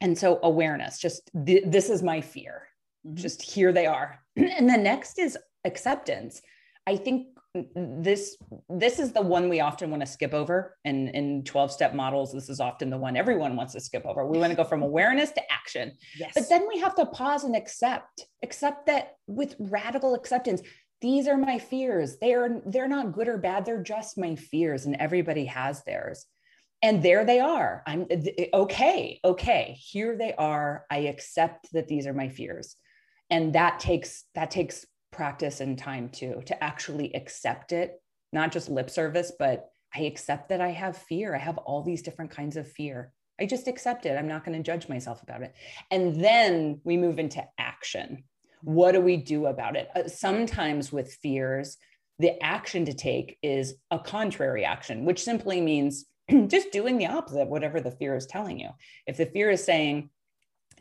And 0.00 0.16
so, 0.16 0.40
awareness 0.42 0.98
just 0.98 1.30
th- 1.46 1.64
this 1.66 1.90
is 1.90 2.02
my 2.02 2.20
fear. 2.20 2.68
Mm-hmm. 3.06 3.16
Just 3.16 3.42
here 3.42 3.72
they 3.72 3.86
are. 3.86 4.20
and 4.36 4.68
the 4.68 4.76
next 4.76 5.18
is 5.18 5.38
acceptance. 5.64 6.40
I 6.86 6.96
think 6.96 7.37
this 7.74 8.36
this 8.68 8.98
is 8.98 9.12
the 9.12 9.22
one 9.22 9.48
we 9.48 9.60
often 9.60 9.90
want 9.90 10.00
to 10.00 10.06
skip 10.06 10.34
over 10.34 10.76
and 10.84 11.08
in 11.10 11.44
12 11.44 11.72
step 11.72 11.94
models. 11.94 12.32
This 12.32 12.48
is 12.48 12.60
often 12.60 12.90
the 12.90 12.98
one 12.98 13.16
everyone 13.16 13.56
wants 13.56 13.72
to 13.72 13.80
skip 13.80 14.04
over. 14.04 14.26
We 14.26 14.38
want 14.38 14.50
to 14.50 14.56
go 14.56 14.64
from 14.64 14.82
awareness 14.90 15.32
to 15.32 15.52
action. 15.52 15.92
Yes. 16.18 16.32
but 16.34 16.48
then 16.48 16.66
we 16.68 16.78
have 16.80 16.94
to 16.96 17.06
pause 17.06 17.44
and 17.44 17.56
accept 17.56 18.26
accept 18.42 18.86
that 18.86 19.16
with 19.26 19.56
radical 19.58 20.14
acceptance 20.14 20.62
these 21.00 21.28
are 21.28 21.36
my 21.36 21.58
fears. 21.58 22.18
They 22.18 22.34
are 22.34 22.60
they're 22.66 22.88
not 22.88 23.12
good 23.12 23.28
or 23.28 23.38
bad. 23.38 23.64
They're 23.64 23.82
just 23.82 24.18
my 24.18 24.34
fears 24.34 24.84
and 24.86 24.96
everybody 24.96 25.44
has 25.46 25.82
theirs. 25.84 26.26
And 26.82 27.02
there 27.02 27.24
they 27.24 27.40
are. 27.40 27.82
I'm 27.86 28.06
okay 28.52 29.20
okay 29.24 29.76
here 29.80 30.16
they 30.16 30.34
are. 30.34 30.84
I 30.90 30.98
accept 30.98 31.72
that 31.72 31.88
these 31.88 32.06
are 32.06 32.14
my 32.14 32.28
fears. 32.28 32.76
And 33.30 33.54
that 33.54 33.80
takes 33.80 34.24
that 34.34 34.50
takes 34.50 34.84
practice 35.18 35.58
and 35.58 35.76
time 35.76 36.08
too 36.08 36.40
to 36.46 36.62
actually 36.62 37.12
accept 37.12 37.72
it, 37.72 38.00
not 38.32 38.52
just 38.52 38.70
lip 38.70 38.88
service, 38.88 39.32
but 39.36 39.68
I 39.92 40.02
accept 40.02 40.50
that 40.50 40.60
I 40.60 40.68
have 40.68 40.96
fear. 40.96 41.34
I 41.34 41.38
have 41.38 41.58
all 41.58 41.82
these 41.82 42.02
different 42.02 42.30
kinds 42.30 42.56
of 42.56 42.70
fear. 42.70 43.12
I 43.40 43.46
just 43.46 43.66
accept 43.66 44.06
it. 44.06 44.16
I'm 44.16 44.28
not 44.28 44.44
going 44.44 44.56
to 44.56 44.62
judge 44.62 44.88
myself 44.88 45.20
about 45.24 45.42
it. 45.42 45.54
And 45.90 46.22
then 46.24 46.80
we 46.84 46.96
move 46.96 47.18
into 47.18 47.44
action. 47.58 48.22
What 48.62 48.92
do 48.92 49.00
we 49.00 49.16
do 49.16 49.46
about 49.46 49.74
it? 49.74 49.88
Uh, 49.96 50.06
sometimes 50.06 50.92
with 50.92 51.18
fears, 51.20 51.78
the 52.20 52.40
action 52.40 52.84
to 52.84 52.94
take 52.94 53.38
is 53.42 53.74
a 53.90 53.98
contrary 53.98 54.64
action, 54.64 55.04
which 55.04 55.24
simply 55.24 55.60
means 55.60 56.06
just 56.46 56.70
doing 56.70 56.96
the 56.96 57.06
opposite 57.08 57.42
of 57.42 57.48
whatever 57.48 57.80
the 57.80 57.90
fear 57.90 58.14
is 58.14 58.26
telling 58.26 58.60
you. 58.60 58.70
If 59.08 59.16
the 59.16 59.26
fear 59.26 59.50
is 59.50 59.64
saying, 59.64 60.10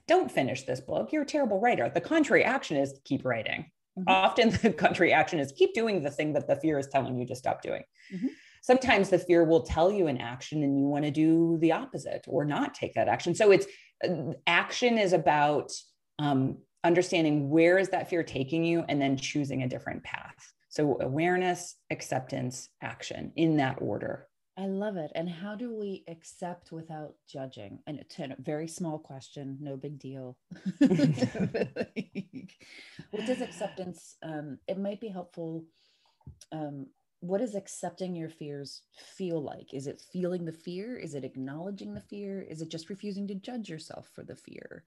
don't 0.08 0.32
finish 0.32 0.62
this 0.62 0.80
book, 0.80 1.12
you're 1.12 1.24
a 1.24 1.26
terrible 1.26 1.60
writer, 1.60 1.90
the 1.90 2.02
contrary 2.02 2.44
action 2.44 2.78
is 2.78 3.00
keep 3.04 3.26
writing. 3.26 3.72
Mm-hmm. 3.98 4.10
Often 4.10 4.50
the 4.62 4.74
contrary 4.74 5.12
action 5.14 5.40
is 5.40 5.52
keep 5.52 5.74
doing 5.74 6.04
the 6.04 6.12
thing 6.12 6.34
that 6.34 6.48
the 6.48 6.56
fear 6.56 6.78
is 6.78 6.88
telling 6.88 7.18
you 7.18 7.26
to 7.28 7.36
stop 7.36 7.62
doing. 7.62 7.84
Mm-hmm. 8.14 8.28
Sometimes 8.62 9.10
the 9.10 9.20
fear 9.20 9.44
will 9.44 9.62
tell 9.62 9.92
you 9.92 10.08
an 10.08 10.18
action 10.18 10.64
and 10.64 10.78
you 10.78 10.86
want 10.86 11.06
to 11.06 11.12
do 11.12 11.58
the 11.62 11.72
opposite 11.72 12.26
or 12.28 12.44
not 12.46 12.74
take 12.74 12.94
that 12.96 13.08
action. 13.08 13.34
So 13.34 13.52
it's 13.52 13.66
uh, 14.08 14.34
action 14.46 14.98
is 14.98 15.14
about 15.14 15.72
um, 16.20 16.58
understanding 16.84 17.50
where 17.50 17.78
is 17.78 17.90
that 17.90 18.10
fear 18.10 18.24
taking 18.24 18.64
you 18.64 18.84
and 18.90 19.02
then 19.02 19.18
choosing 19.18 19.64
a 19.64 19.70
different 19.70 20.04
path. 20.04 20.36
So 20.70 20.98
awareness, 21.02 21.76
acceptance, 21.90 22.70
action 22.82 23.32
in 23.36 23.58
that 23.58 23.78
order. 23.82 24.28
I 24.58 24.66
love 24.66 24.98
it. 24.98 25.12
And 25.14 25.30
how 25.30 25.54
do 25.54 25.72
we 25.72 26.04
accept 26.08 26.72
without 26.72 27.14
judging? 27.32 27.78
And 27.86 28.00
it's 28.00 28.18
a 28.18 28.36
very 28.40 28.68
small 28.68 28.98
question, 28.98 29.58
no 29.62 29.78
big 29.78 30.00
deal. 30.00 30.36
what 30.80 30.96
does 33.28 33.42
acceptance, 33.42 34.16
um, 34.24 34.58
it 34.68 34.80
might 34.80 35.00
be 35.00 35.10
helpful. 35.10 35.66
Um, 36.52 36.88
what 37.20 37.38
does 37.40 37.54
accepting 37.54 38.16
your 38.16 38.30
fears 38.30 38.82
feel 39.16 39.44
like? 39.44 39.76
Is 39.76 39.86
it 39.86 40.02
feeling 40.12 40.44
the 40.46 40.52
fear? 40.52 40.98
Is 40.98 41.14
it 41.14 41.24
acknowledging 41.24 41.94
the 41.94 42.02
fear? 42.02 42.42
Is 42.42 42.62
it 42.62 42.70
just 42.70 42.90
refusing 42.90 43.28
to 43.28 43.36
judge 43.36 43.70
yourself 43.70 44.10
for 44.16 44.24
the 44.24 44.36
fear? 44.36 44.86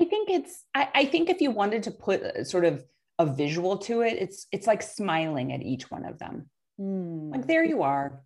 I 0.00 0.04
think 0.04 0.30
it's, 0.30 0.64
I, 0.72 0.88
I 0.94 1.04
think 1.06 1.30
if 1.30 1.40
you 1.40 1.50
wanted 1.50 1.82
to 1.84 1.90
put 1.90 2.22
a, 2.22 2.44
sort 2.44 2.64
of 2.64 2.84
a 3.18 3.26
visual 3.26 3.76
to 3.78 4.02
it, 4.02 4.18
it's, 4.20 4.46
it's 4.52 4.68
like 4.68 4.82
smiling 4.82 5.52
at 5.52 5.62
each 5.62 5.90
one 5.90 6.04
of 6.04 6.20
them. 6.20 6.48
Mm. 6.80 7.32
Like, 7.32 7.46
there 7.46 7.64
you 7.64 7.82
are 7.82 8.22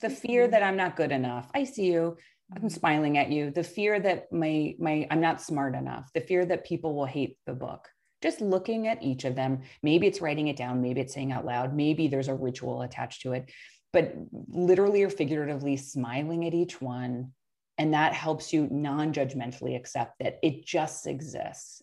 The 0.00 0.10
fear 0.10 0.46
that 0.46 0.62
I'm 0.62 0.76
not 0.76 0.96
good 0.96 1.12
enough. 1.12 1.50
I 1.54 1.64
see 1.64 1.86
you. 1.86 2.16
I'm 2.52 2.58
mm-hmm. 2.58 2.68
smiling 2.68 3.18
at 3.18 3.30
you. 3.30 3.50
The 3.50 3.64
fear 3.64 3.98
that 4.00 4.32
my 4.32 4.74
my 4.78 5.06
I'm 5.10 5.20
not 5.20 5.40
smart 5.40 5.74
enough. 5.74 6.10
The 6.14 6.20
fear 6.20 6.44
that 6.46 6.66
people 6.66 6.94
will 6.94 7.06
hate 7.06 7.36
the 7.46 7.54
book. 7.54 7.88
Just 8.22 8.40
looking 8.40 8.88
at 8.88 9.02
each 9.02 9.24
of 9.24 9.36
them. 9.36 9.62
Maybe 9.82 10.06
it's 10.06 10.20
writing 10.20 10.48
it 10.48 10.56
down. 10.56 10.82
Maybe 10.82 11.00
it's 11.00 11.14
saying 11.14 11.32
out 11.32 11.44
loud. 11.44 11.74
Maybe 11.74 12.08
there's 12.08 12.28
a 12.28 12.34
ritual 12.34 12.82
attached 12.82 13.22
to 13.22 13.32
it. 13.32 13.50
But 13.92 14.14
literally 14.48 15.02
or 15.02 15.10
figuratively 15.10 15.76
smiling 15.76 16.46
at 16.46 16.54
each 16.54 16.80
one. 16.80 17.32
And 17.76 17.94
that 17.94 18.12
helps 18.12 18.52
you 18.52 18.68
non 18.70 19.12
judgmentally 19.12 19.76
accept 19.76 20.18
that 20.18 20.38
it 20.42 20.66
just 20.66 21.06
exists 21.06 21.82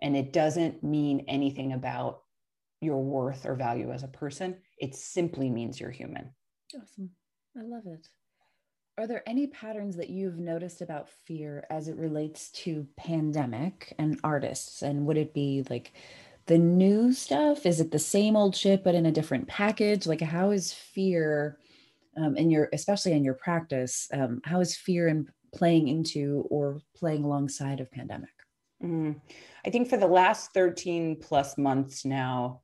and 0.00 0.16
it 0.16 0.32
doesn't 0.32 0.82
mean 0.82 1.24
anything 1.28 1.72
about 1.72 2.22
your 2.80 3.02
worth 3.02 3.44
or 3.44 3.54
value 3.54 3.92
as 3.92 4.02
a 4.02 4.08
person. 4.08 4.56
It 4.78 4.94
simply 4.94 5.50
means 5.50 5.78
you're 5.78 5.90
human. 5.90 6.30
Awesome. 6.74 7.10
I 7.56 7.62
love 7.62 7.86
it. 7.86 8.08
Are 8.98 9.06
there 9.06 9.22
any 9.26 9.46
patterns 9.46 9.96
that 9.96 10.10
you've 10.10 10.38
noticed 10.38 10.82
about 10.82 11.08
fear 11.08 11.64
as 11.70 11.88
it 11.88 11.96
relates 11.96 12.50
to 12.50 12.86
pandemic 12.96 13.94
and 13.98 14.20
artists? 14.22 14.82
And 14.82 15.06
would 15.06 15.16
it 15.16 15.32
be 15.32 15.64
like 15.70 15.92
the 16.46 16.58
new 16.58 17.12
stuff? 17.12 17.64
Is 17.64 17.80
it 17.80 17.90
the 17.90 17.98
same 17.98 18.36
old 18.36 18.54
shit 18.54 18.84
but 18.84 18.94
in 18.94 19.06
a 19.06 19.12
different 19.12 19.48
package? 19.48 20.06
Like, 20.06 20.20
how 20.20 20.50
is 20.50 20.72
fear 20.72 21.58
um, 22.16 22.36
in 22.36 22.50
your, 22.50 22.68
especially 22.72 23.12
in 23.12 23.24
your 23.24 23.34
practice, 23.34 24.08
um, 24.12 24.40
how 24.44 24.60
is 24.60 24.76
fear 24.76 25.08
in 25.08 25.28
playing 25.54 25.88
into 25.88 26.46
or 26.50 26.80
playing 26.94 27.24
alongside 27.24 27.80
of 27.80 27.90
pandemic? 27.90 28.30
Mm. 28.82 29.20
I 29.64 29.70
think 29.70 29.88
for 29.88 29.96
the 29.96 30.06
last 30.06 30.52
13 30.52 31.16
plus 31.20 31.56
months 31.56 32.04
now, 32.04 32.60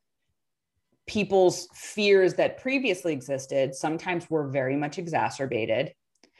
people's 1.07 1.69
fears 1.75 2.35
that 2.35 2.59
previously 2.59 3.13
existed 3.13 3.75
sometimes 3.75 4.29
were 4.29 4.49
very 4.49 4.77
much 4.77 4.99
exacerbated. 4.99 5.93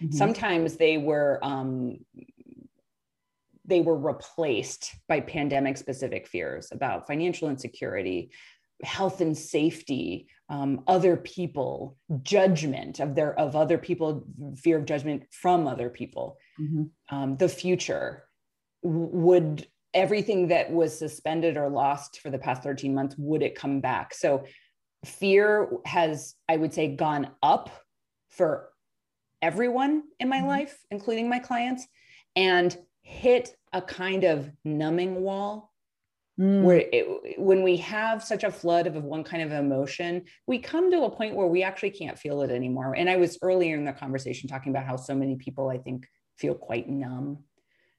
Mm-hmm. 0.03 0.17
Sometimes 0.17 0.77
they 0.77 0.99
were 0.99 1.39
um, 1.43 1.99
they 3.65 3.81
were 3.81 3.97
replaced 3.99 4.95
by 5.09 5.21
pandemic 5.21 5.77
specific 5.77 6.27
fears 6.29 6.69
about 6.73 7.07
financial 7.07 7.49
insecurity, 7.49 8.31
health 8.83 9.21
and 9.21 9.37
safety, 9.37 10.29
um, 10.49 10.83
other 10.87 11.17
people, 11.17 11.97
judgment 12.23 13.01
of 13.01 13.15
their 13.15 13.39
of 13.39 13.57
other 13.57 13.79
people, 13.79 14.25
fear 14.57 14.79
of 14.79 14.85
judgment 14.85 15.25
from 15.31 15.67
other 15.67 15.89
people, 15.89 16.37
mm-hmm. 16.61 17.17
um, 17.17 17.37
the 17.37 17.49
future. 17.49 18.25
Would 18.83 19.67
everything 19.97 20.49
that 20.49 20.71
was 20.71 20.97
suspended 20.97 21.57
or 21.57 21.71
lost 21.71 22.21
for 22.21 22.31
the 22.31 22.39
past 22.39 22.63
13 22.63 22.95
months 22.95 23.17
would 23.19 23.43
it 23.43 23.55
come 23.57 23.81
back 23.81 24.13
so 24.15 24.45
fear 25.05 25.69
has 25.87 26.35
i 26.49 26.57
would 26.57 26.73
say 26.73 26.95
gone 26.95 27.29
up 27.43 27.71
for 28.29 28.69
everyone 29.41 30.03
in 30.21 30.29
my 30.29 30.39
mm-hmm. 30.39 30.49
life 30.49 30.79
including 30.91 31.29
my 31.29 31.39
clients 31.39 31.87
and 32.37 32.77
hit 33.03 33.57
a 33.73 33.81
kind 33.81 34.25
of 34.25 34.51
numbing 34.65 35.23
wall 35.23 35.73
mm. 36.39 36.63
where 36.63 36.85
it, 36.93 37.39
when 37.39 37.63
we 37.63 37.79
have 37.79 38.23
such 38.23 38.45
a 38.45 38.51
flood 38.51 38.87
of 38.87 39.03
one 39.03 39.25
kind 39.25 39.43
of 39.43 39.51
emotion 39.51 40.23
we 40.47 40.59
come 40.59 40.91
to 40.91 41.05
a 41.05 41.11
point 41.11 41.35
where 41.35 41.47
we 41.47 41.63
actually 41.63 41.91
can't 41.91 42.19
feel 42.19 42.43
it 42.43 42.51
anymore 42.51 42.95
and 42.95 43.09
i 43.09 43.17
was 43.17 43.39
earlier 43.41 43.77
in 43.77 43.85
the 43.87 43.93
conversation 43.93 44.47
talking 44.47 44.73
about 44.73 44.85
how 44.85 44.97
so 44.97 45.15
many 45.15 45.37
people 45.37 45.71
i 45.71 45.79
think 45.79 46.07
feel 46.37 46.55
quite 46.55 46.87
numb 46.87 47.39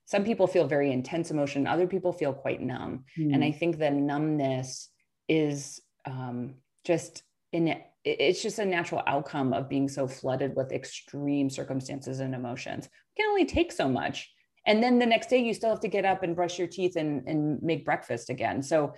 some 0.08 0.24
people 0.24 0.48
feel 0.48 0.68
very 0.68 0.92
intense 0.92 1.32
emotion 1.32 1.68
other 1.68 1.88
people 1.88 2.12
feel 2.12 2.34
quite 2.34 2.62
numb. 2.62 3.04
Mm. 3.18 3.34
and 3.34 3.44
i 3.44 3.52
hmm. 3.52 3.58
think 3.58 3.78
the 3.78 3.92
numbness 3.92 4.90
is 5.28 5.82
um, 6.06 6.56
just 6.86 7.24
in 7.52 7.68
it 7.68 7.84
it's 8.04 8.42
just 8.42 8.60
a 8.60 8.66
natural 8.66 9.04
outcome 9.06 9.52
of 9.52 9.68
being 9.68 9.90
so 9.90 10.08
flooded 10.08 10.56
with 10.56 10.72
extreme 10.72 11.50
circumstances 11.50 12.22
and 12.22 12.34
emotions. 12.34 12.86
It 12.86 13.22
can 13.22 13.30
only 13.30 13.44
take 13.44 13.70
so 13.74 13.90
much. 13.90 14.32
And 14.66 14.82
then 14.82 14.98
the 14.98 15.06
next 15.06 15.30
day 15.30 15.40
you 15.40 15.54
still 15.54 15.72
have 15.72 15.82
to 15.82 15.90
get 15.90 16.06
up 16.06 16.24
and 16.24 16.34
brush 16.34 16.58
your 16.58 16.70
teeth 16.70 16.96
and, 16.96 17.28
and 17.28 17.62
make 17.62 17.84
breakfast 17.84 18.30
again. 18.30 18.64
So 18.64 18.94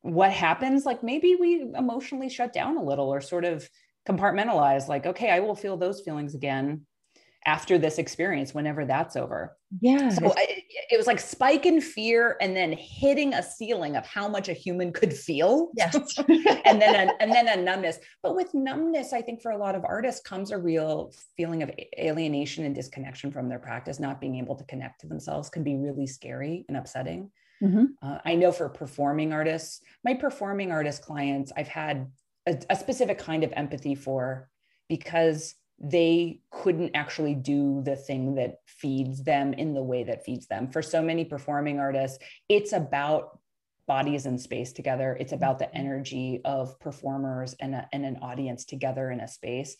what 0.00 0.32
happens? 0.32 0.86
Like 0.86 1.02
maybe 1.02 1.36
we 1.38 1.70
emotionally 1.76 2.30
shut 2.30 2.54
down 2.54 2.78
a 2.78 2.82
little 2.82 3.12
or 3.12 3.20
sort 3.20 3.44
of 3.44 3.68
compartmentalize 4.06 4.86
like 4.86 5.06
okay 5.06 5.30
i 5.30 5.40
will 5.40 5.54
feel 5.54 5.76
those 5.76 6.02
feelings 6.02 6.34
again 6.34 6.82
after 7.46 7.78
this 7.78 7.98
experience 7.98 8.54
whenever 8.54 8.84
that's 8.84 9.16
over. 9.16 9.56
Yeah 9.80 10.08
so 10.08 10.32
I, 10.36 10.62
it 10.90 10.96
was 10.96 11.06
like 11.06 11.20
spike 11.20 11.66
in 11.66 11.80
fear 11.80 12.36
and 12.40 12.56
then 12.56 12.72
hitting 12.72 13.34
a 13.34 13.42
ceiling 13.42 13.96
of 13.96 14.06
how 14.06 14.28
much 14.28 14.48
a 14.48 14.52
human 14.52 14.92
could 14.92 15.12
feel. 15.12 15.70
Yes. 15.76 15.96
And 16.66 16.80
then 16.80 17.08
a, 17.08 17.12
and 17.20 17.30
then 17.30 17.46
a 17.48 17.62
numbness. 17.62 17.98
But 18.22 18.34
with 18.34 18.54
numbness 18.54 19.12
i 19.12 19.20
think 19.20 19.42
for 19.42 19.52
a 19.52 19.58
lot 19.58 19.74
of 19.74 19.84
artists 19.84 20.22
comes 20.22 20.50
a 20.50 20.58
real 20.58 21.12
feeling 21.36 21.62
of 21.62 21.70
alienation 21.98 22.64
and 22.64 22.74
disconnection 22.74 23.30
from 23.30 23.48
their 23.48 23.58
practice. 23.58 24.00
Not 24.00 24.20
being 24.20 24.36
able 24.36 24.56
to 24.56 24.64
connect 24.64 25.00
to 25.02 25.06
themselves 25.06 25.50
can 25.50 25.62
be 25.62 25.76
really 25.76 26.06
scary 26.06 26.64
and 26.68 26.76
upsetting. 26.76 27.30
Mm-hmm. 27.62 27.84
uh, 28.02 28.18
i 28.24 28.34
know 28.34 28.50
for 28.50 28.68
performing 28.68 29.32
artists 29.32 29.80
my 30.04 30.12
performing 30.12 30.72
artist 30.72 31.02
clients 31.02 31.52
i've 31.56 31.68
had 31.68 32.10
a, 32.46 32.58
a 32.68 32.76
specific 32.76 33.16
kind 33.16 33.44
of 33.44 33.52
empathy 33.54 33.94
for 33.94 34.48
because 34.88 35.54
they 35.78 36.40
couldn't 36.50 36.94
actually 36.94 37.34
do 37.34 37.82
the 37.84 37.96
thing 37.96 38.36
that 38.36 38.58
feeds 38.66 39.22
them 39.22 39.52
in 39.54 39.74
the 39.74 39.82
way 39.82 40.04
that 40.04 40.24
feeds 40.24 40.46
them. 40.46 40.68
For 40.68 40.82
so 40.82 41.02
many 41.02 41.24
performing 41.24 41.78
artists, 41.78 42.18
it's 42.48 42.72
about 42.72 43.38
bodies 43.86 44.26
in 44.26 44.38
space 44.38 44.72
together. 44.72 45.16
It's 45.18 45.32
mm-hmm. 45.32 45.42
about 45.42 45.58
the 45.58 45.74
energy 45.74 46.40
of 46.44 46.78
performers 46.80 47.54
and, 47.60 47.74
a, 47.74 47.88
and 47.92 48.04
an 48.04 48.18
audience 48.22 48.64
together 48.64 49.10
in 49.10 49.20
a 49.20 49.28
space. 49.28 49.76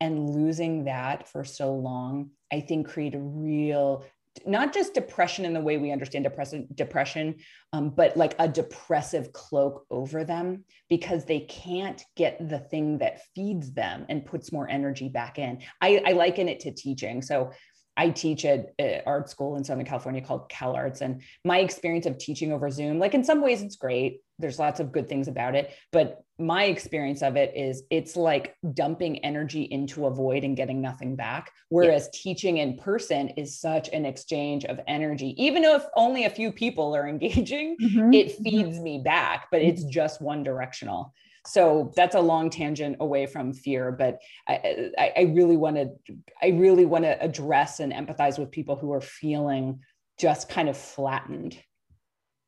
And 0.00 0.28
losing 0.28 0.84
that 0.84 1.26
for 1.26 1.42
so 1.42 1.74
long, 1.74 2.30
I 2.52 2.60
think 2.60 2.88
create 2.88 3.14
a 3.14 3.18
real 3.18 4.04
not 4.46 4.74
just 4.74 4.94
depression 4.94 5.44
in 5.44 5.52
the 5.52 5.60
way 5.60 5.78
we 5.78 5.92
understand 5.92 6.24
depression, 6.24 6.66
depression 6.74 7.36
um, 7.72 7.90
but 7.90 8.16
like 8.16 8.34
a 8.38 8.48
depressive 8.48 9.32
cloak 9.32 9.86
over 9.90 10.24
them 10.24 10.64
because 10.88 11.24
they 11.24 11.40
can't 11.40 12.02
get 12.16 12.48
the 12.48 12.58
thing 12.58 12.98
that 12.98 13.22
feeds 13.34 13.72
them 13.72 14.06
and 14.08 14.26
puts 14.26 14.52
more 14.52 14.68
energy 14.68 15.08
back 15.08 15.38
in. 15.38 15.60
I, 15.80 16.02
I 16.04 16.12
liken 16.12 16.48
it 16.48 16.60
to 16.60 16.72
teaching. 16.72 17.22
So 17.22 17.52
I 17.96 18.10
teach 18.10 18.44
at, 18.44 18.72
at, 18.78 19.06
art 19.06 19.30
school 19.30 19.56
in 19.56 19.64
Southern 19.64 19.86
California 19.86 20.20
called 20.20 20.50
CalArts. 20.50 21.00
And 21.00 21.22
my 21.44 21.58
experience 21.60 22.06
of 22.06 22.18
teaching 22.18 22.52
over 22.52 22.70
Zoom, 22.70 22.98
like 22.98 23.14
in 23.14 23.24
some 23.24 23.40
ways 23.40 23.62
it's 23.62 23.76
great. 23.76 24.20
There's 24.38 24.58
lots 24.58 24.80
of 24.80 24.92
good 24.92 25.08
things 25.08 25.28
about 25.28 25.54
it. 25.54 25.74
But 25.92 26.22
my 26.38 26.64
experience 26.64 27.22
of 27.22 27.36
it 27.36 27.52
is 27.56 27.82
it's 27.90 28.16
like 28.16 28.54
dumping 28.74 29.24
energy 29.24 29.62
into 29.62 30.06
a 30.06 30.10
void 30.10 30.44
and 30.44 30.56
getting 30.56 30.80
nothing 30.80 31.16
back. 31.16 31.50
Whereas 31.70 32.10
yeah. 32.12 32.20
teaching 32.22 32.58
in 32.58 32.76
person 32.76 33.28
is 33.30 33.58
such 33.58 33.88
an 33.88 34.04
exchange 34.04 34.64
of 34.66 34.80
energy. 34.86 35.34
Even 35.42 35.64
if 35.64 35.84
only 35.96 36.24
a 36.24 36.30
few 36.30 36.52
people 36.52 36.94
are 36.94 37.08
engaging, 37.08 37.76
mm-hmm. 37.80 38.12
it 38.12 38.28
mm-hmm. 38.28 38.42
feeds 38.42 38.76
mm-hmm. 38.76 38.84
me 38.84 38.98
back, 39.02 39.48
but 39.50 39.62
it's 39.62 39.84
just 39.84 40.20
one 40.20 40.42
directional 40.42 41.12
so 41.46 41.92
that's 41.94 42.14
a 42.14 42.20
long 42.20 42.50
tangent 42.50 42.96
away 43.00 43.24
from 43.26 43.52
fear 43.52 43.92
but 43.92 44.18
i 44.48 44.90
i, 44.98 45.12
I 45.16 45.22
really 45.34 45.56
want 45.56 45.76
to 45.76 46.16
i 46.42 46.48
really 46.48 46.84
want 46.84 47.04
to 47.04 47.22
address 47.22 47.80
and 47.80 47.92
empathize 47.92 48.38
with 48.38 48.50
people 48.50 48.76
who 48.76 48.92
are 48.92 49.00
feeling 49.00 49.80
just 50.18 50.48
kind 50.48 50.68
of 50.68 50.76
flattened 50.76 51.56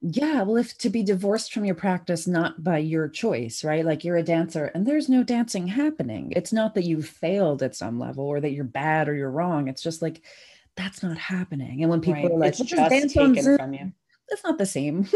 yeah 0.00 0.42
well 0.42 0.56
if 0.56 0.78
to 0.78 0.90
be 0.90 1.02
divorced 1.02 1.52
from 1.52 1.64
your 1.64 1.74
practice 1.74 2.26
not 2.26 2.62
by 2.62 2.78
your 2.78 3.08
choice 3.08 3.64
right 3.64 3.84
like 3.84 4.04
you're 4.04 4.16
a 4.16 4.22
dancer 4.22 4.66
and 4.66 4.86
there's 4.86 5.08
no 5.08 5.24
dancing 5.24 5.66
happening 5.66 6.32
it's 6.36 6.52
not 6.52 6.74
that 6.74 6.84
you 6.84 7.02
failed 7.02 7.62
at 7.62 7.74
some 7.74 7.98
level 7.98 8.24
or 8.24 8.40
that 8.40 8.52
you're 8.52 8.64
bad 8.64 9.08
or 9.08 9.14
you're 9.14 9.30
wrong 9.30 9.66
it's 9.66 9.82
just 9.82 10.00
like 10.00 10.22
that's 10.76 11.02
not 11.02 11.18
happening 11.18 11.82
and 11.82 11.90
when 11.90 12.00
people 12.00 12.22
right. 12.22 12.32
are 12.32 12.38
like 12.38 12.50
it's 12.50 12.58
just 12.60 12.90
dance 12.90 13.12
taken 13.12 13.42
Zoom, 13.42 13.58
from 13.58 13.74
you 13.74 13.92
it's 14.30 14.44
not 14.44 14.58
the 14.58 14.66
same. 14.66 15.08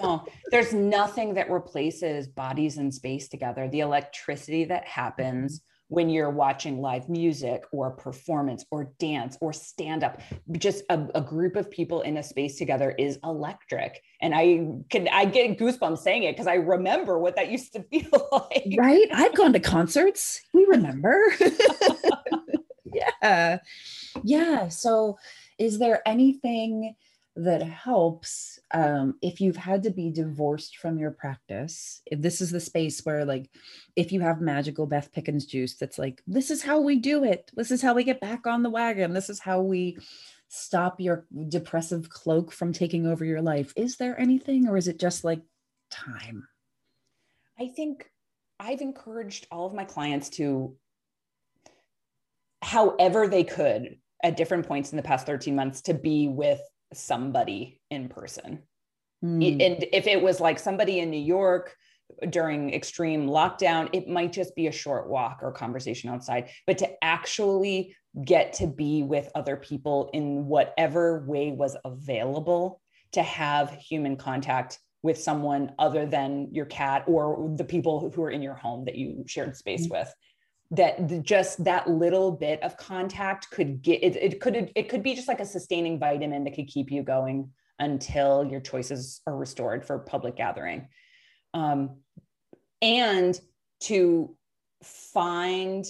no, 0.00 0.24
there's 0.50 0.72
nothing 0.72 1.34
that 1.34 1.50
replaces 1.50 2.28
bodies 2.28 2.78
and 2.78 2.94
space 2.94 3.28
together. 3.28 3.68
The 3.68 3.80
electricity 3.80 4.64
that 4.66 4.86
happens 4.86 5.62
when 5.92 6.08
you're 6.08 6.30
watching 6.30 6.80
live 6.80 7.06
music 7.10 7.64
or 7.70 7.90
performance 7.90 8.64
or 8.70 8.90
dance 8.98 9.36
or 9.42 9.52
stand 9.52 10.02
up 10.02 10.22
just 10.52 10.82
a, 10.88 11.06
a, 11.14 11.20
group 11.20 11.54
of 11.54 11.70
people 11.70 12.00
in 12.00 12.16
a 12.16 12.22
space 12.22 12.56
together 12.56 12.94
is 12.98 13.18
electric. 13.24 14.02
And 14.22 14.34
i 14.34 14.66
can 14.88 15.06
i 15.08 15.26
get 15.26 15.58
goosebumps 15.58 15.98
saying 15.98 16.22
it 16.22 16.32
because 16.32 16.46
i 16.46 16.54
remember 16.54 17.18
what 17.18 17.36
that 17.36 17.50
used 17.50 17.74
to 17.74 17.82
feel 17.82 18.28
like. 18.32 18.74
Right? 18.78 19.06
I've 19.12 19.34
gone 19.34 19.52
to 19.52 19.60
concerts. 19.60 20.40
We 20.54 20.64
remember. 20.64 21.14
Yeah. 22.94 23.58
Yeah. 24.22 24.68
So 24.68 25.16
is 25.58 25.78
there 25.78 26.06
anything 26.06 26.94
that 27.36 27.62
helps 27.62 28.58
um, 28.72 29.14
if 29.22 29.40
you've 29.40 29.56
had 29.56 29.82
to 29.84 29.90
be 29.90 30.10
divorced 30.10 30.76
from 30.76 30.98
your 30.98 31.10
practice. 31.10 32.02
If 32.06 32.20
this 32.20 32.40
is 32.40 32.50
the 32.50 32.60
space 32.60 33.00
where, 33.04 33.24
like, 33.24 33.50
if 33.96 34.12
you 34.12 34.20
have 34.20 34.40
magical 34.40 34.86
Beth 34.86 35.10
Pickens 35.12 35.46
juice, 35.46 35.76
that's 35.76 35.98
like, 35.98 36.22
this 36.26 36.50
is 36.50 36.62
how 36.62 36.80
we 36.80 36.96
do 36.96 37.24
it. 37.24 37.50
This 37.54 37.70
is 37.70 37.80
how 37.80 37.94
we 37.94 38.04
get 38.04 38.20
back 38.20 38.46
on 38.46 38.62
the 38.62 38.70
wagon. 38.70 39.14
This 39.14 39.30
is 39.30 39.40
how 39.40 39.62
we 39.62 39.98
stop 40.48 41.00
your 41.00 41.26
depressive 41.48 42.10
cloak 42.10 42.52
from 42.52 42.72
taking 42.72 43.06
over 43.06 43.24
your 43.24 43.40
life. 43.40 43.72
Is 43.76 43.96
there 43.96 44.18
anything, 44.20 44.68
or 44.68 44.76
is 44.76 44.88
it 44.88 45.00
just 45.00 45.24
like 45.24 45.40
time? 45.90 46.46
I 47.58 47.68
think 47.68 48.10
I've 48.60 48.82
encouraged 48.82 49.46
all 49.50 49.66
of 49.66 49.74
my 49.74 49.84
clients 49.84 50.28
to 50.30 50.76
however 52.62 53.26
they 53.26 53.44
could 53.44 53.96
at 54.22 54.36
different 54.36 54.68
points 54.68 54.92
in 54.92 54.96
the 54.96 55.02
past 55.02 55.26
13 55.26 55.56
months 55.56 55.82
to 55.82 55.94
be 55.94 56.28
with 56.28 56.60
somebody 56.94 57.80
in 57.90 58.08
person. 58.08 58.62
Mm. 59.24 59.64
And 59.64 59.84
if 59.92 60.06
it 60.06 60.22
was 60.22 60.40
like 60.40 60.58
somebody 60.58 61.00
in 61.00 61.10
New 61.10 61.20
York 61.20 61.76
during 62.28 62.72
extreme 62.74 63.26
lockdown, 63.26 63.88
it 63.92 64.08
might 64.08 64.32
just 64.32 64.54
be 64.54 64.66
a 64.66 64.72
short 64.72 65.08
walk 65.08 65.40
or 65.42 65.52
conversation 65.52 66.10
outside, 66.10 66.50
but 66.66 66.78
to 66.78 66.88
actually 67.02 67.94
get 68.24 68.52
to 68.54 68.66
be 68.66 69.02
with 69.02 69.30
other 69.34 69.56
people 69.56 70.10
in 70.12 70.46
whatever 70.46 71.24
way 71.26 71.52
was 71.52 71.76
available 71.84 72.80
to 73.12 73.22
have 73.22 73.70
human 73.70 74.16
contact 74.16 74.78
with 75.02 75.18
someone 75.18 75.72
other 75.78 76.06
than 76.06 76.48
your 76.52 76.66
cat 76.66 77.04
or 77.06 77.52
the 77.56 77.64
people 77.64 78.10
who 78.14 78.22
are 78.22 78.30
in 78.30 78.42
your 78.42 78.54
home 78.54 78.84
that 78.84 78.94
you 78.94 79.24
shared 79.26 79.56
space 79.56 79.84
mm-hmm. 79.84 79.98
with 79.98 80.14
that 80.72 81.22
just 81.22 81.62
that 81.64 81.88
little 81.88 82.32
bit 82.32 82.62
of 82.62 82.76
contact 82.76 83.50
could 83.50 83.82
get 83.82 84.02
it, 84.02 84.16
it 84.16 84.40
could 84.40 84.72
it 84.74 84.88
could 84.88 85.02
be 85.02 85.14
just 85.14 85.28
like 85.28 85.40
a 85.40 85.46
sustaining 85.46 85.98
vitamin 85.98 86.44
that 86.44 86.54
could 86.54 86.66
keep 86.66 86.90
you 86.90 87.02
going 87.02 87.50
until 87.78 88.44
your 88.44 88.60
choices 88.60 89.20
are 89.26 89.36
restored 89.36 89.84
for 89.84 89.98
public 89.98 90.36
gathering. 90.36 90.88
Um, 91.52 91.98
and 92.80 93.38
to 93.80 94.34
find 94.82 95.84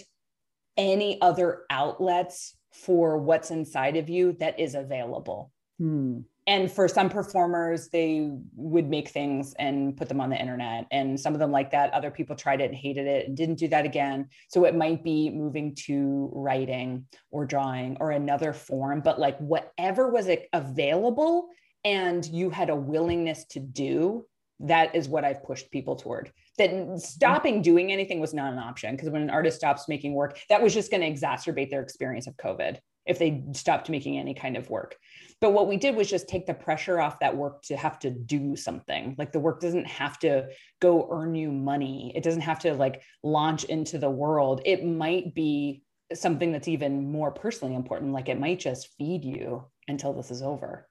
any 0.77 1.21
other 1.21 1.63
outlets 1.71 2.57
for 2.73 3.19
what's 3.19 3.51
inside 3.51 3.97
of 3.97 4.09
you 4.09 4.33
that 4.41 4.59
is 4.59 4.75
available. 4.75 5.53
Hmm 5.79 6.21
and 6.47 6.71
for 6.71 6.89
some 6.89 7.09
performers 7.09 7.89
they 7.89 8.31
would 8.57 8.89
make 8.89 9.09
things 9.09 9.55
and 9.59 9.97
put 9.97 10.09
them 10.09 10.21
on 10.21 10.31
the 10.31 10.41
internet. 10.41 10.87
And 10.91 11.19
some 11.19 11.35
of 11.35 11.41
them 11.41 11.53
like 11.53 11.71
that 11.71 11.93
other 11.93 12.11
people 12.11 12.35
tried 12.35 12.61
it 12.61 12.71
and 12.71 12.75
hated 12.75 13.07
it 13.07 13.29
and 13.29 13.37
didn't 13.37 13.57
do 13.57 13.69
that 13.69 13.85
again. 13.85 14.29
So 14.49 14.65
it 14.65 14.75
might 14.75 15.05
be 15.05 15.31
moving 15.31 15.75
to 15.87 16.31
writing 16.33 17.07
or 17.31 17.47
drawing 17.47 17.97
or 18.01 18.11
another 18.11 18.53
form 18.53 19.01
but 19.01 19.21
like 19.21 19.39
whatever 19.39 20.09
was 20.09 20.29
available 20.53 21.49
and 21.85 22.25
you 22.27 22.51
had 22.51 22.71
a 22.71 22.77
willingness 22.77 23.45
to 23.47 23.61
do 23.61 24.25
that 24.61 24.95
is 24.95 25.09
what 25.09 25.25
I've 25.25 25.43
pushed 25.43 25.71
people 25.71 25.97
toward. 25.97 26.33
That 26.59 27.01
stopping 27.01 27.63
doing 27.63 27.91
anything 27.91 28.21
was 28.21 28.33
not 28.33 28.53
an 28.53 28.59
option 28.59 28.95
because 28.95 29.11
when 29.11 29.23
an 29.23 29.31
artist 29.31 29.57
stops 29.57 29.89
making 29.89 30.15
work, 30.15 30.39
that 30.49 30.63
was 30.63 30.73
just 30.73 30.91
going 30.91 31.01
to 31.01 31.11
exacerbate 31.11 31.71
their 31.71 31.83
experience 31.83 32.27
of 32.27 32.37
COVID 32.37 32.79
if 33.07 33.19
they 33.19 33.45
stopped 33.53 33.89
making 33.89 34.19
any 34.19 34.35
kind 34.35 34.57
of 34.57 34.71
work. 34.71 34.97
But 35.41 35.53
what 35.53 35.69
we 35.69 35.77
did 35.77 35.97
was 35.97 36.09
just 36.09 36.29
take 36.29 36.47
the 36.47 36.55
pressure 36.55 37.01
off 37.01 37.19
that 37.21 37.37
work 37.37 37.63
to 37.63 37.77
have 37.77 37.99
to 38.01 38.11
do 38.11 38.55
something. 38.55 39.17
Like 39.19 39.33
the 39.33 39.41
work 39.41 39.61
doesn't 39.61 39.87
have 39.87 40.19
to 40.21 40.49
go 40.81 41.09
earn 41.11 41.35
you 41.35 41.51
money. 41.51 42.13
It 42.15 42.23
doesn't 42.23 42.43
have 42.43 42.61
to 42.61 42.75
like 42.75 43.03
launch 43.23 43.65
into 43.65 43.99
the 43.99 44.11
world. 44.11 44.61
It 44.65 44.85
might 44.85 45.35
be 45.35 45.83
something 46.15 46.53
that's 46.53 46.69
even 46.69 47.11
more 47.11 47.33
personally 47.33 47.75
important. 47.75 48.13
Like 48.13 48.29
it 48.29 48.39
might 48.39 48.61
just 48.61 48.95
feed 48.99 49.25
you 49.25 49.65
until 49.89 50.13
this 50.13 50.31
is 50.31 50.43
over 50.43 50.89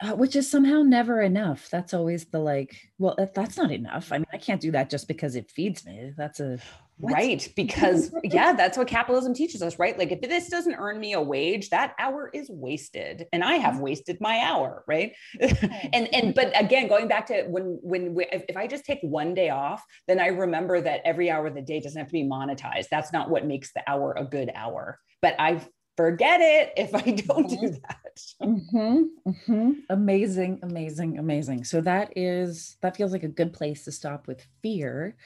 uh, 0.00 0.14
which 0.14 0.36
is 0.36 0.50
somehow 0.50 0.82
never 0.82 1.22
enough. 1.22 1.68
That's 1.70 1.94
always 1.94 2.26
the 2.26 2.38
like, 2.38 2.76
well, 2.98 3.16
that's 3.34 3.56
not 3.56 3.70
enough. 3.70 4.12
I 4.12 4.18
mean, 4.18 4.26
I 4.32 4.38
can't 4.38 4.60
do 4.60 4.72
that 4.72 4.90
just 4.90 5.08
because 5.08 5.36
it 5.36 5.50
feeds 5.50 5.84
me. 5.86 6.12
That's 6.16 6.40
a 6.40 6.58
what? 6.98 7.12
right. 7.12 7.48
Because 7.56 8.14
yeah, 8.22 8.52
that's 8.52 8.78
what 8.78 8.86
capitalism 8.86 9.34
teaches 9.34 9.62
us, 9.62 9.78
right? 9.78 9.98
Like 9.98 10.12
if 10.12 10.20
this 10.20 10.48
doesn't 10.48 10.74
earn 10.74 11.00
me 11.00 11.14
a 11.14 11.20
wage, 11.20 11.70
that 11.70 11.94
hour 11.98 12.30
is 12.32 12.48
wasted, 12.48 13.26
and 13.32 13.42
I 13.42 13.54
have 13.54 13.74
mm-hmm. 13.74 13.82
wasted 13.82 14.18
my 14.20 14.38
hour, 14.38 14.84
right? 14.86 15.12
and 15.40 16.12
and 16.14 16.34
but 16.34 16.52
again, 16.58 16.86
going 16.88 17.08
back 17.08 17.26
to 17.26 17.44
when 17.44 17.78
when 17.82 18.14
we, 18.14 18.26
if, 18.30 18.56
I 18.56 18.66
just 18.66 18.84
take 18.84 19.00
one 19.02 19.34
day 19.34 19.50
off, 19.50 19.82
then 20.06 20.20
I 20.20 20.28
remember 20.28 20.80
that 20.80 21.00
every 21.04 21.30
hour 21.30 21.48
of 21.48 21.54
the 21.54 21.62
day 21.62 21.80
doesn't 21.80 21.98
have 21.98 22.08
to 22.08 22.12
be 22.12 22.24
monetized. 22.24 22.88
That's 22.90 23.12
not 23.12 23.28
what 23.28 23.44
makes 23.44 23.72
the 23.72 23.82
hour 23.88 24.14
a 24.16 24.24
good 24.24 24.50
hour. 24.54 25.00
But 25.20 25.34
I 25.38 25.60
forget 25.96 26.40
it 26.40 26.72
if 26.76 26.94
I 26.94 27.00
don't 27.26 27.50
mm-hmm. 27.50 27.66
do 27.66 27.70
that. 27.70 28.20
mm-hmm. 28.42 29.02
Mm-hmm. 29.28 29.70
Amazing, 29.90 30.60
amazing, 30.62 31.18
amazing. 31.18 31.64
So 31.64 31.80
that 31.80 32.12
is 32.16 32.76
that 32.82 32.96
feels 32.96 33.12
like 33.12 33.24
a 33.24 33.28
good 33.28 33.52
place 33.52 33.84
to 33.84 33.92
stop 33.92 34.26
with 34.26 34.46
fear, 34.62 35.16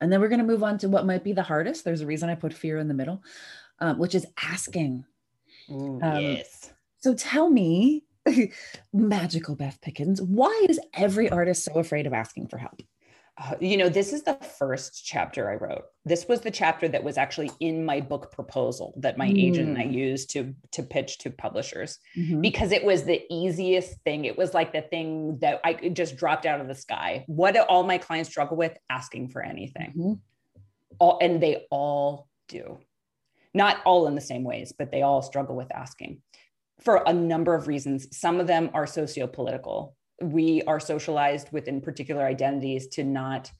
and 0.00 0.12
then 0.12 0.20
we're 0.20 0.28
going 0.28 0.40
to 0.40 0.46
move 0.46 0.62
on 0.62 0.78
to 0.78 0.88
what 0.88 1.06
might 1.06 1.24
be 1.24 1.32
the 1.32 1.42
hardest. 1.42 1.84
There's 1.84 2.00
a 2.00 2.06
reason 2.06 2.28
I 2.28 2.34
put 2.34 2.52
fear 2.52 2.78
in 2.78 2.88
the 2.88 2.94
middle, 2.94 3.22
um, 3.80 3.98
which 3.98 4.14
is 4.14 4.26
asking. 4.42 5.04
Ooh, 5.70 6.00
um, 6.02 6.20
yes. 6.20 6.72
So 6.98 7.14
tell 7.14 7.50
me, 7.50 8.04
magical 8.92 9.54
Beth 9.54 9.80
Pickens, 9.80 10.20
why 10.22 10.66
is 10.68 10.80
every 10.94 11.30
artist 11.30 11.64
so 11.64 11.74
afraid 11.74 12.06
of 12.06 12.12
asking 12.12 12.48
for 12.48 12.58
help? 12.58 12.82
You 13.60 13.76
know, 13.76 13.88
this 13.88 14.12
is 14.12 14.22
the 14.22 14.34
first 14.34 15.04
chapter 15.04 15.50
I 15.50 15.54
wrote. 15.54 15.84
This 16.04 16.26
was 16.26 16.40
the 16.40 16.50
chapter 16.50 16.88
that 16.88 17.04
was 17.04 17.16
actually 17.16 17.50
in 17.60 17.84
my 17.84 18.00
book 18.00 18.32
proposal 18.32 18.94
that 18.98 19.18
my 19.18 19.28
mm. 19.28 19.38
agent 19.38 19.68
and 19.68 19.78
I 19.78 19.84
mm. 19.84 19.94
used 19.94 20.30
to 20.30 20.54
to 20.72 20.82
pitch 20.82 21.18
to 21.18 21.30
publishers 21.30 21.98
mm-hmm. 22.16 22.40
because 22.40 22.72
it 22.72 22.84
was 22.84 23.04
the 23.04 23.22
easiest 23.30 24.00
thing. 24.02 24.24
It 24.24 24.36
was 24.36 24.54
like 24.54 24.72
the 24.72 24.82
thing 24.82 25.38
that 25.40 25.60
I 25.64 25.74
just 25.74 26.16
dropped 26.16 26.46
out 26.46 26.60
of 26.60 26.68
the 26.68 26.74
sky. 26.74 27.24
What 27.26 27.54
do 27.54 27.60
all 27.60 27.84
my 27.84 27.98
clients 27.98 28.30
struggle 28.30 28.56
with? 28.56 28.76
Asking 28.90 29.28
for 29.28 29.42
anything. 29.42 29.92
Mm-hmm. 29.96 30.12
All 30.98 31.18
and 31.20 31.40
they 31.40 31.66
all 31.70 32.28
do. 32.48 32.78
Not 33.54 33.78
all 33.84 34.06
in 34.08 34.14
the 34.14 34.20
same 34.20 34.44
ways, 34.44 34.72
but 34.76 34.90
they 34.90 35.02
all 35.02 35.22
struggle 35.22 35.56
with 35.56 35.72
asking 35.72 36.22
for 36.80 37.02
a 37.06 37.12
number 37.12 37.54
of 37.54 37.68
reasons. 37.68 38.16
Some 38.16 38.40
of 38.40 38.46
them 38.46 38.70
are 38.74 38.86
socio-political 38.86 39.96
we 40.20 40.62
are 40.62 40.80
socialized 40.80 41.52
within 41.52 41.80
particular 41.80 42.24
identities 42.24 42.88
to 42.88 43.04
not 43.04 43.50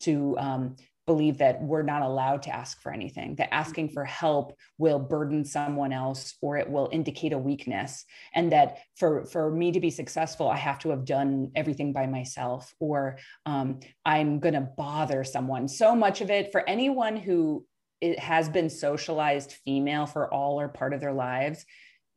to 0.00 0.36
um, 0.38 0.76
believe 1.06 1.38
that 1.38 1.62
we're 1.62 1.82
not 1.82 2.02
allowed 2.02 2.42
to 2.42 2.54
ask 2.54 2.82
for 2.82 2.92
anything 2.92 3.36
that 3.36 3.54
asking 3.54 3.88
for 3.88 4.04
help 4.04 4.58
will 4.76 4.98
burden 4.98 5.44
someone 5.44 5.92
else 5.92 6.34
or 6.42 6.56
it 6.56 6.68
will 6.68 6.88
indicate 6.90 7.32
a 7.32 7.38
weakness. 7.38 8.04
And 8.34 8.50
that 8.52 8.78
for 8.96 9.24
for 9.24 9.50
me 9.50 9.72
to 9.72 9.80
be 9.80 9.90
successful 9.90 10.48
i 10.48 10.56
have 10.56 10.78
to 10.80 10.90
have 10.90 11.04
done 11.04 11.52
everything 11.54 11.92
by 11.92 12.06
myself 12.06 12.74
or 12.80 13.18
um, 13.46 13.80
i'm 14.04 14.40
going 14.40 14.54
to 14.54 14.68
bother 14.76 15.22
someone. 15.22 15.68
So 15.68 15.94
much 15.94 16.20
of 16.20 16.30
it 16.30 16.50
for 16.50 16.68
anyone 16.68 17.16
who 17.16 17.64
it 18.00 18.18
has 18.18 18.48
been 18.48 18.68
socialized 18.68 19.52
female 19.64 20.06
for 20.06 20.32
all 20.32 20.60
or 20.60 20.68
part 20.68 20.92
of 20.92 21.00
their 21.00 21.14
lives 21.14 21.64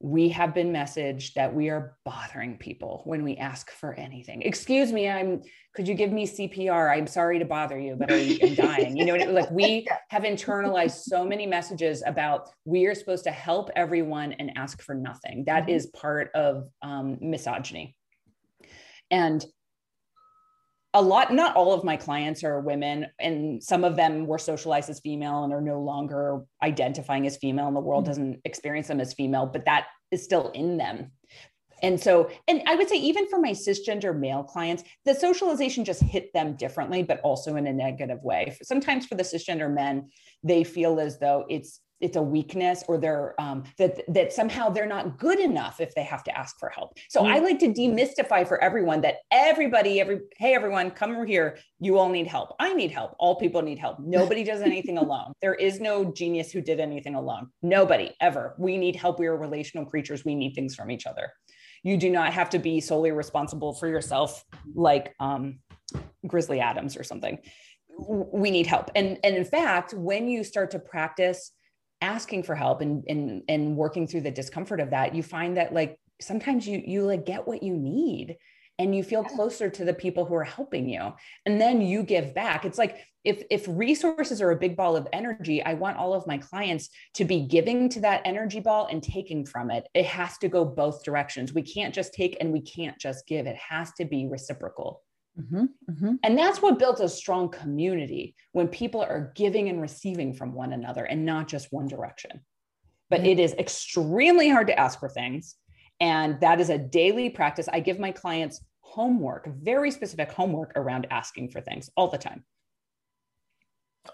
we 0.02 0.30
have 0.30 0.54
been 0.54 0.72
messaged 0.72 1.34
that 1.34 1.54
we 1.54 1.70
are 1.70 1.97
bothering 2.06 2.58
people 2.58 3.02
when 3.06 3.22
we 3.22 3.36
ask 3.36 3.70
for 3.70 3.93
anything. 3.95 4.41
Excuse 4.43 4.93
me, 4.93 5.10
I'm 5.10 5.41
could 5.76 5.88
you 5.88 5.93
give 5.93 6.12
me 6.12 6.26
CPR? 6.26 6.95
I'm 6.95 7.06
sorry 7.06 7.38
to 7.39 7.45
bother 7.45 7.78
you, 7.78 7.95
but 7.95 8.12
I, 8.12 8.38
am 8.41 8.56
dying. 8.56 8.97
You 8.97 9.06
know, 9.06 9.16
like 9.32 9.52
we 9.52 9.88
have 10.10 10.24
internalized 10.24 11.04
so 11.04 11.26
many 11.26 11.45
messages 11.45 12.02
about 12.06 12.50
we 12.66 12.86
are 12.86 12.95
supposed 12.95 13.26
to 13.26 13.32
help 13.32 13.70
everyone 13.76 14.34
and 14.34 14.58
ask 14.58 14.82
for 14.82 14.95
nothing. 14.95 15.43
That 15.45 15.64
mm-hmm. 15.64 15.72
is 15.72 15.88
part 15.88 16.32
of 16.34 16.70
um, 16.82 17.18
misogyny. 17.22 17.95
And 19.12 19.45
a 20.94 21.02
lot 21.02 21.32
not 21.32 21.56
all 21.56 21.74
of 21.74 21.84
my 21.84 21.96
clients 21.96 22.44
are 22.44 22.60
women 22.60 23.06
and 23.20 23.64
some 23.64 23.84
of 23.84 23.96
them 23.96 24.26
were 24.26 24.40
socialized 24.40 24.90
as 24.90 25.00
female 25.00 25.44
and 25.44 25.54
are 25.54 25.62
no 25.62 25.80
longer 25.80 26.42
identifying 26.64 27.28
as 27.28 27.38
female 27.38 27.68
and 27.68 27.76
the 27.76 27.82
world 27.82 28.04
mm-hmm. 28.04 28.12
doesn't 28.12 28.42
experience 28.46 28.88
them 28.88 29.00
as 29.00 29.14
female 29.14 29.46
but 29.46 29.66
that 29.66 29.88
is 30.12 30.24
still 30.24 30.50
in 30.52 30.78
them 30.78 31.12
and 31.84 32.00
so 32.00 32.30
and 32.48 32.64
i 32.68 32.76
would 32.76 32.90
say 32.90 32.98
even 32.98 33.28
for 33.30 33.40
my 33.40 33.52
cisgender 33.52 34.18
male 34.18 34.44
clients 34.44 34.84
the 35.06 35.14
socialization 35.14 35.86
just 35.86 36.02
hit 36.02 36.34
them 36.34 36.56
differently 36.56 37.04
but 37.04 37.20
also 37.22 37.56
in 37.56 37.68
a 37.68 37.74
negative 37.74 38.22
way 38.24 38.58
sometimes 38.64 39.06
for 39.06 39.16
the 39.16 39.24
cisgender 39.24 39.72
men 39.72 40.10
they 40.44 40.64
feel 40.64 41.00
as 41.00 41.20
though 41.20 41.46
it's 41.50 41.82
it's 42.02 42.16
a 42.16 42.22
weakness 42.22 42.84
or 42.88 42.97
they're 42.97 43.39
um, 43.39 43.64
that 43.78 44.02
that 44.14 44.32
somehow 44.32 44.70
they're 44.70 44.88
not 44.88 45.18
good 45.18 45.39
enough 45.39 45.80
if 45.80 45.93
they 45.95 46.04
have 46.04 46.24
to 46.24 46.38
ask 46.38 46.58
for 46.60 46.70
help. 46.70 46.97
So 47.10 47.22
mm-hmm. 47.22 47.34
I 47.34 47.39
like 47.39 47.60
to 47.60 47.68
demystify 47.68 48.47
for 48.47 48.62
everyone 48.64 49.02
that 49.02 49.18
everybody, 49.32 50.00
every 50.00 50.22
hey 50.38 50.54
everyone, 50.54 50.91
come 50.91 51.12
over 51.12 51.26
here. 51.26 51.58
You 51.80 51.97
all 51.97 52.10
need 52.10 52.28
help. 52.28 52.56
I 52.60 52.74
need 52.74 52.91
help. 52.91 53.16
All 53.20 53.36
people 53.36 53.62
need 53.62 53.80
help. 53.80 54.00
Nobody 54.00 54.43
does 54.43 54.62
anything 54.62 54.97
alone. 55.00 55.34
There 55.41 55.56
is 55.56 55.80
no 55.80 56.12
genius 56.12 56.52
who 56.52 56.62
did 56.62 56.80
anything 56.80 57.16
alone. 57.16 57.50
Nobody 57.62 58.12
ever. 58.22 58.56
We 58.58 58.78
need 58.78 58.95
help. 58.95 59.20
We 59.20 59.28
are 59.28 59.38
relational 59.38 59.86
creatures. 59.86 60.24
We 60.24 60.36
need 60.36 60.54
things 60.54 60.76
from 60.76 60.91
each 60.91 61.06
other. 61.06 61.32
You 61.84 61.97
do 61.97 62.10
not 62.10 62.34
have 62.34 62.50
to 62.52 62.60
be 62.60 62.82
solely 62.82 63.12
responsible 63.12 63.74
for 63.74 63.88
yourself, 63.88 64.43
like 64.74 65.16
um, 65.20 65.60
Grizzly 66.28 66.60
Adams 66.60 66.97
or 66.97 67.04
something. 67.04 67.39
We 67.97 68.52
need 68.52 68.68
help. 68.68 68.91
And 68.95 69.18
and 69.24 69.36
in 69.36 69.43
fact, 69.43 69.93
when 69.93 70.30
you 70.30 70.43
start 70.45 70.72
to 70.72 70.80
practice 70.80 71.52
asking 72.02 72.43
for 72.43 72.56
help 72.56 72.82
and 72.82 73.04
and 73.08 73.43
and 73.47 73.76
working 73.76 74.08
through 74.08 74.22
the 74.22 74.32
discomfort 74.32 74.80
of 74.80 74.91
that 74.91 75.14
you 75.14 75.22
find 75.22 75.58
that 75.58 75.74
like 75.74 76.00
sometimes 76.22 76.68
you 76.68 76.82
you 76.86 77.04
like 77.04 77.26
get 77.26 77.47
what 77.47 77.64
you 77.64 77.76
need 77.76 78.38
and 78.80 78.95
you 78.95 79.04
feel 79.04 79.26
closer 79.26 79.70
to 79.70 79.84
the 79.84 79.93
people 79.93 80.24
who 80.24 80.34
are 80.34 80.43
helping 80.45 80.88
you. 80.88 81.14
And 81.45 81.60
then 81.60 81.82
you 81.82 82.02
give 82.02 82.34
back. 82.34 82.64
It's 82.64 82.78
like 82.78 82.97
if 83.26 83.43
if 83.52 83.66
resources 83.68 84.41
are 84.41 84.52
a 84.52 84.56
big 84.56 84.78
ball 84.78 84.95
of 84.95 85.06
energy 85.12 85.62
i 85.62 85.74
want 85.74 85.97
all 85.97 86.14
of 86.14 86.26
my 86.26 86.38
clients 86.38 86.88
to 87.14 87.26
be 87.26 87.41
giving 87.41 87.89
to 87.89 88.00
that 88.00 88.22
energy 88.24 88.62
ball 88.62 88.88
and 88.89 89.04
taking 89.04 89.45
from 89.45 89.70
it. 89.70 89.86
It 89.93 90.06
has 90.06 90.38
to 90.38 90.47
go 90.47 90.64
both 90.64 91.04
directions. 91.04 91.54
We 91.54 91.62
can't 91.62 91.93
just 91.93 92.14
take 92.14 92.38
and 92.39 92.54
we 92.54 92.62
can't 92.62 92.97
just 92.97 93.28
give. 93.28 93.45
It 93.45 93.58
has 93.58 93.91
to 93.93 94.06
be 94.06 94.28
reciprocal 94.28 95.04
Mm-hmm, 95.40 95.66
mm-hmm. 95.92 96.16
And 96.24 96.38
that's 96.38 96.62
what 96.62 96.80
built 96.80 97.00
a 97.00 97.08
strong 97.08 97.50
community 97.50 98.36
when 98.52 98.68
people 98.68 99.02
are 99.02 99.32
giving 99.36 99.70
and 99.70 99.82
receiving 99.82 100.34
from 100.34 100.54
one 100.54 100.74
another 100.74 101.06
and 101.06 101.26
not 101.26 101.48
just 101.48 101.72
one 101.72 101.88
direction. 101.88 102.42
but 103.10 103.26
it 103.26 103.40
is 103.40 103.54
extremely 103.54 104.50
hard 104.50 104.68
to 104.68 104.80
ask 104.80 105.00
for 105.00 105.10
things. 105.10 105.56
And 106.00 106.40
that 106.42 106.60
is 106.62 106.70
a 106.70 106.78
daily 106.78 107.30
practice. 107.30 107.68
I 107.72 107.80
give 107.80 108.00
my 108.00 108.12
clients 108.12 108.64
homework, 108.82 109.48
very 109.48 109.92
specific 109.92 110.32
homework 110.32 110.72
around 110.76 111.08
asking 111.12 111.50
for 111.50 111.62
things 111.62 111.90
all 111.98 112.08
the 112.08 112.18
time. 112.18 112.46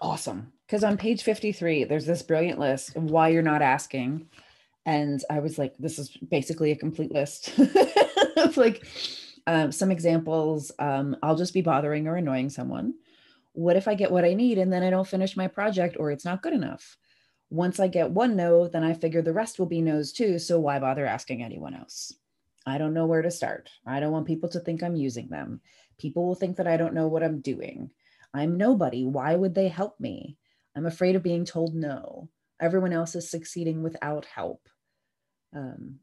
Awesome. 0.02 0.52
Because 0.66 0.82
on 0.82 0.96
page 0.96 1.22
53, 1.22 1.84
there's 1.84 2.06
this 2.06 2.22
brilliant 2.22 2.58
list 2.58 2.96
of 2.96 3.04
why 3.04 3.28
you're 3.28 3.42
not 3.42 3.62
asking. 3.62 4.28
And 4.84 5.22
I 5.30 5.38
was 5.40 5.58
like, 5.58 5.74
this 5.78 5.98
is 5.98 6.10
basically 6.10 6.72
a 6.72 6.76
complete 6.76 7.12
list 7.12 7.52
of 8.36 8.56
like 8.56 8.84
um, 9.46 9.72
some 9.72 9.90
examples. 9.90 10.72
Um, 10.78 11.16
I'll 11.22 11.36
just 11.36 11.54
be 11.54 11.62
bothering 11.62 12.06
or 12.08 12.16
annoying 12.16 12.50
someone. 12.50 12.94
What 13.52 13.76
if 13.76 13.88
I 13.88 13.94
get 13.94 14.10
what 14.10 14.24
I 14.24 14.34
need 14.34 14.58
and 14.58 14.72
then 14.72 14.82
I 14.82 14.90
don't 14.90 15.08
finish 15.08 15.36
my 15.36 15.48
project 15.48 15.96
or 15.98 16.10
it's 16.10 16.24
not 16.24 16.42
good 16.42 16.52
enough? 16.52 16.96
Once 17.48 17.78
I 17.78 17.88
get 17.88 18.10
one 18.10 18.36
no, 18.36 18.66
then 18.66 18.82
I 18.82 18.92
figure 18.92 19.22
the 19.22 19.32
rest 19.32 19.58
will 19.58 19.66
be 19.66 19.80
no's 19.80 20.12
too. 20.12 20.38
So 20.38 20.58
why 20.58 20.78
bother 20.78 21.06
asking 21.06 21.42
anyone 21.42 21.74
else? 21.74 22.12
I 22.66 22.78
don't 22.78 22.94
know 22.94 23.06
where 23.06 23.22
to 23.22 23.30
start. 23.30 23.70
I 23.86 24.00
don't 24.00 24.12
want 24.12 24.26
people 24.26 24.48
to 24.50 24.60
think 24.60 24.82
I'm 24.82 24.96
using 24.96 25.28
them. 25.28 25.60
People 25.98 26.26
will 26.26 26.34
think 26.34 26.56
that 26.56 26.66
I 26.66 26.76
don't 26.76 26.94
know 26.94 27.06
what 27.06 27.22
I'm 27.22 27.40
doing. 27.40 27.90
I'm 28.34 28.56
nobody. 28.56 29.04
Why 29.04 29.34
would 29.34 29.54
they 29.54 29.68
help 29.68 29.98
me? 30.00 30.36
I'm 30.74 30.84
afraid 30.84 31.16
of 31.16 31.22
being 31.22 31.44
told 31.44 31.74
no. 31.74 32.28
Everyone 32.60 32.92
else 32.92 33.14
is 33.14 33.30
succeeding 33.30 33.82
without 33.82 34.24
help. 34.24 34.68
Um, 35.54 36.00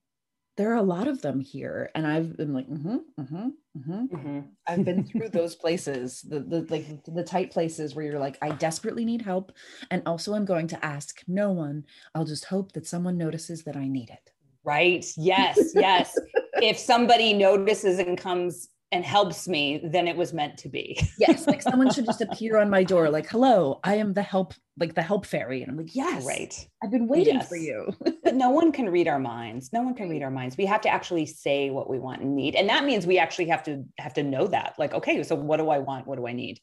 there 0.56 0.72
are 0.72 0.78
a 0.78 0.84
lot 0.84 1.08
of 1.08 1.22
them 1.22 1.40
here, 1.40 1.90
and 1.96 2.06
I've 2.06 2.38
been 2.38 2.54
like, 2.54 2.70
mm-hmm, 2.70 2.98
mm-hmm, 3.20 3.48
mm-hmm. 3.78 4.16
mm-hmm. 4.16 4.40
I've 4.68 4.86
been 4.86 5.04
through 5.04 5.30
those 5.30 5.56
places, 5.56 6.22
the 6.22 6.40
the 6.40 6.66
like 6.70 6.86
the 7.06 7.24
tight 7.24 7.52
places 7.52 7.96
where 7.96 8.06
you're 8.06 8.20
like, 8.20 8.38
I 8.42 8.50
desperately 8.50 9.06
need 9.06 9.22
help, 9.22 9.52
and 9.90 10.04
also 10.06 10.34
I'm 10.34 10.46
going 10.46 10.68
to 10.68 10.86
ask 10.86 11.22
no 11.28 11.52
one. 11.52 11.86
I'll 12.14 12.26
just 12.26 12.46
hope 12.46 12.72
that 12.74 12.86
someone 12.86 13.18
notices 13.18 13.64
that 13.64 13.76
I 13.76 13.88
need 13.88 14.10
it. 14.10 14.32
Right. 14.64 15.06
Yes. 15.18 15.74
Yes. 15.76 16.18
if 16.62 16.78
somebody 16.78 17.34
notices 17.34 18.00
and 18.00 18.18
comes 18.18 18.70
and 18.94 19.04
helps 19.04 19.48
me, 19.48 19.82
then 19.84 20.08
it 20.08 20.16
was 20.16 20.34
meant 20.34 20.58
to 20.60 20.70
be. 20.70 20.98
yes, 21.18 21.48
like 21.48 21.62
someone 21.62 21.92
should 21.92 22.06
just 22.06 22.22
appear 22.22 22.58
on 22.58 22.70
my 22.70 22.84
door, 22.84 23.10
like, 23.10 23.28
"Hello, 23.28 23.80
I 23.84 23.96
am 23.96 24.14
the 24.14 24.22
help, 24.22 24.54
like 24.78 24.94
the 24.94 25.02
help 25.02 25.26
fairy," 25.26 25.64
and 25.64 25.72
I'm 25.72 25.78
like, 25.78 25.96
"Yes, 25.96 26.24
right. 26.26 26.54
I've 26.84 26.92
been 26.92 27.08
waiting 27.08 27.36
yes. 27.36 27.50
for 27.50 27.58
you." 27.58 27.92
but 28.24 28.36
no 28.36 28.52
one 28.52 28.72
can 28.72 28.90
read 28.90 29.08
our 29.08 29.20
minds. 29.20 29.74
No 29.74 29.82
one 29.82 29.96
can 29.96 30.10
read 30.10 30.22
our 30.22 30.32
minds. 30.32 30.56
We 30.56 30.68
have 30.68 30.82
to 30.82 30.90
actually 30.90 31.26
say 31.26 31.72
what 31.72 31.90
we 31.90 32.00
want 32.00 32.22
and 32.22 32.36
need, 32.36 32.56
and 32.56 32.70
that 32.70 32.86
means 32.86 33.08
we 33.08 33.18
actually 33.18 33.48
have 33.48 33.64
to 33.64 33.84
have 33.98 34.14
to 34.14 34.24
know 34.24 34.48
that. 34.48 34.76
Like, 34.78 34.94
okay, 34.94 35.24
so 35.24 35.36
what 35.36 35.58
do 35.58 35.70
I 35.70 35.80
want? 35.80 36.06
What 36.06 36.18
do 36.18 36.28
I 36.28 36.34
need? 36.34 36.60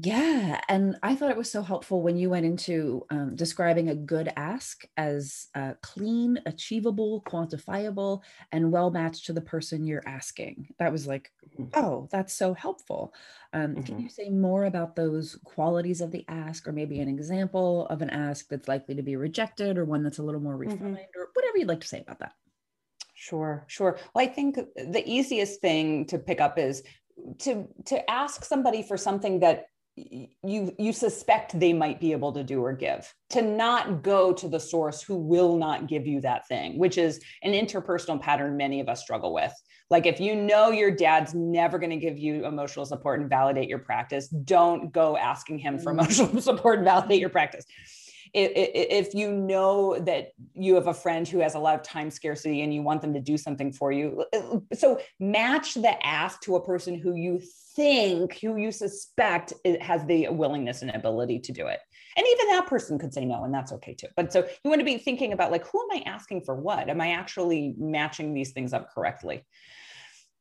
Yeah. 0.00 0.60
And 0.68 0.96
I 1.02 1.16
thought 1.16 1.32
it 1.32 1.36
was 1.36 1.50
so 1.50 1.60
helpful 1.60 2.02
when 2.02 2.16
you 2.16 2.30
went 2.30 2.46
into 2.46 3.04
um, 3.10 3.34
describing 3.34 3.88
a 3.88 3.96
good 3.96 4.32
ask 4.36 4.84
as 4.96 5.48
uh, 5.56 5.72
clean, 5.82 6.38
achievable, 6.46 7.22
quantifiable, 7.26 8.20
and 8.52 8.70
well 8.70 8.92
matched 8.92 9.26
to 9.26 9.32
the 9.32 9.40
person 9.40 9.84
you're 9.84 10.06
asking. 10.06 10.68
That 10.78 10.92
was 10.92 11.08
like, 11.08 11.32
mm-hmm. 11.58 11.70
oh, 11.74 12.08
that's 12.12 12.32
so 12.32 12.54
helpful. 12.54 13.12
Um, 13.52 13.74
mm-hmm. 13.74 13.82
Can 13.82 14.00
you 14.00 14.08
say 14.08 14.28
more 14.30 14.66
about 14.66 14.94
those 14.94 15.36
qualities 15.44 16.00
of 16.00 16.12
the 16.12 16.24
ask, 16.28 16.68
or 16.68 16.72
maybe 16.72 17.00
an 17.00 17.08
example 17.08 17.86
of 17.88 18.00
an 18.00 18.10
ask 18.10 18.48
that's 18.48 18.68
likely 18.68 18.94
to 18.94 19.02
be 19.02 19.16
rejected, 19.16 19.78
or 19.78 19.84
one 19.84 20.04
that's 20.04 20.18
a 20.18 20.22
little 20.22 20.40
more 20.40 20.52
mm-hmm. 20.52 20.70
refined, 20.70 20.96
mm-hmm. 20.96 21.20
or 21.20 21.30
whatever 21.34 21.58
you'd 21.58 21.68
like 21.68 21.80
to 21.80 21.88
say 21.88 22.02
about 22.02 22.20
that? 22.20 22.34
Sure, 23.14 23.64
sure. 23.66 23.98
Well, 24.14 24.24
I 24.24 24.28
think 24.28 24.54
the 24.76 25.02
easiest 25.04 25.60
thing 25.60 26.06
to 26.06 26.18
pick 26.18 26.40
up 26.40 26.56
is 26.56 26.84
to 27.40 27.66
to 27.86 28.08
ask 28.08 28.44
somebody 28.44 28.82
for 28.84 28.96
something 28.96 29.40
that 29.40 29.66
you 30.42 30.74
you 30.78 30.92
suspect 30.92 31.58
they 31.58 31.72
might 31.72 32.00
be 32.00 32.12
able 32.12 32.32
to 32.32 32.44
do 32.44 32.62
or 32.62 32.72
give 32.72 33.12
to 33.30 33.42
not 33.42 34.02
go 34.02 34.32
to 34.32 34.48
the 34.48 34.60
source 34.60 35.02
who 35.02 35.16
will 35.16 35.56
not 35.56 35.86
give 35.86 36.06
you 36.06 36.20
that 36.20 36.46
thing 36.48 36.78
which 36.78 36.98
is 36.98 37.20
an 37.42 37.52
interpersonal 37.52 38.20
pattern 38.20 38.56
many 38.56 38.80
of 38.80 38.88
us 38.88 39.02
struggle 39.02 39.32
with 39.32 39.52
like 39.90 40.06
if 40.06 40.20
you 40.20 40.34
know 40.34 40.70
your 40.70 40.90
dad's 40.90 41.34
never 41.34 41.78
going 41.78 41.90
to 41.90 41.96
give 41.96 42.18
you 42.18 42.46
emotional 42.46 42.84
support 42.84 43.20
and 43.20 43.30
validate 43.30 43.68
your 43.68 43.78
practice 43.78 44.28
don't 44.28 44.92
go 44.92 45.16
asking 45.16 45.58
him 45.58 45.78
for 45.78 45.92
mm. 45.92 46.00
emotional 46.00 46.40
support 46.40 46.78
and 46.78 46.84
validate 46.84 47.20
your 47.20 47.30
practice 47.30 47.64
if 48.34 49.14
you 49.14 49.32
know 49.32 49.98
that 49.98 50.32
you 50.54 50.74
have 50.74 50.86
a 50.86 50.94
friend 50.94 51.26
who 51.26 51.38
has 51.40 51.54
a 51.54 51.58
lot 51.58 51.74
of 51.74 51.82
time 51.82 52.10
scarcity 52.10 52.62
and 52.62 52.72
you 52.74 52.82
want 52.82 53.00
them 53.00 53.12
to 53.14 53.20
do 53.20 53.36
something 53.36 53.72
for 53.72 53.92
you 53.92 54.24
so 54.74 55.00
match 55.20 55.74
the 55.74 56.06
ask 56.06 56.40
to 56.40 56.56
a 56.56 56.64
person 56.64 56.98
who 56.98 57.14
you 57.14 57.40
think 57.78 58.40
who 58.40 58.56
you 58.56 58.72
suspect 58.72 59.52
eh, 59.64 59.76
has 59.80 60.04
the 60.06 60.28
willingness 60.30 60.82
and 60.82 60.90
ability 60.90 61.38
to 61.38 61.52
do 61.52 61.68
it. 61.68 61.78
And 62.16 62.26
even 62.26 62.48
that 62.48 62.66
person 62.66 62.98
could 62.98 63.14
say 63.14 63.24
no 63.24 63.44
and 63.44 63.54
that's 63.54 63.70
okay 63.70 63.94
too. 63.94 64.08
But 64.16 64.32
so 64.32 64.40
you 64.64 64.68
want 64.68 64.80
to 64.80 64.84
be 64.84 64.98
thinking 64.98 65.32
about 65.32 65.52
like 65.52 65.64
who 65.64 65.80
am 65.80 66.00
i 66.00 66.02
asking 66.04 66.40
for 66.40 66.56
what? 66.56 66.88
Am 66.88 67.00
i 67.00 67.12
actually 67.12 67.76
matching 67.78 68.34
these 68.34 68.50
things 68.50 68.72
up 68.72 68.92
correctly? 68.92 69.44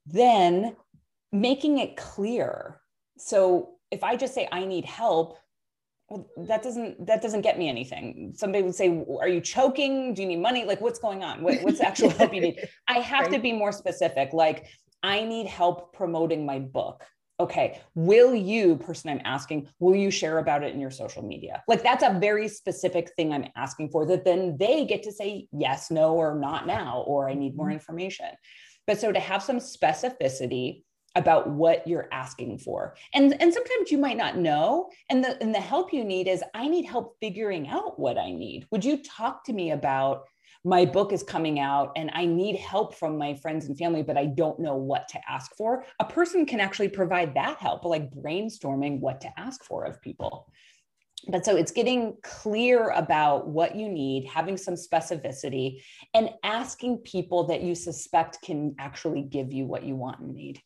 Then 0.08 0.76
making 1.32 1.78
it 1.78 1.96
clear. 1.96 2.82
So 3.20 3.76
if 3.92 4.04
i 4.04 4.16
just 4.16 4.34
say 4.34 4.50
i 4.52 4.66
need 4.66 4.84
help 4.84 5.38
well, 6.10 6.30
that 6.48 6.64
doesn't 6.64 7.06
that 7.06 7.22
doesn't 7.22 7.42
get 7.42 7.60
me 7.60 7.68
anything. 7.68 8.34
Somebody 8.36 8.64
would 8.64 8.76
say, 8.76 9.04
"Are 9.20 9.28
you 9.28 9.42
choking? 9.42 10.14
Do 10.14 10.22
you 10.22 10.28
need 10.28 10.40
money? 10.40 10.64
Like, 10.64 10.80
what's 10.80 11.00
going 11.00 11.24
on? 11.24 11.42
What, 11.42 11.62
what's 11.62 11.80
the 11.80 11.88
actual 11.88 12.10
help 12.10 12.34
you 12.34 12.42
need?" 12.42 12.68
I 12.88 13.00
have 13.00 13.26
right. 13.26 13.34
to 13.34 13.40
be 13.40 13.52
more 13.52 13.74
specific. 13.74 14.32
Like, 14.32 14.68
I 15.04 15.26
need 15.26 15.48
help 15.48 15.94
promoting 15.94 16.46
my 16.46 16.60
book. 16.60 17.04
Okay, 17.40 17.80
will 17.94 18.34
you, 18.34 18.78
person 18.78 19.12
I'm 19.12 19.22
asking, 19.24 19.68
will 19.80 19.96
you 19.96 20.10
share 20.10 20.40
about 20.40 20.64
it 20.64 20.74
in 20.74 20.80
your 20.80 20.90
social 20.90 21.22
media? 21.22 21.62
Like, 21.68 21.84
that's 21.84 22.04
a 22.04 22.18
very 22.20 22.48
specific 22.48 23.12
thing 23.16 23.32
I'm 23.32 23.46
asking 23.56 23.90
for. 23.90 24.08
That 24.08 24.26
then 24.26 24.58
they 24.58 24.86
get 24.86 25.04
to 25.04 25.12
say 25.12 25.48
yes, 25.52 25.92
no, 25.92 26.16
or 26.16 26.40
not 26.40 26.66
now, 26.66 27.04
or 27.06 27.30
I 27.30 27.34
need 27.34 27.56
more 27.56 27.68
mm-hmm. 27.68 27.74
information. 27.74 28.30
But 28.88 29.00
so 29.00 29.12
to 29.12 29.20
have 29.20 29.44
some 29.44 29.60
specificity 29.60 30.84
about 31.18 31.50
what 31.50 31.86
you're 31.88 32.08
asking 32.12 32.60
for. 32.60 32.96
And, 33.14 33.40
and 33.42 33.54
sometimes 33.54 33.92
you 33.92 33.98
might 33.98 34.18
not 34.18 34.38
know. 34.38 34.90
And 35.10 35.24
the, 35.24 35.42
and 35.42 35.54
the 35.54 35.60
help 35.60 35.92
you 35.92 36.04
need 36.04 36.28
is 36.28 36.44
I 36.54 36.68
need 36.68 36.86
help 36.86 37.18
figuring 37.20 37.68
out 37.68 38.00
what 38.00 38.18
I 38.18 38.32
need. 38.32 38.68
Would 38.72 38.86
you 38.86 39.04
talk 39.04 39.44
to 39.46 39.54
me 39.54 39.72
about 39.72 40.26
my 40.64 40.86
book 40.86 41.14
is 41.14 41.24
coming 41.24 41.60
out 41.60 41.92
and 41.96 42.12
I 42.14 42.26
need 42.26 42.58
help 42.58 42.96
from 42.96 43.18
my 43.18 43.34
friends 43.36 43.66
and 43.66 43.78
family, 43.78 44.04
but 44.04 44.18
I 44.18 44.26
don't 44.26 44.60
know 44.60 44.76
what 44.76 45.08
to 45.10 45.20
ask 45.30 45.56
for? 45.56 45.86
A 46.00 46.06
person 46.06 46.46
can 46.46 46.60
actually 46.60 46.90
provide 46.90 47.34
that 47.36 47.58
help, 47.58 47.86
like 47.86 48.12
brainstorming 48.12 49.00
what 49.00 49.22
to 49.22 49.40
ask 49.40 49.64
for 49.64 49.86
of 49.86 50.02
people. 50.02 50.52
But 51.30 51.46
so 51.46 51.56
it's 51.56 51.72
getting 51.72 52.16
clear 52.22 52.90
about 52.90 53.48
what 53.48 53.76
you 53.76 53.90
need, 53.90 54.26
having 54.26 54.56
some 54.56 54.76
specificity, 54.76 55.82
and 56.14 56.30
asking 56.44 57.00
people 57.00 57.46
that 57.46 57.62
you 57.62 57.74
suspect 57.76 58.42
can 58.44 58.76
actually 58.80 59.24
give 59.24 59.52
you 59.52 59.66
what 59.66 59.84
you 59.84 59.96
want 59.96 60.20
and 60.20 60.34
need 60.34 60.62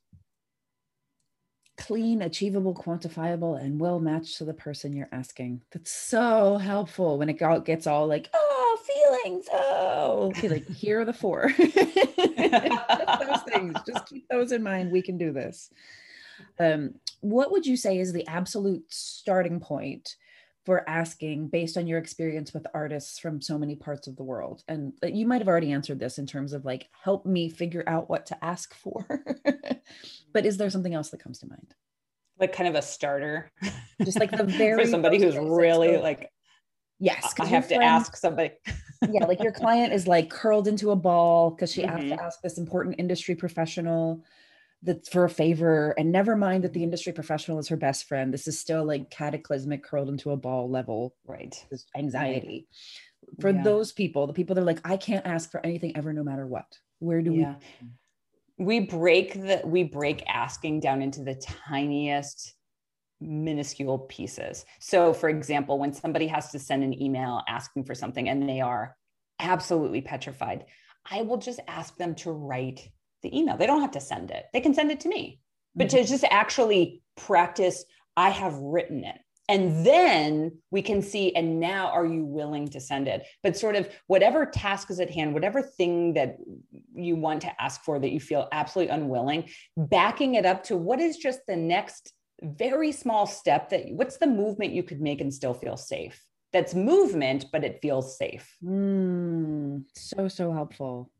clean, 1.85 2.21
achievable, 2.21 2.73
quantifiable, 2.73 3.59
and 3.61 3.79
well 3.79 3.99
matched 3.99 4.37
to 4.37 4.45
the 4.45 4.53
person 4.53 4.93
you're 4.93 5.09
asking. 5.11 5.61
That's 5.71 5.91
so 5.91 6.57
helpful 6.57 7.17
when 7.17 7.29
it 7.29 7.37
gets 7.65 7.87
all 7.87 8.07
like, 8.07 8.29
oh, 8.33 8.77
feelings. 8.85 9.45
Oh, 9.51 10.27
okay, 10.27 10.49
like 10.49 10.69
here 10.69 11.01
are 11.01 11.05
the 11.05 11.13
four. 11.13 11.51
those 11.57 13.41
things. 13.47 13.75
Just 13.87 14.07
keep 14.07 14.27
those 14.29 14.51
in 14.51 14.63
mind. 14.63 14.91
We 14.91 15.01
can 15.01 15.17
do 15.17 15.31
this. 15.31 15.69
Um, 16.59 16.95
what 17.21 17.51
would 17.51 17.65
you 17.65 17.77
say 17.77 17.99
is 17.99 18.13
the 18.13 18.27
absolute 18.27 18.83
starting 18.89 19.59
point 19.59 20.15
for 20.65 20.87
asking 20.87 21.47
based 21.47 21.77
on 21.77 21.87
your 21.87 21.97
experience 21.97 22.53
with 22.53 22.67
artists 22.73 23.17
from 23.17 23.41
so 23.41 23.57
many 23.57 23.75
parts 23.75 24.07
of 24.07 24.15
the 24.15 24.23
world 24.23 24.63
and 24.67 24.93
uh, 25.03 25.07
you 25.07 25.25
might 25.25 25.39
have 25.41 25.47
already 25.47 25.71
answered 25.71 25.99
this 25.99 26.17
in 26.17 26.25
terms 26.25 26.53
of 26.53 26.65
like 26.65 26.87
help 27.03 27.25
me 27.25 27.49
figure 27.49 27.83
out 27.87 28.09
what 28.09 28.25
to 28.25 28.45
ask 28.45 28.73
for 28.75 29.05
but 30.33 30.45
is 30.45 30.57
there 30.57 30.69
something 30.69 30.93
else 30.93 31.09
that 31.09 31.23
comes 31.23 31.39
to 31.39 31.47
mind 31.47 31.73
like 32.39 32.53
kind 32.53 32.69
of 32.69 32.75
a 32.75 32.81
starter 32.81 33.51
just 34.03 34.19
like 34.19 34.31
the 34.31 34.43
very 34.57 34.83
for 34.83 34.89
somebody 34.89 35.19
who's 35.19 35.37
really 35.37 35.97
like 35.97 36.29
yes 36.99 37.33
i 37.39 37.45
have 37.45 37.67
friend, 37.67 37.81
to 37.81 37.85
ask 37.85 38.15
somebody 38.15 38.51
yeah 39.11 39.25
like 39.25 39.41
your 39.41 39.51
client 39.51 39.93
is 39.93 40.07
like 40.07 40.29
curled 40.29 40.67
into 40.67 40.91
a 40.91 40.95
ball 40.95 41.51
because 41.51 41.71
she 41.71 41.81
mm-hmm. 41.81 41.91
has 41.91 42.01
to 42.01 42.09
mm-hmm. 42.11 42.25
ask 42.25 42.41
this 42.41 42.57
important 42.57 42.95
industry 42.99 43.35
professional 43.35 44.23
that's 44.83 45.09
for 45.09 45.25
a 45.25 45.29
favor 45.29 45.93
and 45.97 46.11
never 46.11 46.35
mind 46.35 46.63
that 46.63 46.73
the 46.73 46.83
industry 46.83 47.13
professional 47.13 47.59
is 47.59 47.67
her 47.67 47.77
best 47.77 48.07
friend 48.07 48.33
this 48.33 48.47
is 48.47 48.59
still 48.59 48.83
like 48.83 49.09
cataclysmic 49.09 49.83
curled 49.83 50.09
into 50.09 50.31
a 50.31 50.37
ball 50.37 50.69
level 50.69 51.15
right 51.25 51.65
anxiety 51.95 52.67
right. 53.27 53.41
for 53.41 53.51
yeah. 53.51 53.63
those 53.63 53.91
people 53.91 54.27
the 54.27 54.33
people 54.33 54.55
that 54.55 54.61
are 54.61 54.65
like 54.65 54.81
i 54.83 54.97
can't 54.97 55.25
ask 55.25 55.51
for 55.51 55.63
anything 55.65 55.95
ever 55.95 56.13
no 56.13 56.23
matter 56.23 56.47
what 56.47 56.65
where 56.99 57.21
do 57.21 57.33
yeah. 57.33 57.55
we 58.59 58.79
we 58.79 58.79
break 58.79 59.33
the 59.33 59.61
we 59.65 59.83
break 59.83 60.23
asking 60.27 60.79
down 60.79 61.01
into 61.01 61.23
the 61.23 61.35
tiniest 61.35 62.53
minuscule 63.19 63.99
pieces 63.99 64.65
so 64.79 65.13
for 65.13 65.29
example 65.29 65.77
when 65.77 65.93
somebody 65.93 66.25
has 66.25 66.49
to 66.49 66.57
send 66.57 66.83
an 66.83 66.99
email 66.99 67.43
asking 67.47 67.83
for 67.83 67.93
something 67.93 68.29
and 68.29 68.49
they 68.49 68.61
are 68.61 68.95
absolutely 69.39 70.01
petrified 70.01 70.65
i 71.09 71.21
will 71.21 71.37
just 71.37 71.59
ask 71.67 71.95
them 71.97 72.15
to 72.15 72.31
write 72.31 72.89
the 73.21 73.37
email. 73.37 73.57
They 73.57 73.67
don't 73.67 73.81
have 73.81 73.91
to 73.91 74.01
send 74.01 74.31
it. 74.31 74.45
They 74.53 74.61
can 74.61 74.73
send 74.73 74.91
it 74.91 75.01
to 75.01 75.09
me. 75.09 75.39
But 75.75 75.87
mm-hmm. 75.87 75.97
to 75.97 76.07
just 76.07 76.25
actually 76.29 77.01
practice, 77.15 77.85
I 78.17 78.29
have 78.29 78.55
written 78.55 79.03
it. 79.03 79.19
and 79.49 79.85
then 79.85 80.57
we 80.69 80.81
can 80.81 81.01
see 81.01 81.35
and 81.35 81.59
now 81.59 81.87
are 81.87 82.05
you 82.05 82.23
willing 82.23 82.67
to 82.67 82.79
send 82.79 83.07
it 83.07 83.25
but 83.43 83.57
sort 83.57 83.75
of 83.75 83.89
whatever 84.07 84.45
task 84.45 84.89
is 84.89 84.99
at 84.99 85.09
hand 85.09 85.33
whatever 85.33 85.61
thing 85.61 86.13
that 86.13 86.37
you 86.93 87.15
want 87.15 87.41
to 87.41 87.61
ask 87.61 87.83
for 87.83 87.99
that 87.99 88.11
you 88.11 88.19
feel 88.19 88.47
absolutely 88.51 88.93
unwilling 88.93 89.49
backing 89.75 90.35
it 90.35 90.45
up 90.45 90.63
to 90.63 90.77
what 90.77 90.99
is 90.99 91.17
just 91.17 91.39
the 91.47 91.55
next 91.55 92.13
very 92.41 92.91
small 92.91 93.25
step 93.27 93.69
that 93.69 93.83
what's 93.91 94.17
the 94.17 94.27
movement 94.27 94.73
you 94.73 94.83
could 94.83 95.01
make 95.01 95.21
and 95.21 95.33
still 95.33 95.53
feel 95.53 95.77
safe 95.77 96.23
that's 96.53 96.73
movement 96.73 97.45
but 97.51 97.63
it 97.63 97.79
feels 97.81 98.17
safe 98.17 98.55
mm, 98.63 99.83
so 99.95 100.27
so 100.27 100.51
helpful 100.53 101.11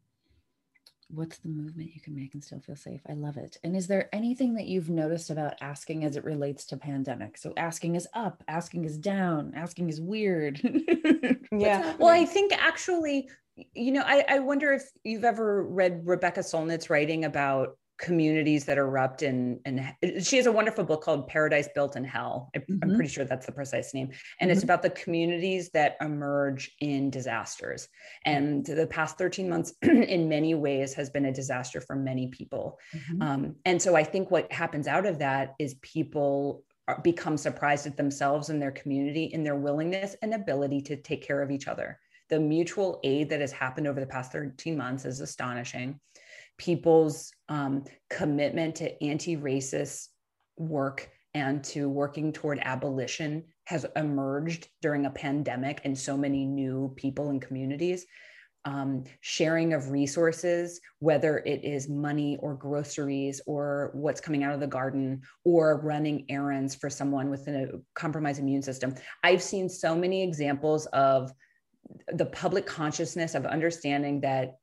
what's 1.13 1.37
the 1.39 1.49
movement 1.49 1.91
you 1.93 2.01
can 2.01 2.15
make 2.15 2.33
and 2.33 2.43
still 2.43 2.59
feel 2.59 2.75
safe? 2.75 3.01
I 3.07 3.13
love 3.13 3.37
it. 3.37 3.57
And 3.63 3.75
is 3.75 3.87
there 3.87 4.09
anything 4.13 4.53
that 4.55 4.65
you've 4.65 4.89
noticed 4.89 5.29
about 5.29 5.55
asking 5.61 6.03
as 6.03 6.15
it 6.15 6.23
relates 6.23 6.65
to 6.67 6.77
pandemic 6.77 7.37
so 7.37 7.53
asking 7.57 7.95
is 7.95 8.07
up 8.13 8.43
asking 8.47 8.85
is 8.85 8.97
down 8.97 9.53
asking 9.55 9.89
is 9.89 10.01
weird. 10.01 10.61
Yeah. 11.53 11.95
Well 11.99 12.09
i 12.09 12.25
think 12.25 12.53
actually 12.53 13.29
you 13.73 13.91
know 13.91 14.03
I, 14.05 14.23
I 14.27 14.39
wonder 14.39 14.71
if 14.71 14.89
you've 15.03 15.25
ever 15.25 15.63
read 15.63 16.01
rebecca 16.05 16.43
solnit's 16.43 16.89
writing 16.89 17.25
about 17.25 17.77
communities 18.01 18.65
that 18.65 18.79
erupt 18.79 19.21
and 19.21 19.59
and 19.63 19.93
she 20.25 20.35
has 20.35 20.47
a 20.47 20.51
wonderful 20.51 20.83
book 20.83 21.03
called 21.03 21.27
paradise 21.27 21.69
built 21.75 21.95
in 21.95 22.03
hell 22.03 22.49
I, 22.55 22.57
am 22.57 22.79
mm-hmm. 22.79 22.95
pretty 22.95 23.11
sure 23.11 23.25
that's 23.25 23.45
the 23.45 23.51
precise 23.51 23.93
name 23.93 24.07
and 24.39 24.49
mm-hmm. 24.49 24.55
it's 24.55 24.63
about 24.63 24.81
the 24.81 24.89
communities 24.89 25.69
that 25.69 25.97
emerge 26.01 26.71
in 26.79 27.11
disasters 27.11 27.87
and 28.25 28.65
the 28.65 28.87
past 28.87 29.19
13 29.19 29.47
months 29.47 29.73
in 29.83 30.27
many 30.27 30.55
ways 30.55 30.95
has 30.95 31.11
been 31.11 31.25
a 31.25 31.31
disaster 31.31 31.79
for 31.79 31.95
many 31.95 32.27
people 32.27 32.79
mm-hmm. 32.93 33.21
um, 33.21 33.55
and 33.65 33.79
so 33.79 33.95
i 33.95 34.03
think 34.03 34.31
what 34.31 34.51
happens 34.51 34.87
out 34.87 35.05
of 35.05 35.19
that 35.19 35.53
is 35.59 35.75
people 35.83 36.63
become 37.03 37.37
surprised 37.37 37.85
at 37.85 37.95
themselves 37.95 38.49
and 38.49 38.59
their 38.59 38.71
community 38.71 39.25
in 39.25 39.43
their 39.43 39.55
willingness 39.55 40.15
and 40.23 40.33
ability 40.33 40.81
to 40.81 40.97
take 40.97 41.25
care 41.25 41.43
of 41.43 41.51
each 41.51 41.67
other 41.67 41.99
the 42.31 42.39
mutual 42.39 42.99
aid 43.03 43.29
that 43.29 43.41
has 43.41 43.51
happened 43.51 43.85
over 43.85 43.99
the 43.99 44.05
past 44.07 44.31
13 44.31 44.75
months 44.75 45.05
is 45.05 45.19
astonishing 45.19 45.99
people's 46.57 47.31
um, 47.49 47.83
commitment 48.09 48.75
to 48.75 49.03
anti 49.03 49.37
racist 49.37 50.07
work 50.57 51.09
and 51.33 51.63
to 51.63 51.87
working 51.87 52.33
toward 52.33 52.59
abolition 52.61 53.43
has 53.65 53.85
emerged 53.95 54.67
during 54.81 55.05
a 55.05 55.11
pandemic 55.11 55.81
and 55.85 55.97
so 55.97 56.17
many 56.17 56.45
new 56.45 56.93
people 56.97 57.29
and 57.29 57.41
communities. 57.41 58.05
Um, 58.63 59.05
sharing 59.21 59.73
of 59.73 59.89
resources, 59.89 60.79
whether 60.99 61.39
it 61.39 61.63
is 61.63 61.89
money 61.89 62.37
or 62.41 62.53
groceries 62.53 63.41
or 63.47 63.89
what's 63.93 64.21
coming 64.21 64.43
out 64.43 64.53
of 64.53 64.59
the 64.59 64.67
garden 64.67 65.21
or 65.43 65.81
running 65.81 66.25
errands 66.29 66.75
for 66.75 66.87
someone 66.87 67.31
with 67.31 67.47
a 67.47 67.81
compromised 67.95 68.39
immune 68.39 68.61
system. 68.61 68.93
I've 69.23 69.41
seen 69.41 69.67
so 69.67 69.95
many 69.95 70.21
examples 70.21 70.85
of 70.87 71.31
the 72.13 72.27
public 72.27 72.67
consciousness 72.67 73.33
of 73.33 73.47
understanding 73.47 74.21
that 74.21 74.57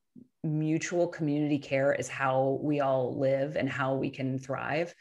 mutual 0.45 1.09
community 1.09 1.59
care 1.59 1.93
is 1.93 2.09
how 2.09 2.59
we 2.63 2.81
all 2.81 3.19
live 3.19 3.57
and 3.57 3.69
how 3.69 3.95
we 3.95 4.11
can 4.11 4.39
thrive. 4.39 4.95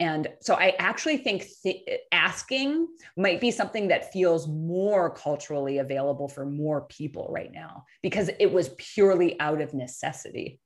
And 0.00 0.28
so 0.40 0.54
I 0.54 0.74
actually 0.78 1.18
think 1.18 1.46
th- 1.62 1.84
asking 2.10 2.88
might 3.16 3.40
be 3.40 3.50
something 3.50 3.88
that 3.88 4.12
feels 4.12 4.48
more 4.48 5.10
culturally 5.10 5.78
available 5.78 6.28
for 6.28 6.44
more 6.44 6.82
people 6.82 7.28
right 7.30 7.52
now 7.52 7.84
because 8.02 8.28
it 8.40 8.52
was 8.52 8.70
purely 8.78 9.38
out 9.38 9.60
of 9.60 9.74
necessity. 9.74 10.58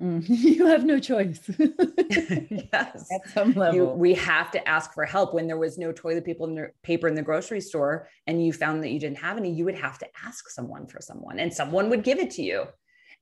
Mm, 0.00 0.24
you 0.28 0.66
have 0.66 0.84
no 0.84 0.98
choice. 0.98 1.40
yes. 2.10 3.08
At 3.12 3.28
some 3.32 3.52
level. 3.52 3.74
You, 3.74 3.84
we 3.86 4.14
have 4.14 4.50
to 4.50 4.68
ask 4.68 4.92
for 4.94 5.04
help. 5.04 5.32
When 5.32 5.46
there 5.46 5.58
was 5.58 5.78
no 5.78 5.92
toilet 5.92 6.24
paper 6.24 6.44
in, 6.44 6.54
the, 6.56 6.70
paper 6.82 7.06
in 7.06 7.14
the 7.14 7.22
grocery 7.22 7.60
store 7.60 8.08
and 8.26 8.44
you 8.44 8.52
found 8.52 8.82
that 8.82 8.90
you 8.90 8.98
didn't 8.98 9.18
have 9.18 9.36
any, 9.36 9.52
you 9.52 9.64
would 9.64 9.78
have 9.78 9.98
to 9.98 10.08
ask 10.26 10.50
someone 10.50 10.88
for 10.88 11.00
someone 11.00 11.38
and 11.38 11.54
someone 11.54 11.88
would 11.90 12.02
give 12.02 12.18
it 12.18 12.32
to 12.32 12.42
you 12.42 12.66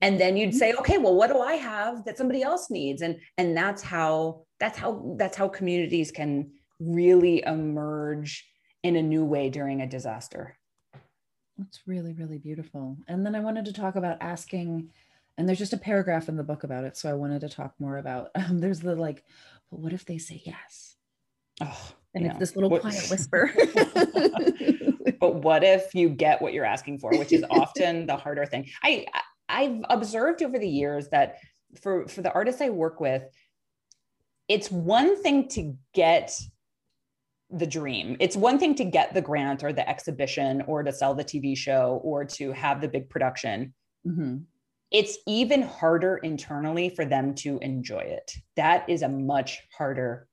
and 0.01 0.19
then 0.19 0.35
you'd 0.35 0.53
say 0.53 0.73
okay 0.73 0.97
well 0.97 1.15
what 1.15 1.29
do 1.29 1.39
i 1.39 1.53
have 1.53 2.03
that 2.05 2.17
somebody 2.17 2.41
else 2.41 2.69
needs? 2.69 3.01
And 3.01 3.19
and 3.37 3.55
that's 3.55 3.81
how 3.81 4.43
that's 4.59 4.77
how 4.77 5.15
that's 5.17 5.37
how 5.37 5.47
communities 5.47 6.11
can 6.11 6.51
really 6.79 7.43
emerge 7.45 8.45
in 8.83 8.95
a 8.95 9.01
new 9.01 9.23
way 9.23 9.49
during 9.49 9.81
a 9.81 9.87
disaster. 9.87 10.57
That's 11.57 11.81
really 11.85 12.13
really 12.13 12.39
beautiful. 12.39 12.97
And 13.07 13.25
then 13.25 13.35
i 13.35 13.39
wanted 13.39 13.65
to 13.65 13.73
talk 13.73 13.95
about 13.95 14.17
asking 14.21 14.89
and 15.37 15.47
there's 15.47 15.59
just 15.59 15.73
a 15.73 15.77
paragraph 15.77 16.27
in 16.27 16.35
the 16.35 16.43
book 16.43 16.63
about 16.63 16.83
it 16.83 16.97
so 16.97 17.09
i 17.09 17.13
wanted 17.13 17.41
to 17.41 17.49
talk 17.49 17.73
more 17.79 17.97
about 17.97 18.29
um, 18.35 18.59
there's 18.59 18.79
the 18.79 18.95
like 18.95 19.23
but 19.69 19.79
what 19.79 19.93
if 19.93 20.05
they 20.05 20.17
say 20.17 20.41
yes? 20.45 20.95
Oh 21.61 21.93
and 22.13 22.25
it's 22.25 22.39
this 22.39 22.55
little 22.55 22.69
what, 22.69 22.81
quiet 22.81 23.07
whisper. 23.09 23.53
But 25.19 25.35
what 25.35 25.63
if 25.63 25.95
you 25.95 26.09
get 26.09 26.41
what 26.41 26.51
you're 26.51 26.65
asking 26.65 26.99
for 26.99 27.11
which 27.11 27.31
is 27.31 27.45
often 27.49 28.07
the 28.07 28.17
harder 28.17 28.45
thing. 28.45 28.69
I 28.83 29.05
I've 29.51 29.81
observed 29.89 30.41
over 30.41 30.57
the 30.57 30.69
years 30.69 31.09
that 31.09 31.37
for 31.81 32.07
for 32.07 32.21
the 32.21 32.31
artists 32.33 32.61
I 32.61 32.69
work 32.69 32.99
with, 32.99 33.23
it's 34.47 34.71
one 34.71 35.21
thing 35.21 35.47
to 35.49 35.75
get 35.93 36.33
the 37.49 37.67
dream. 37.67 38.15
It's 38.19 38.35
one 38.35 38.57
thing 38.59 38.75
to 38.75 38.85
get 38.85 39.13
the 39.13 39.21
grant 39.21 39.63
or 39.63 39.73
the 39.73 39.87
exhibition 39.87 40.63
or 40.67 40.83
to 40.83 40.93
sell 40.93 41.13
the 41.13 41.23
TV 41.23 41.55
show 41.57 41.99
or 42.03 42.23
to 42.25 42.51
have 42.53 42.81
the 42.81 42.87
big 42.87 43.09
production. 43.09 43.73
Mm-hmm. 44.07 44.37
It's 44.91 45.17
even 45.27 45.61
harder 45.61 46.17
internally 46.17 46.89
for 46.89 47.05
them 47.05 47.35
to 47.35 47.59
enjoy 47.59 47.99
it. 47.99 48.33
That 48.55 48.89
is 48.89 49.01
a 49.01 49.09
much 49.09 49.59
harder 49.77 50.27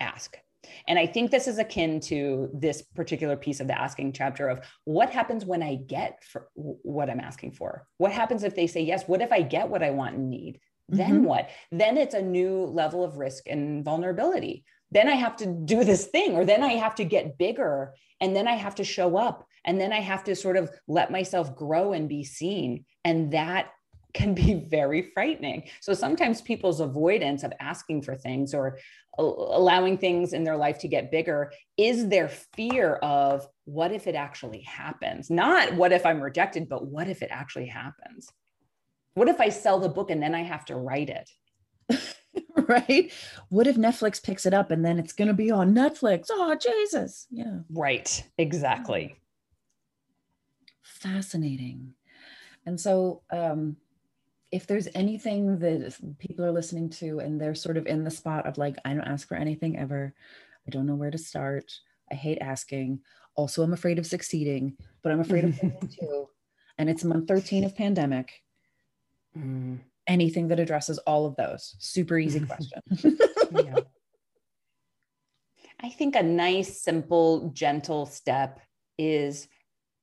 ask. 0.00 0.36
And 0.86 0.98
I 0.98 1.06
think 1.06 1.30
this 1.30 1.48
is 1.48 1.58
akin 1.58 2.00
to 2.00 2.50
this 2.54 2.82
particular 2.82 3.36
piece 3.36 3.60
of 3.60 3.66
the 3.66 3.78
asking 3.78 4.12
chapter 4.12 4.48
of 4.48 4.60
what 4.84 5.10
happens 5.10 5.44
when 5.44 5.62
I 5.62 5.76
get 5.76 6.22
for 6.24 6.48
what 6.54 7.10
I'm 7.10 7.20
asking 7.20 7.52
for? 7.52 7.86
What 7.98 8.12
happens 8.12 8.44
if 8.44 8.54
they 8.54 8.66
say 8.66 8.82
yes? 8.82 9.08
What 9.08 9.22
if 9.22 9.32
I 9.32 9.42
get 9.42 9.68
what 9.68 9.82
I 9.82 9.90
want 9.90 10.16
and 10.16 10.30
need? 10.30 10.60
Then 10.88 11.10
mm-hmm. 11.10 11.24
what? 11.24 11.50
Then 11.70 11.96
it's 11.96 12.14
a 12.14 12.22
new 12.22 12.64
level 12.64 13.02
of 13.02 13.16
risk 13.16 13.44
and 13.48 13.84
vulnerability. 13.84 14.64
Then 14.90 15.08
I 15.08 15.14
have 15.14 15.36
to 15.36 15.46
do 15.46 15.84
this 15.84 16.06
thing, 16.06 16.34
or 16.34 16.44
then 16.44 16.62
I 16.62 16.74
have 16.74 16.94
to 16.96 17.04
get 17.04 17.38
bigger, 17.38 17.94
and 18.20 18.36
then 18.36 18.46
I 18.46 18.56
have 18.56 18.74
to 18.74 18.84
show 18.84 19.16
up, 19.16 19.46
and 19.64 19.80
then 19.80 19.92
I 19.92 20.00
have 20.00 20.24
to 20.24 20.36
sort 20.36 20.58
of 20.58 20.70
let 20.86 21.10
myself 21.10 21.56
grow 21.56 21.92
and 21.92 22.08
be 22.08 22.24
seen. 22.24 22.84
And 23.04 23.32
that 23.32 23.70
can 24.14 24.34
be 24.34 24.54
very 24.54 25.10
frightening. 25.14 25.64
So 25.80 25.94
sometimes 25.94 26.40
people's 26.40 26.80
avoidance 26.80 27.42
of 27.44 27.52
asking 27.60 28.02
for 28.02 28.14
things 28.14 28.54
or 28.54 28.78
allowing 29.18 29.98
things 29.98 30.32
in 30.32 30.44
their 30.44 30.56
life 30.56 30.78
to 30.78 30.88
get 30.88 31.10
bigger 31.10 31.52
is 31.76 32.08
their 32.08 32.28
fear 32.28 32.94
of 32.96 33.46
what 33.64 33.92
if 33.92 34.06
it 34.06 34.14
actually 34.14 34.62
happens? 34.62 35.30
Not 35.30 35.74
what 35.74 35.92
if 35.92 36.06
I'm 36.06 36.22
rejected, 36.22 36.68
but 36.68 36.86
what 36.86 37.08
if 37.08 37.22
it 37.22 37.30
actually 37.30 37.66
happens? 37.66 38.28
What 39.14 39.28
if 39.28 39.40
I 39.40 39.50
sell 39.50 39.78
the 39.78 39.88
book 39.88 40.10
and 40.10 40.22
then 40.22 40.34
I 40.34 40.42
have 40.42 40.64
to 40.66 40.76
write 40.76 41.10
it? 41.10 41.30
right? 42.68 43.12
What 43.50 43.66
if 43.66 43.76
Netflix 43.76 44.22
picks 44.22 44.46
it 44.46 44.54
up 44.54 44.70
and 44.70 44.84
then 44.84 44.98
it's 44.98 45.12
going 45.12 45.28
to 45.28 45.34
be 45.34 45.50
on 45.50 45.74
Netflix? 45.74 46.26
Oh, 46.30 46.54
Jesus. 46.54 47.26
Yeah. 47.30 47.58
Right. 47.70 48.24
Exactly. 48.38 49.16
Fascinating. 50.82 51.94
And 52.64 52.80
so, 52.80 53.22
um, 53.30 53.76
if 54.52 54.66
there's 54.66 54.86
anything 54.94 55.58
that 55.60 55.96
people 56.18 56.44
are 56.44 56.52
listening 56.52 56.90
to 56.90 57.20
and 57.20 57.40
they're 57.40 57.54
sort 57.54 57.78
of 57.78 57.86
in 57.86 58.04
the 58.04 58.10
spot 58.10 58.46
of 58.46 58.58
like, 58.58 58.76
I 58.84 58.92
don't 58.92 59.08
ask 59.08 59.26
for 59.26 59.34
anything 59.34 59.78
ever, 59.78 60.14
I 60.66 60.70
don't 60.70 60.86
know 60.86 60.94
where 60.94 61.10
to 61.10 61.18
start, 61.18 61.72
I 62.10 62.14
hate 62.14 62.38
asking. 62.42 63.00
Also, 63.34 63.62
I'm 63.62 63.72
afraid 63.72 63.98
of 63.98 64.06
succeeding, 64.06 64.76
but 65.02 65.10
I'm 65.10 65.20
afraid 65.20 65.44
of 65.44 65.56
failing 65.56 65.88
too. 66.00 66.28
And 66.76 66.90
it's 66.90 67.02
month 67.02 67.28
13 67.28 67.64
of 67.64 67.74
pandemic. 67.74 68.30
Mm. 69.36 69.78
Anything 70.06 70.48
that 70.48 70.60
addresses 70.60 70.98
all 70.98 71.24
of 71.24 71.36
those. 71.36 71.74
Super 71.78 72.18
easy 72.18 72.40
question. 72.46 72.82
yeah. 73.54 73.76
I 75.80 75.88
think 75.88 76.14
a 76.14 76.22
nice, 76.22 76.78
simple, 76.78 77.50
gentle 77.54 78.04
step 78.04 78.60
is 78.98 79.48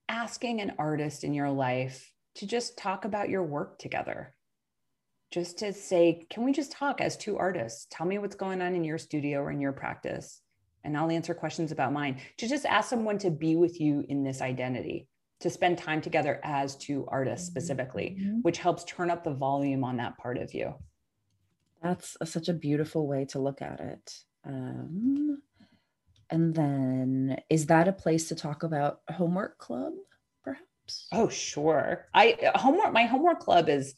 asking 0.10 0.60
an 0.60 0.74
artist 0.80 1.24
in 1.24 1.36
your 1.36 1.52
life 1.52 2.12
to 2.36 2.48
just 2.48 2.78
talk 2.78 3.06
about 3.06 3.30
your 3.30 3.44
work 3.44 3.78
together 3.78 4.34
just 5.32 5.60
to 5.60 5.74
say, 5.74 6.26
can 6.30 6.44
we 6.44 6.52
just 6.52 6.72
talk 6.72 7.02
as 7.02 7.16
two 7.16 7.38
artists? 7.38 7.88
Tell 7.92 8.08
me 8.08 8.18
what's 8.18 8.36
going 8.36 8.62
on 8.62 8.74
in 8.76 8.84
your 8.84 8.98
studio 8.98 9.42
or 9.42 9.52
in 9.52 9.62
your 9.62 9.74
practice, 9.74 10.42
and 10.84 10.98
I'll 10.98 11.12
answer 11.12 11.34
questions 11.34 11.72
about 11.72 11.94
mine. 11.94 12.20
To 12.38 12.48
just 12.48 12.66
ask 12.66 12.90
someone 12.90 13.18
to 13.20 13.30
be 13.30 13.56
with 13.56 13.80
you 13.80 14.04
in 14.10 14.24
this 14.24 14.42
identity, 14.42 15.08
to 15.42 15.50
spend 15.50 15.78
time 15.78 16.02
together 16.02 16.40
as 16.44 16.76
two 16.76 17.06
artists 17.08 17.48
specifically, 17.48 18.18
mm-hmm. 18.20 18.40
which 18.42 18.58
helps 18.58 18.84
turn 18.84 19.12
up 19.12 19.24
the 19.24 19.34
volume 19.34 19.84
on 19.84 19.98
that 19.98 20.18
part 20.18 20.38
of 20.38 20.54
you. 20.54 20.74
That's 21.82 22.18
a, 22.20 22.26
such 22.26 22.50
a 22.50 22.54
beautiful 22.54 23.08
way 23.08 23.26
to 23.26 23.40
look 23.40 23.62
at 23.62 23.80
it. 23.80 24.14
Um, 24.46 25.42
and 26.30 26.54
then, 26.54 27.40
is 27.50 27.68
that 27.68 27.88
a 27.88 27.94
place 27.94 28.30
to 28.30 28.36
talk 28.36 28.64
about 28.64 29.00
homework 29.10 29.58
club, 29.58 29.94
perhaps? 30.44 31.08
Oh, 31.12 31.30
sure. 31.30 32.08
I 32.14 32.52
homework. 32.56 32.94
My 32.94 33.06
homework 33.06 33.40
club 33.40 33.70
is 33.70 33.96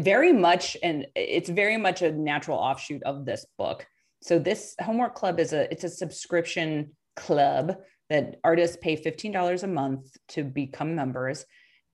very 0.00 0.32
much 0.32 0.76
and 0.82 1.06
it's 1.14 1.48
very 1.48 1.76
much 1.76 2.02
a 2.02 2.12
natural 2.12 2.58
offshoot 2.58 3.02
of 3.02 3.24
this 3.24 3.46
book 3.58 3.86
so 4.22 4.38
this 4.38 4.74
homework 4.80 5.14
club 5.14 5.40
is 5.40 5.52
a 5.52 5.70
it's 5.72 5.84
a 5.84 5.88
subscription 5.88 6.92
club 7.16 7.76
that 8.08 8.36
artists 8.44 8.76
pay 8.80 8.96
$15 8.96 9.62
a 9.62 9.66
month 9.66 10.16
to 10.28 10.44
become 10.44 10.94
members 10.94 11.44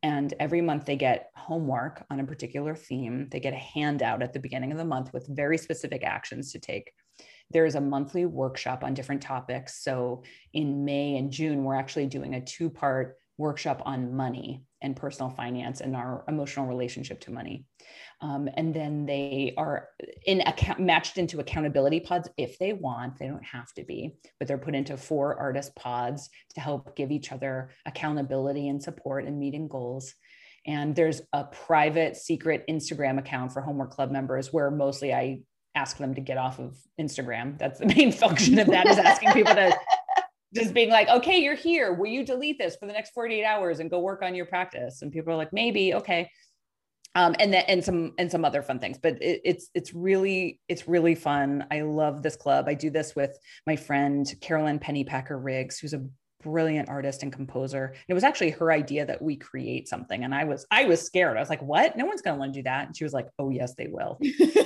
and 0.03 0.32
every 0.38 0.61
month 0.61 0.84
they 0.84 0.96
get 0.96 1.30
homework 1.34 2.05
on 2.11 2.20
a 2.20 2.24
particular 2.24 2.74
theme. 2.74 3.28
They 3.30 3.40
get 3.40 3.53
a 3.53 3.57
handout 3.57 4.22
at 4.22 4.32
the 4.32 4.38
beginning 4.38 4.70
of 4.70 4.78
the 4.78 4.84
month 4.84 5.12
with 5.12 5.26
very 5.28 5.59
specific 5.59 6.05
actions 6.05 6.53
to 6.53 6.61
take. 6.61 6.92
There 7.51 7.66
is 7.66 7.74
a 7.74 7.80
monthly 7.80 8.24
workshop 8.24 8.84
on 8.84 8.94
different 8.94 9.22
topics. 9.22 9.82
So 9.82 10.22
in 10.53 10.84
May 10.84 11.16
and 11.16 11.32
June, 11.32 11.64
we're 11.64 11.74
actually 11.74 12.07
doing 12.07 12.34
a 12.34 12.44
two 12.44 12.70
part 12.70 13.16
workshop 13.38 13.82
on 13.86 14.14
money 14.14 14.62
and 14.83 14.97
personal 14.97 15.31
finance 15.31 15.81
and 15.81 15.97
our 15.97 16.24
emotional 16.29 16.66
relationship 16.66 17.20
to 17.20 17.33
money. 17.33 17.64
Um, 18.20 18.49
and 18.57 18.74
then 18.74 19.07
they 19.07 19.55
are 19.57 19.89
in 20.26 20.41
account 20.43 20.81
matched 20.81 21.18
into 21.18 21.41
accountability 21.41 22.01
pods 22.01 22.29
if 22.37 22.59
they 22.59 22.72
want. 22.72 23.18
They 23.18 23.29
don't 23.29 23.45
have 23.45 23.72
to 23.74 23.85
be, 23.85 24.16
but 24.39 24.49
they're 24.49 24.59
put 24.59 24.74
into 24.74 24.97
four 24.97 25.39
artist 25.39 25.74
pods 25.76 26.29
to 26.55 26.61
help 26.61 26.97
give 26.97 27.11
each 27.11 27.33
other 27.33 27.70
accountability 27.87 28.68
and 28.68 28.83
support 28.83 29.24
and 29.24 29.39
meeting 29.39 29.68
goals. 29.68 30.14
And 30.66 30.95
there's 30.95 31.22
a 31.33 31.45
private 31.45 32.16
secret 32.16 32.64
Instagram 32.68 33.18
account 33.18 33.53
for 33.53 33.62
Homework 33.62 33.91
Club 33.91 34.11
members 34.11 34.53
where 34.53 34.70
mostly 34.70 35.14
I 35.14 35.41
ask 35.74 35.97
them 35.97 36.14
to 36.14 36.20
get 36.20 36.39
off 36.39 36.59
of 36.59 36.76
Instagram. 37.01 37.59
That's 37.59 37.79
the 37.79 37.87
main 37.87 38.12
function 38.24 38.59
of 38.59 38.66
that 38.68 38.87
is 38.87 38.99
asking 38.99 39.33
people 39.33 39.55
to 39.55 39.76
just 40.55 40.74
being 40.74 40.90
like, 40.90 41.09
okay, 41.09 41.38
you're 41.38 41.55
here. 41.55 41.92
Will 41.92 42.07
you 42.07 42.24
delete 42.24 42.59
this 42.59 42.76
for 42.76 42.86
the 42.86 42.92
next 42.92 43.11
48 43.11 43.44
hours 43.44 43.80
and 43.80 43.90
go 43.90 44.01
work 44.01 44.22
on 44.22 44.34
your 44.34 44.46
practice? 44.46 45.03
And 45.03 45.12
people 45.12 45.32
are 45.32 45.36
like, 45.36 45.53
maybe, 45.53 45.94
okay. 45.94 46.30
Um, 47.14 47.34
and 47.38 47.53
then 47.53 47.64
and 47.66 47.82
some 47.82 48.12
and 48.18 48.30
some 48.30 48.44
other 48.44 48.62
fun 48.62 48.78
things 48.78 48.99
but 49.03 49.20
it, 49.20 49.40
it's 49.42 49.70
it's 49.74 49.94
really 49.94 50.61
it's 50.68 50.86
really 50.86 51.14
fun. 51.14 51.64
I 51.70 51.80
love 51.80 52.22
this 52.22 52.36
club. 52.36 52.66
I 52.68 52.74
do 52.74 52.90
this 52.90 53.16
with 53.16 53.36
my 53.66 53.76
friend 53.76 54.32
carolyn 54.40 54.78
pennypacker 54.78 55.42
riggs 55.42 55.78
who's 55.78 55.94
a 55.94 56.07
brilliant 56.44 56.88
artist 56.88 57.22
and 57.22 57.32
composer. 57.32 57.86
And 57.86 58.05
it 58.09 58.14
was 58.14 58.24
actually 58.24 58.51
her 58.51 58.70
idea 58.70 59.05
that 59.07 59.20
we 59.20 59.36
create 59.36 59.88
something 59.88 60.22
and 60.22 60.34
i 60.34 60.44
was 60.44 60.66
i 60.70 60.84
was 60.84 61.03
scared. 61.03 61.36
I 61.36 61.40
was 61.40 61.49
like 61.49 61.62
what? 61.62 61.96
No 61.96 62.05
one's 62.05 62.22
going 62.22 62.36
to 62.36 62.38
want 62.38 62.53
to 62.53 62.59
do 62.61 62.64
that. 62.64 62.86
And 62.86 62.96
she 62.96 63.05
was 63.05 63.14
like 63.14 63.26
oh 63.38 63.51
yes 63.51 63.74
they 63.74 63.88
will. 63.88 64.20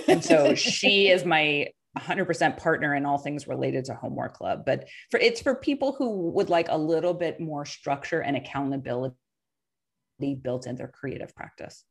And 0.09 0.23
so 0.23 0.55
she 0.57 1.09
is 1.09 1.25
my 1.25 1.69
100% 1.99 2.57
partner 2.57 2.95
in 2.95 3.05
all 3.05 3.19
things 3.19 3.47
related 3.47 3.85
to 3.85 3.95
homework 3.95 4.35
club 4.35 4.65
but 4.65 4.89
for 5.11 5.21
it's 5.21 5.43
for 5.43 5.55
people 5.55 5.93
who 5.93 6.31
would 6.31 6.49
like 6.49 6.69
a 6.71 6.79
little 6.79 7.13
bit 7.13 7.39
more 7.39 7.67
structure 7.67 8.21
and 8.21 8.37
accountability 8.37 9.15
built 10.43 10.67
in 10.67 10.77
their 10.77 10.89
creative 10.89 11.35
practice. 11.35 11.85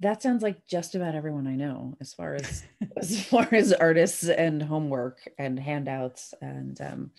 That 0.00 0.22
sounds 0.22 0.42
like 0.42 0.66
just 0.66 0.94
about 0.94 1.14
everyone 1.14 1.46
I 1.46 1.54
know 1.54 1.96
as 2.00 2.12
far 2.12 2.34
as 2.34 2.64
as 2.96 3.24
far 3.24 3.48
as 3.52 3.72
artists 3.72 4.28
and 4.28 4.62
homework 4.62 5.18
and 5.38 5.58
handouts. 5.58 6.34
And 6.40 6.78
um 6.80 7.10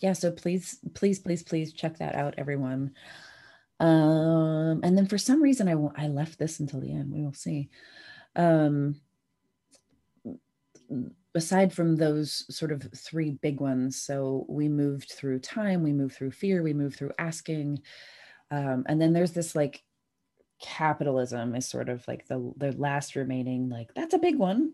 yeah 0.00 0.12
so 0.12 0.30
please 0.30 0.78
please 0.94 1.18
please 1.18 1.42
please 1.42 1.72
check 1.72 1.98
that 1.98 2.14
out 2.14 2.34
everyone. 2.36 2.92
Um 3.80 4.80
and 4.82 4.96
then 4.98 5.06
for 5.06 5.18
some 5.18 5.42
reason 5.42 5.68
I 5.68 6.04
I 6.04 6.08
left 6.08 6.38
this 6.38 6.60
until 6.60 6.80
the 6.80 6.92
end. 6.92 7.12
We 7.12 7.22
will 7.22 7.32
see. 7.32 7.70
Um 8.36 8.96
aside 11.34 11.72
from 11.72 11.96
those 11.96 12.44
sort 12.54 12.72
of 12.72 12.88
three 12.96 13.32
big 13.42 13.60
ones 13.60 14.00
so 14.00 14.46
we 14.48 14.68
moved 14.68 15.12
through 15.12 15.38
time 15.38 15.82
we 15.82 15.92
moved 15.92 16.14
through 16.14 16.30
fear 16.30 16.62
we 16.62 16.72
moved 16.72 16.96
through 16.96 17.12
asking 17.18 17.80
um, 18.50 18.84
and 18.88 19.00
then 19.00 19.12
there's 19.12 19.32
this 19.32 19.54
like 19.54 19.82
capitalism 20.60 21.54
is 21.54 21.66
sort 21.66 21.88
of 21.88 22.06
like 22.08 22.26
the 22.26 22.52
the 22.56 22.72
last 22.72 23.14
remaining 23.14 23.68
like 23.68 23.92
that's 23.94 24.14
a 24.14 24.18
big 24.18 24.36
one. 24.36 24.72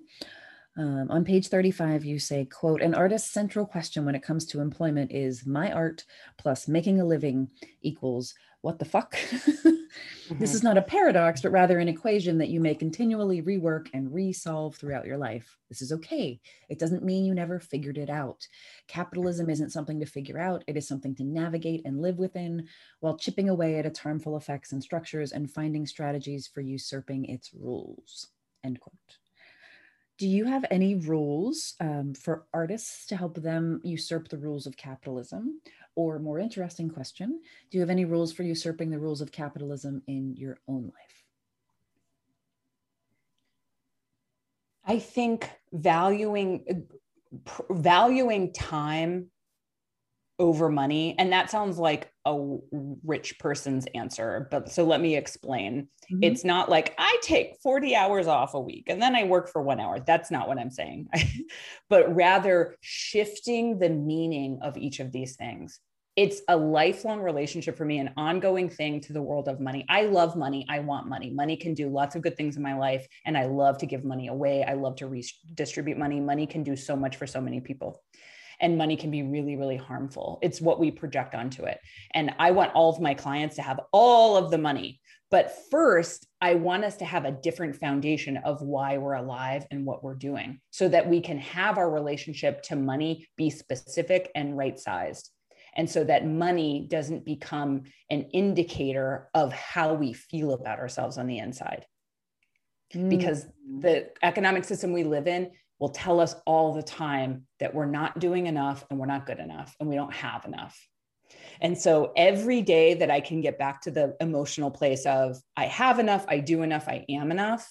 Um, 0.77 1.07
on 1.09 1.25
page 1.25 1.47
35 1.47 2.05
you 2.05 2.19
say 2.19 2.47
quote 2.47 2.83
an 2.83 2.97
artist's 2.97 3.31
central 3.31 3.65
question 3.65 4.05
when 4.05 4.17
it 4.17 4.25
comes 4.25 4.45
to 4.47 4.61
employment 4.61 5.13
is 5.13 5.47
my 5.47 5.71
art 5.71 6.05
plus 6.37 6.67
making 6.67 7.01
a 7.01 7.05
living 7.05 7.49
equals 7.83 8.35
what 8.65 8.79
the 8.79 8.85
fuck? 8.87 9.13
mm-hmm. 9.31 10.39
This 10.39 10.55
is 10.55 10.63
not 10.63 10.79
a 10.79 10.83
paradox, 10.83 11.43
but 11.43 11.53
rather 11.53 11.79
an 11.79 11.89
equation 11.89 12.39
that 12.39 12.49
you 12.49 12.61
may 12.61 12.75
continually 12.75 13.43
rework 13.43 13.89
and 13.93 14.13
resolve 14.13 14.75
throughout 14.75 15.05
your 15.05 15.19
life. 15.19 15.59
This 15.69 15.83
is 15.83 15.93
okay. 15.93 16.41
It 16.71 16.79
doesn't 16.79 17.05
mean 17.05 17.27
you 17.27 17.35
never 17.35 17.61
figured 17.61 17.99
it 17.99 18.09
out. 18.09 18.49
Capitalism 18.89 19.51
isn't 19.51 19.69
something 19.69 20.01
to 20.01 20.07
figure 20.07 20.39
out, 20.39 20.65
it 20.67 20.79
is 20.79 20.89
something 20.89 21.15
to 21.17 21.25
navigate 21.25 21.83
and 21.85 22.01
live 22.01 22.19
within 22.19 22.67
while 23.01 23.19
chipping 23.19 23.51
away 23.51 23.79
at 23.79 23.85
its 23.85 23.99
harmful 23.99 24.39
effects 24.39 24.73
and 24.73 24.83
structures 24.83 25.33
and 25.33 25.53
finding 25.53 25.87
strategies 25.87 26.47
for 26.47 26.63
usurping 26.63 27.27
its 27.27 27.53
rules. 27.53 28.29
End 28.65 28.81
quote. 28.81 28.95
Do 30.17 30.27
you 30.27 30.47
have 30.47 30.65
any 30.71 30.95
rules 30.95 31.75
um, 31.81 32.15
for 32.15 32.47
artists 32.55 33.05
to 33.09 33.17
help 33.17 33.43
them 33.43 33.83
usurp 33.85 34.29
the 34.29 34.39
rules 34.39 34.67
of 34.67 34.75
capitalism? 34.79 35.61
Or, 35.97 36.19
more 36.19 36.41
interesting 36.41 36.91
question, 36.91 37.41
do 37.71 37.79
you 37.79 37.81
have 37.81 37.91
any 37.91 38.05
rules 38.05 38.33
for 38.33 38.43
usurping 38.43 38.91
the 38.91 38.99
rules 38.99 39.21
of 39.21 39.31
capitalism 39.31 40.03
in 40.07 40.35
your 40.37 40.59
own 40.67 40.85
life? 40.85 41.25
I 44.85 44.99
think 44.99 45.49
valuing 45.73 46.65
uh, 46.71 47.73
valuing 47.73 48.53
time 48.53 49.31
over 50.39 50.69
money 50.69 51.15
and 51.19 51.33
that 51.33 51.49
sounds 51.49 51.79
like 51.79 52.11
a 52.27 52.57
rich 53.05 53.39
person's 53.39 53.87
answer 53.95 54.49
but 54.51 54.71
so 54.71 54.85
let 54.85 55.01
me 55.01 55.17
explain. 55.17 55.89
Mm-hmm. 56.13 56.23
it's 56.23 56.45
not 56.45 56.69
like 56.69 56.95
i 56.99 57.17
take 57.23 57.57
40 57.63 57.97
hours 57.97 58.27
off 58.27 58.55
a 58.55 58.61
week 58.61 58.85
and 58.89 59.01
then 59.01 59.15
i 59.15 59.25
work 59.25 59.49
for 59.49 59.63
1 59.63 59.81
hour. 59.81 60.01
That's 60.01 60.31
not 60.31 60.49
what 60.49 60.59
i'm 60.59 60.71
saying. 60.71 61.09
But 61.89 62.15
rather 62.15 62.77
shifting 62.81 63.79
the 63.79 63.91
meaning 63.91 64.59
of 64.63 64.77
each 64.77 65.01
of 65.01 65.13
these 65.13 65.37
things. 65.37 65.79
It's 66.17 66.43
a 66.49 66.57
lifelong 66.57 67.21
relationship 67.21 67.77
for 67.77 67.85
me 67.85 67.99
an 67.99 68.11
ongoing 68.17 68.69
thing 68.69 69.01
to 69.03 69.13
the 69.13 69.23
world 69.23 69.49
of 69.49 69.61
money. 69.61 69.85
I 69.89 70.03
love 70.03 70.37
money. 70.37 70.65
I 70.69 70.79
want 70.81 71.09
money. 71.09 71.31
Money 71.31 71.57
can 71.57 71.75
do 71.75 71.89
lots 71.89 72.15
of 72.17 72.23
good 72.23 72.37
things 72.37 72.57
in 72.57 72.63
my 72.63 72.77
life 72.77 73.07
and 73.27 73.37
i 73.37 73.47
love 73.47 73.79
to 73.79 73.87
give 73.87 74.05
money 74.05 74.29
away. 74.29 74.65
I 74.65 74.75
love 74.75 74.97
to 74.97 75.07
redistribute 75.07 75.99
money. 75.99 76.21
Money 76.21 76.47
can 76.47 76.65
do 76.65 76.75
so 76.75 76.97
much 76.97 77.17
for 77.17 77.27
so 77.27 77.41
many 77.41 77.61
people 77.61 78.03
and 78.61 78.79
money 78.79 78.97
can 78.97 79.11
be 79.11 79.23
really 79.23 79.57
really 79.57 79.77
harmful. 79.77 80.39
It's 80.43 80.61
what 80.61 80.81
we 80.81 80.91
project 80.91 81.35
onto 81.35 81.65
it. 81.65 81.79
And 82.13 82.35
i 82.39 82.51
want 82.51 82.75
all 82.75 82.91
of 82.91 83.01
my 83.01 83.15
clients 83.15 83.57
to 83.57 83.63
have 83.63 83.81
all 83.93 84.37
of 84.37 84.51
the 84.51 84.59
money. 84.59 85.01
But 85.31 85.57
first 85.71 86.27
i 86.41 86.55
want 86.55 86.85
us 86.85 86.97
to 86.99 87.05
have 87.05 87.25
a 87.25 87.33
different 87.33 87.77
foundation 87.77 88.37
of 88.39 88.63
why 88.63 88.99
we're 88.99 89.15
alive 89.15 89.67
and 89.71 89.85
what 89.85 90.05
we're 90.05 90.15
doing 90.15 90.61
so 90.71 90.89
that 90.89 91.09
we 91.09 91.21
can 91.21 91.39
have 91.39 91.79
our 91.79 91.91
relationship 91.91 92.63
to 92.65 92.77
money 92.77 93.27
be 93.37 93.51
specific 93.51 94.31
and 94.35 94.57
right 94.57 94.79
sized 94.79 95.31
and 95.77 95.91
so 95.91 96.05
that 96.05 96.25
money 96.25 96.87
doesn't 96.89 97.25
become 97.25 97.83
an 98.11 98.23
indicator 98.33 99.29
of 99.35 99.53
how 99.53 99.95
we 99.95 100.13
feel 100.13 100.53
about 100.53 100.79
ourselves 100.79 101.19
on 101.19 101.27
the 101.27 101.39
inside. 101.39 101.85
Mm. 102.95 103.09
because 103.09 103.47
the 103.81 104.11
economic 104.23 104.63
system 104.65 104.93
we 104.93 105.05
live 105.05 105.27
in 105.27 105.51
will 105.79 105.89
tell 105.91 106.21
us 106.21 106.35
all 106.47 106.73
the 106.73 106.83
time 106.83 107.47
that 107.61 107.75
we're 107.75 107.87
not 107.87 108.19
doing 108.19 108.47
enough 108.47 108.85
and 108.91 108.99
we're 108.99 109.07
not 109.07 109.27
good 109.27 109.39
enough 109.39 109.75
and 109.81 109.89
we 109.89 109.97
don't 109.97 110.15
have 110.15 110.45
enough. 110.45 110.79
And 111.61 111.77
so 111.77 112.13
every 112.17 112.63
day 112.63 112.95
that 112.95 113.11
I 113.11 113.21
can 113.21 113.41
get 113.41 113.59
back 113.59 113.81
to 113.83 113.91
the 113.91 114.15
emotional 114.21 114.71
place 114.71 115.07
of 115.07 115.37
I 115.57 115.67
have 115.67 115.99
enough, 115.99 116.25
I 116.29 116.39
do 116.39 116.63
enough, 116.63 116.89
I 116.89 117.05
am 117.09 117.31
enough, 117.31 117.69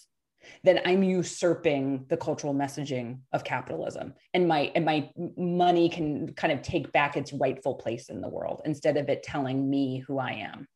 then 0.64 0.80
I'm 0.86 1.04
usurping 1.04 2.06
the 2.10 2.18
cultural 2.18 2.54
messaging 2.54 3.20
of 3.32 3.44
capitalism. 3.44 4.14
And 4.34 4.48
my 4.48 4.72
and 4.76 4.86
my 4.86 5.10
money 5.38 5.90
can 5.90 6.34
kind 6.34 6.54
of 6.54 6.62
take 6.62 6.92
back 6.92 7.16
its 7.16 7.34
rightful 7.34 7.76
place 7.76 8.10
in 8.10 8.22
the 8.22 8.30
world 8.30 8.62
instead 8.66 8.98
of 8.98 9.10
it 9.10 9.24
telling 9.24 9.70
me 9.70 10.00
who 10.00 10.20
I 10.20 10.32
am. 10.32 10.68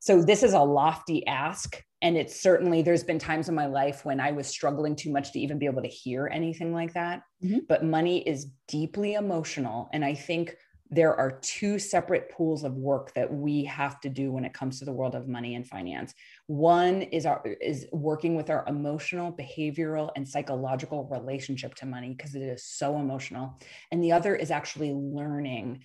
So 0.00 0.22
this 0.22 0.42
is 0.42 0.52
a 0.52 0.60
lofty 0.60 1.26
ask 1.26 1.82
and 2.04 2.16
it's 2.18 2.38
certainly 2.38 2.82
there's 2.82 3.02
been 3.02 3.18
times 3.18 3.48
in 3.48 3.54
my 3.54 3.66
life 3.66 4.04
when 4.04 4.20
i 4.20 4.30
was 4.30 4.46
struggling 4.46 4.94
too 4.94 5.10
much 5.10 5.32
to 5.32 5.40
even 5.40 5.58
be 5.58 5.66
able 5.66 5.82
to 5.82 5.88
hear 5.88 6.28
anything 6.32 6.72
like 6.72 6.92
that. 6.94 7.22
Mm-hmm. 7.42 7.60
but 7.68 7.84
money 7.84 8.26
is 8.28 8.46
deeply 8.68 9.14
emotional. 9.14 9.88
And 9.92 10.04
i 10.04 10.14
think 10.14 10.54
there 10.90 11.16
are 11.16 11.40
two 11.40 11.78
separate 11.78 12.30
pools 12.30 12.62
of 12.62 12.74
work 12.74 13.12
that 13.14 13.32
we 13.32 13.64
have 13.64 14.00
to 14.00 14.08
do 14.08 14.30
when 14.30 14.44
it 14.44 14.52
comes 14.52 14.78
to 14.78 14.84
the 14.84 14.92
world 14.92 15.14
of 15.14 15.26
money 15.26 15.54
and 15.54 15.66
finance. 15.66 16.14
One 16.46 17.02
is 17.02 17.26
our 17.26 17.42
is 17.60 17.86
working 17.90 18.36
with 18.36 18.50
our 18.50 18.64
emotional 18.68 19.32
behavioral 19.32 20.10
and 20.14 20.28
psychological 20.28 21.08
relationship 21.10 21.74
to 21.76 21.86
money 21.86 22.14
because 22.14 22.34
it 22.34 22.42
is 22.42 22.64
so 22.64 22.98
emotional. 22.98 23.58
And 23.90 24.02
the 24.02 24.12
other 24.12 24.36
is 24.36 24.50
actually 24.50 24.92
learning 24.92 25.84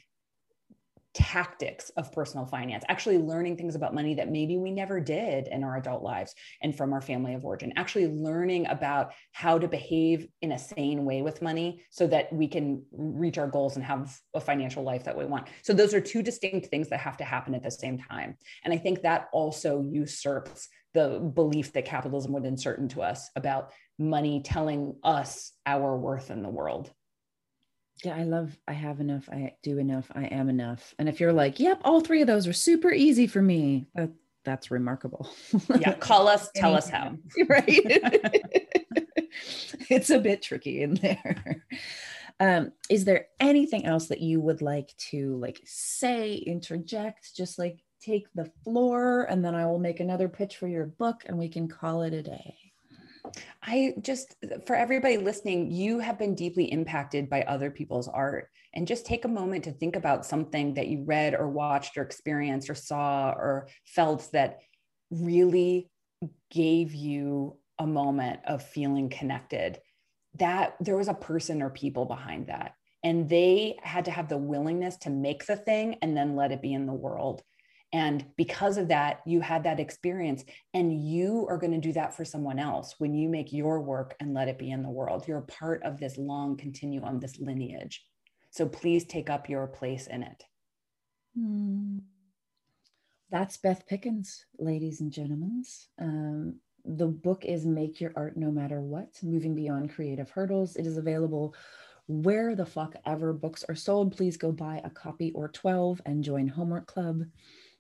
tactics 1.20 1.90
of 1.98 2.12
personal 2.14 2.46
finance, 2.46 2.86
actually 2.88 3.18
learning 3.18 3.58
things 3.58 3.76
about 3.76 3.94
money 3.94 4.16
that 4.16 4.32
maybe 4.32 4.58
we 4.58 4.72
never 4.72 5.02
did 5.02 5.50
in 5.50 5.66
our 5.66 5.76
adult 5.76 6.02
lives 6.02 6.34
and 6.62 6.76
from 6.76 6.94
our 6.94 7.02
family 7.02 7.34
of 7.34 7.44
origin, 7.44 7.74
actually 7.76 8.08
learning 8.08 8.66
about 8.68 9.12
how 9.34 9.60
to 9.60 9.68
behave 9.68 10.28
in 10.42 10.54
a 10.54 10.58
sane 10.58 11.04
way 11.04 11.22
with 11.22 11.42
money 11.42 11.84
so 11.90 12.08
that 12.08 12.32
we 12.32 12.48
can 12.48 12.82
reach 12.94 13.38
our 13.38 13.48
goals 13.48 13.76
and 13.76 13.84
have 13.84 14.18
a 14.34 14.40
financial 14.40 14.82
life 14.82 15.04
that 15.04 15.18
we 15.18 15.26
want. 15.26 15.48
So, 15.62 15.74
those 15.74 15.94
are 15.94 16.02
two 16.02 16.24
distinct 16.24 16.68
things 16.68 16.88
that 16.90 17.02
have 17.02 17.18
to 17.18 17.26
happen 17.26 17.54
at 17.54 17.64
the 17.64 17.72
same 17.72 17.98
time. 17.98 18.38
And 18.64 18.74
I 18.74 18.78
think 18.78 19.02
that 19.02 19.28
also 19.34 19.84
usurps 19.92 20.70
the 20.94 21.20
belief 21.20 21.74
that 21.74 21.86
capitalism 21.86 22.32
would 22.32 22.46
insert 22.46 22.80
into 22.80 23.02
us 23.02 23.30
about 23.36 23.74
money 23.98 24.42
telling 24.42 24.96
us 25.04 25.52
our 25.66 25.98
worth 25.98 26.32
in 26.32 26.42
the 26.42 26.50
world. 26.50 26.92
Yeah, 28.04 28.16
I 28.16 28.24
love 28.24 28.58
I 28.68 28.74
have 28.74 29.02
enough, 29.02 29.28
I 29.30 29.54
do 29.62 29.78
enough, 29.78 30.10
I 30.16 30.26
am 30.26 30.50
enough. 30.50 30.94
And 31.00 31.10
if 31.10 31.20
you're 31.20 31.34
like, 31.34 31.60
yep, 31.60 31.82
all 31.84 32.02
three 32.02 32.22
of 32.22 32.28
those 32.28 32.48
are 32.48 32.54
super 32.54 32.92
easy 32.92 33.28
for 33.28 33.42
me, 33.42 33.88
that, 33.96 34.12
that's 34.46 34.72
remarkable. 34.72 35.30
Yeah, 35.80 35.94
call 36.00 36.28
us, 36.28 36.50
tell 36.56 36.76
us 36.76 36.90
how. 36.90 37.18
Right. 37.50 37.68
it's 39.90 40.10
a 40.10 40.20
bit 40.20 40.42
tricky 40.42 40.82
in 40.82 40.96
there. 40.96 41.66
Um, 42.40 42.72
is 42.90 43.04
there 43.04 43.28
anything 43.40 43.86
else 43.86 44.08
that 44.08 44.22
you 44.22 44.40
would 44.40 44.62
like 44.62 44.96
to 45.10 45.36
like 45.38 45.60
say, 45.66 46.36
interject, 46.36 47.36
just 47.36 47.60
like 47.60 47.84
take 48.02 48.28
the 48.34 48.50
floor 48.64 49.24
and 49.24 49.44
then 49.44 49.56
I 49.56 49.66
will 49.66 49.80
make 49.80 50.00
another 50.00 50.30
pitch 50.30 50.56
for 50.56 50.68
your 50.68 50.86
book 50.86 51.24
and 51.26 51.38
we 51.38 51.50
can 51.50 51.68
call 51.68 52.04
it 52.04 52.14
a 52.14 52.24
day? 52.24 52.56
I 53.62 53.94
just, 54.02 54.36
for 54.66 54.76
everybody 54.76 55.18
listening, 55.18 55.72
you 55.72 56.00
have 56.00 56.18
been 56.18 56.36
deeply 56.36 56.72
impacted 56.72 57.30
by 57.30 57.44
other 57.44 57.72
people's 57.72 58.08
art. 58.08 58.50
And 58.74 58.88
just 58.88 59.06
take 59.06 59.26
a 59.26 59.30
moment 59.30 59.64
to 59.64 59.72
think 59.72 59.96
about 59.96 60.26
something 60.26 60.76
that 60.76 60.88
you 60.88 61.04
read 61.04 61.34
or 61.34 61.50
watched 61.50 61.98
or 61.98 62.04
experienced 62.04 62.70
or 62.70 62.76
saw 62.76 63.32
or 63.32 63.68
felt 63.86 64.30
that 64.34 64.60
really 65.12 65.90
gave 66.52 66.94
you 66.94 67.58
a 67.80 67.88
moment 67.88 68.42
of 68.46 68.64
feeling 68.64 69.10
connected. 69.10 69.80
That 70.36 70.76
there 70.80 70.98
was 70.98 71.08
a 71.08 71.14
person 71.14 71.62
or 71.62 71.70
people 71.70 72.06
behind 72.06 72.48
that. 72.48 72.74
And 73.04 73.30
they 73.30 73.78
had 73.82 74.06
to 74.06 74.12
have 74.12 74.28
the 74.28 74.38
willingness 74.38 74.98
to 74.98 75.10
make 75.10 75.46
the 75.46 75.56
thing 75.56 75.96
and 76.02 76.16
then 76.16 76.36
let 76.36 76.52
it 76.52 76.62
be 76.62 76.74
in 76.74 76.86
the 76.86 76.94
world. 76.94 77.42
And 77.92 78.26
because 78.38 78.78
of 78.78 78.88
that, 78.90 79.22
you 79.26 79.42
had 79.42 79.64
that 79.64 79.80
experience, 79.80 80.44
and 80.74 80.94
you 80.94 81.48
are 81.50 81.58
going 81.58 81.74
to 81.74 81.80
do 81.80 81.94
that 81.94 82.16
for 82.16 82.24
someone 82.24 82.60
else 82.60 82.96
when 83.00 83.16
you 83.16 83.30
make 83.30 83.52
your 83.52 83.82
work 83.82 84.16
and 84.20 84.34
let 84.34 84.48
it 84.48 84.60
be 84.60 84.70
in 84.70 84.84
the 84.84 84.90
world. 84.90 85.28
You're 85.28 85.40
a 85.40 85.44
part 85.44 85.82
of 85.84 86.00
this 86.00 86.18
long 86.18 86.56
continuum, 86.56 87.20
this 87.20 87.40
lineage. 87.40 88.06
So 88.52 88.68
please 88.68 89.06
take 89.06 89.30
up 89.30 89.50
your 89.50 89.66
place 89.68 90.08
in 90.08 90.24
it. 90.24 90.44
Hmm. 91.36 92.00
That's 93.32 93.58
Beth 93.58 93.86
Pickens, 93.88 94.46
ladies 94.58 95.02
and 95.02 95.12
gentlemen. 95.12 95.64
Um, 96.00 96.56
the 96.86 97.08
book 97.08 97.46
is 97.46 97.66
Make 97.66 98.02
Your 98.02 98.12
Art 98.16 98.38
No 98.38 98.52
Matter 98.52 98.82
What 98.82 99.10
Moving 99.22 99.54
Beyond 99.54 99.94
Creative 99.94 100.30
Hurdles. 100.30 100.76
It 100.76 100.88
is 100.88 100.98
available 100.98 101.54
where 102.08 102.56
the 102.56 102.66
fuck 102.66 102.96
ever 103.06 103.34
books 103.34 103.64
are 103.70 103.76
sold. 103.76 104.18
Please 104.18 104.36
go 104.36 104.52
buy 104.52 104.82
a 104.84 104.90
copy 104.90 105.32
or 105.34 105.48
12 105.48 106.02
and 106.08 106.24
join 106.24 106.48
Homework 106.48 106.88
Club 106.88 107.22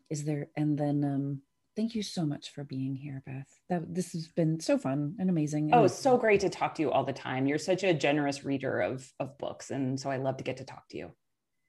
is 0.09 0.25
there 0.25 0.47
and 0.55 0.77
then 0.77 1.03
um 1.03 1.41
thank 1.75 1.95
you 1.95 2.03
so 2.03 2.25
much 2.25 2.51
for 2.51 2.63
being 2.63 2.95
here 2.95 3.23
beth. 3.25 3.47
That 3.69 3.93
this 3.93 4.11
has 4.13 4.27
been 4.27 4.59
so 4.59 4.77
fun 4.77 5.15
and 5.19 5.29
amazing 5.29 5.69
oh 5.73 5.87
so 5.87 6.17
great 6.17 6.41
to 6.41 6.49
talk 6.49 6.75
to 6.75 6.81
you 6.81 6.91
all 6.91 7.03
the 7.03 7.13
time. 7.13 7.45
You're 7.45 7.57
such 7.57 7.83
a 7.83 7.93
generous 7.93 8.43
reader 8.43 8.81
of 8.81 9.11
of 9.19 9.37
books 9.37 9.71
and 9.71 9.99
so 9.99 10.09
i 10.09 10.17
love 10.17 10.37
to 10.37 10.43
get 10.43 10.57
to 10.57 10.65
talk 10.65 10.87
to 10.89 10.97
you. 10.97 11.11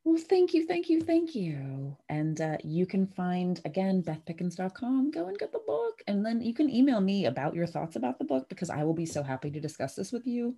Well 0.05 0.17
thank 0.17 0.55
you 0.55 0.67
thank 0.67 0.89
you 0.89 1.01
thank 1.03 1.35
you. 1.35 1.97
And 2.09 2.41
uh, 2.41 2.57
you 2.65 2.87
can 2.87 3.07
find 3.07 3.61
again 3.65 4.03
bethpickens.com 4.03 5.11
go 5.11 5.29
and 5.29 5.39
get 5.39 5.53
the 5.53 5.63
book. 5.67 6.03
And 6.07 6.25
then 6.25 6.41
you 6.41 6.55
can 6.55 6.71
email 6.71 7.01
me 7.01 7.27
about 7.27 7.55
your 7.55 7.67
thoughts 7.67 7.97
about 7.97 8.19
the 8.19 8.25
book 8.25 8.49
because 8.49 8.71
i 8.71 8.83
will 8.83 8.95
be 8.95 9.07
so 9.07 9.23
happy 9.23 9.51
to 9.51 9.61
discuss 9.61 9.95
this 9.95 10.11
with 10.11 10.27
you. 10.27 10.57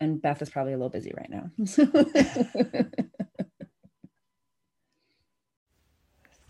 And 0.00 0.22
beth 0.22 0.40
is 0.40 0.50
probably 0.50 0.72
a 0.72 0.76
little 0.76 0.88
busy 0.88 1.12
right 1.14 1.30
now 1.30 1.50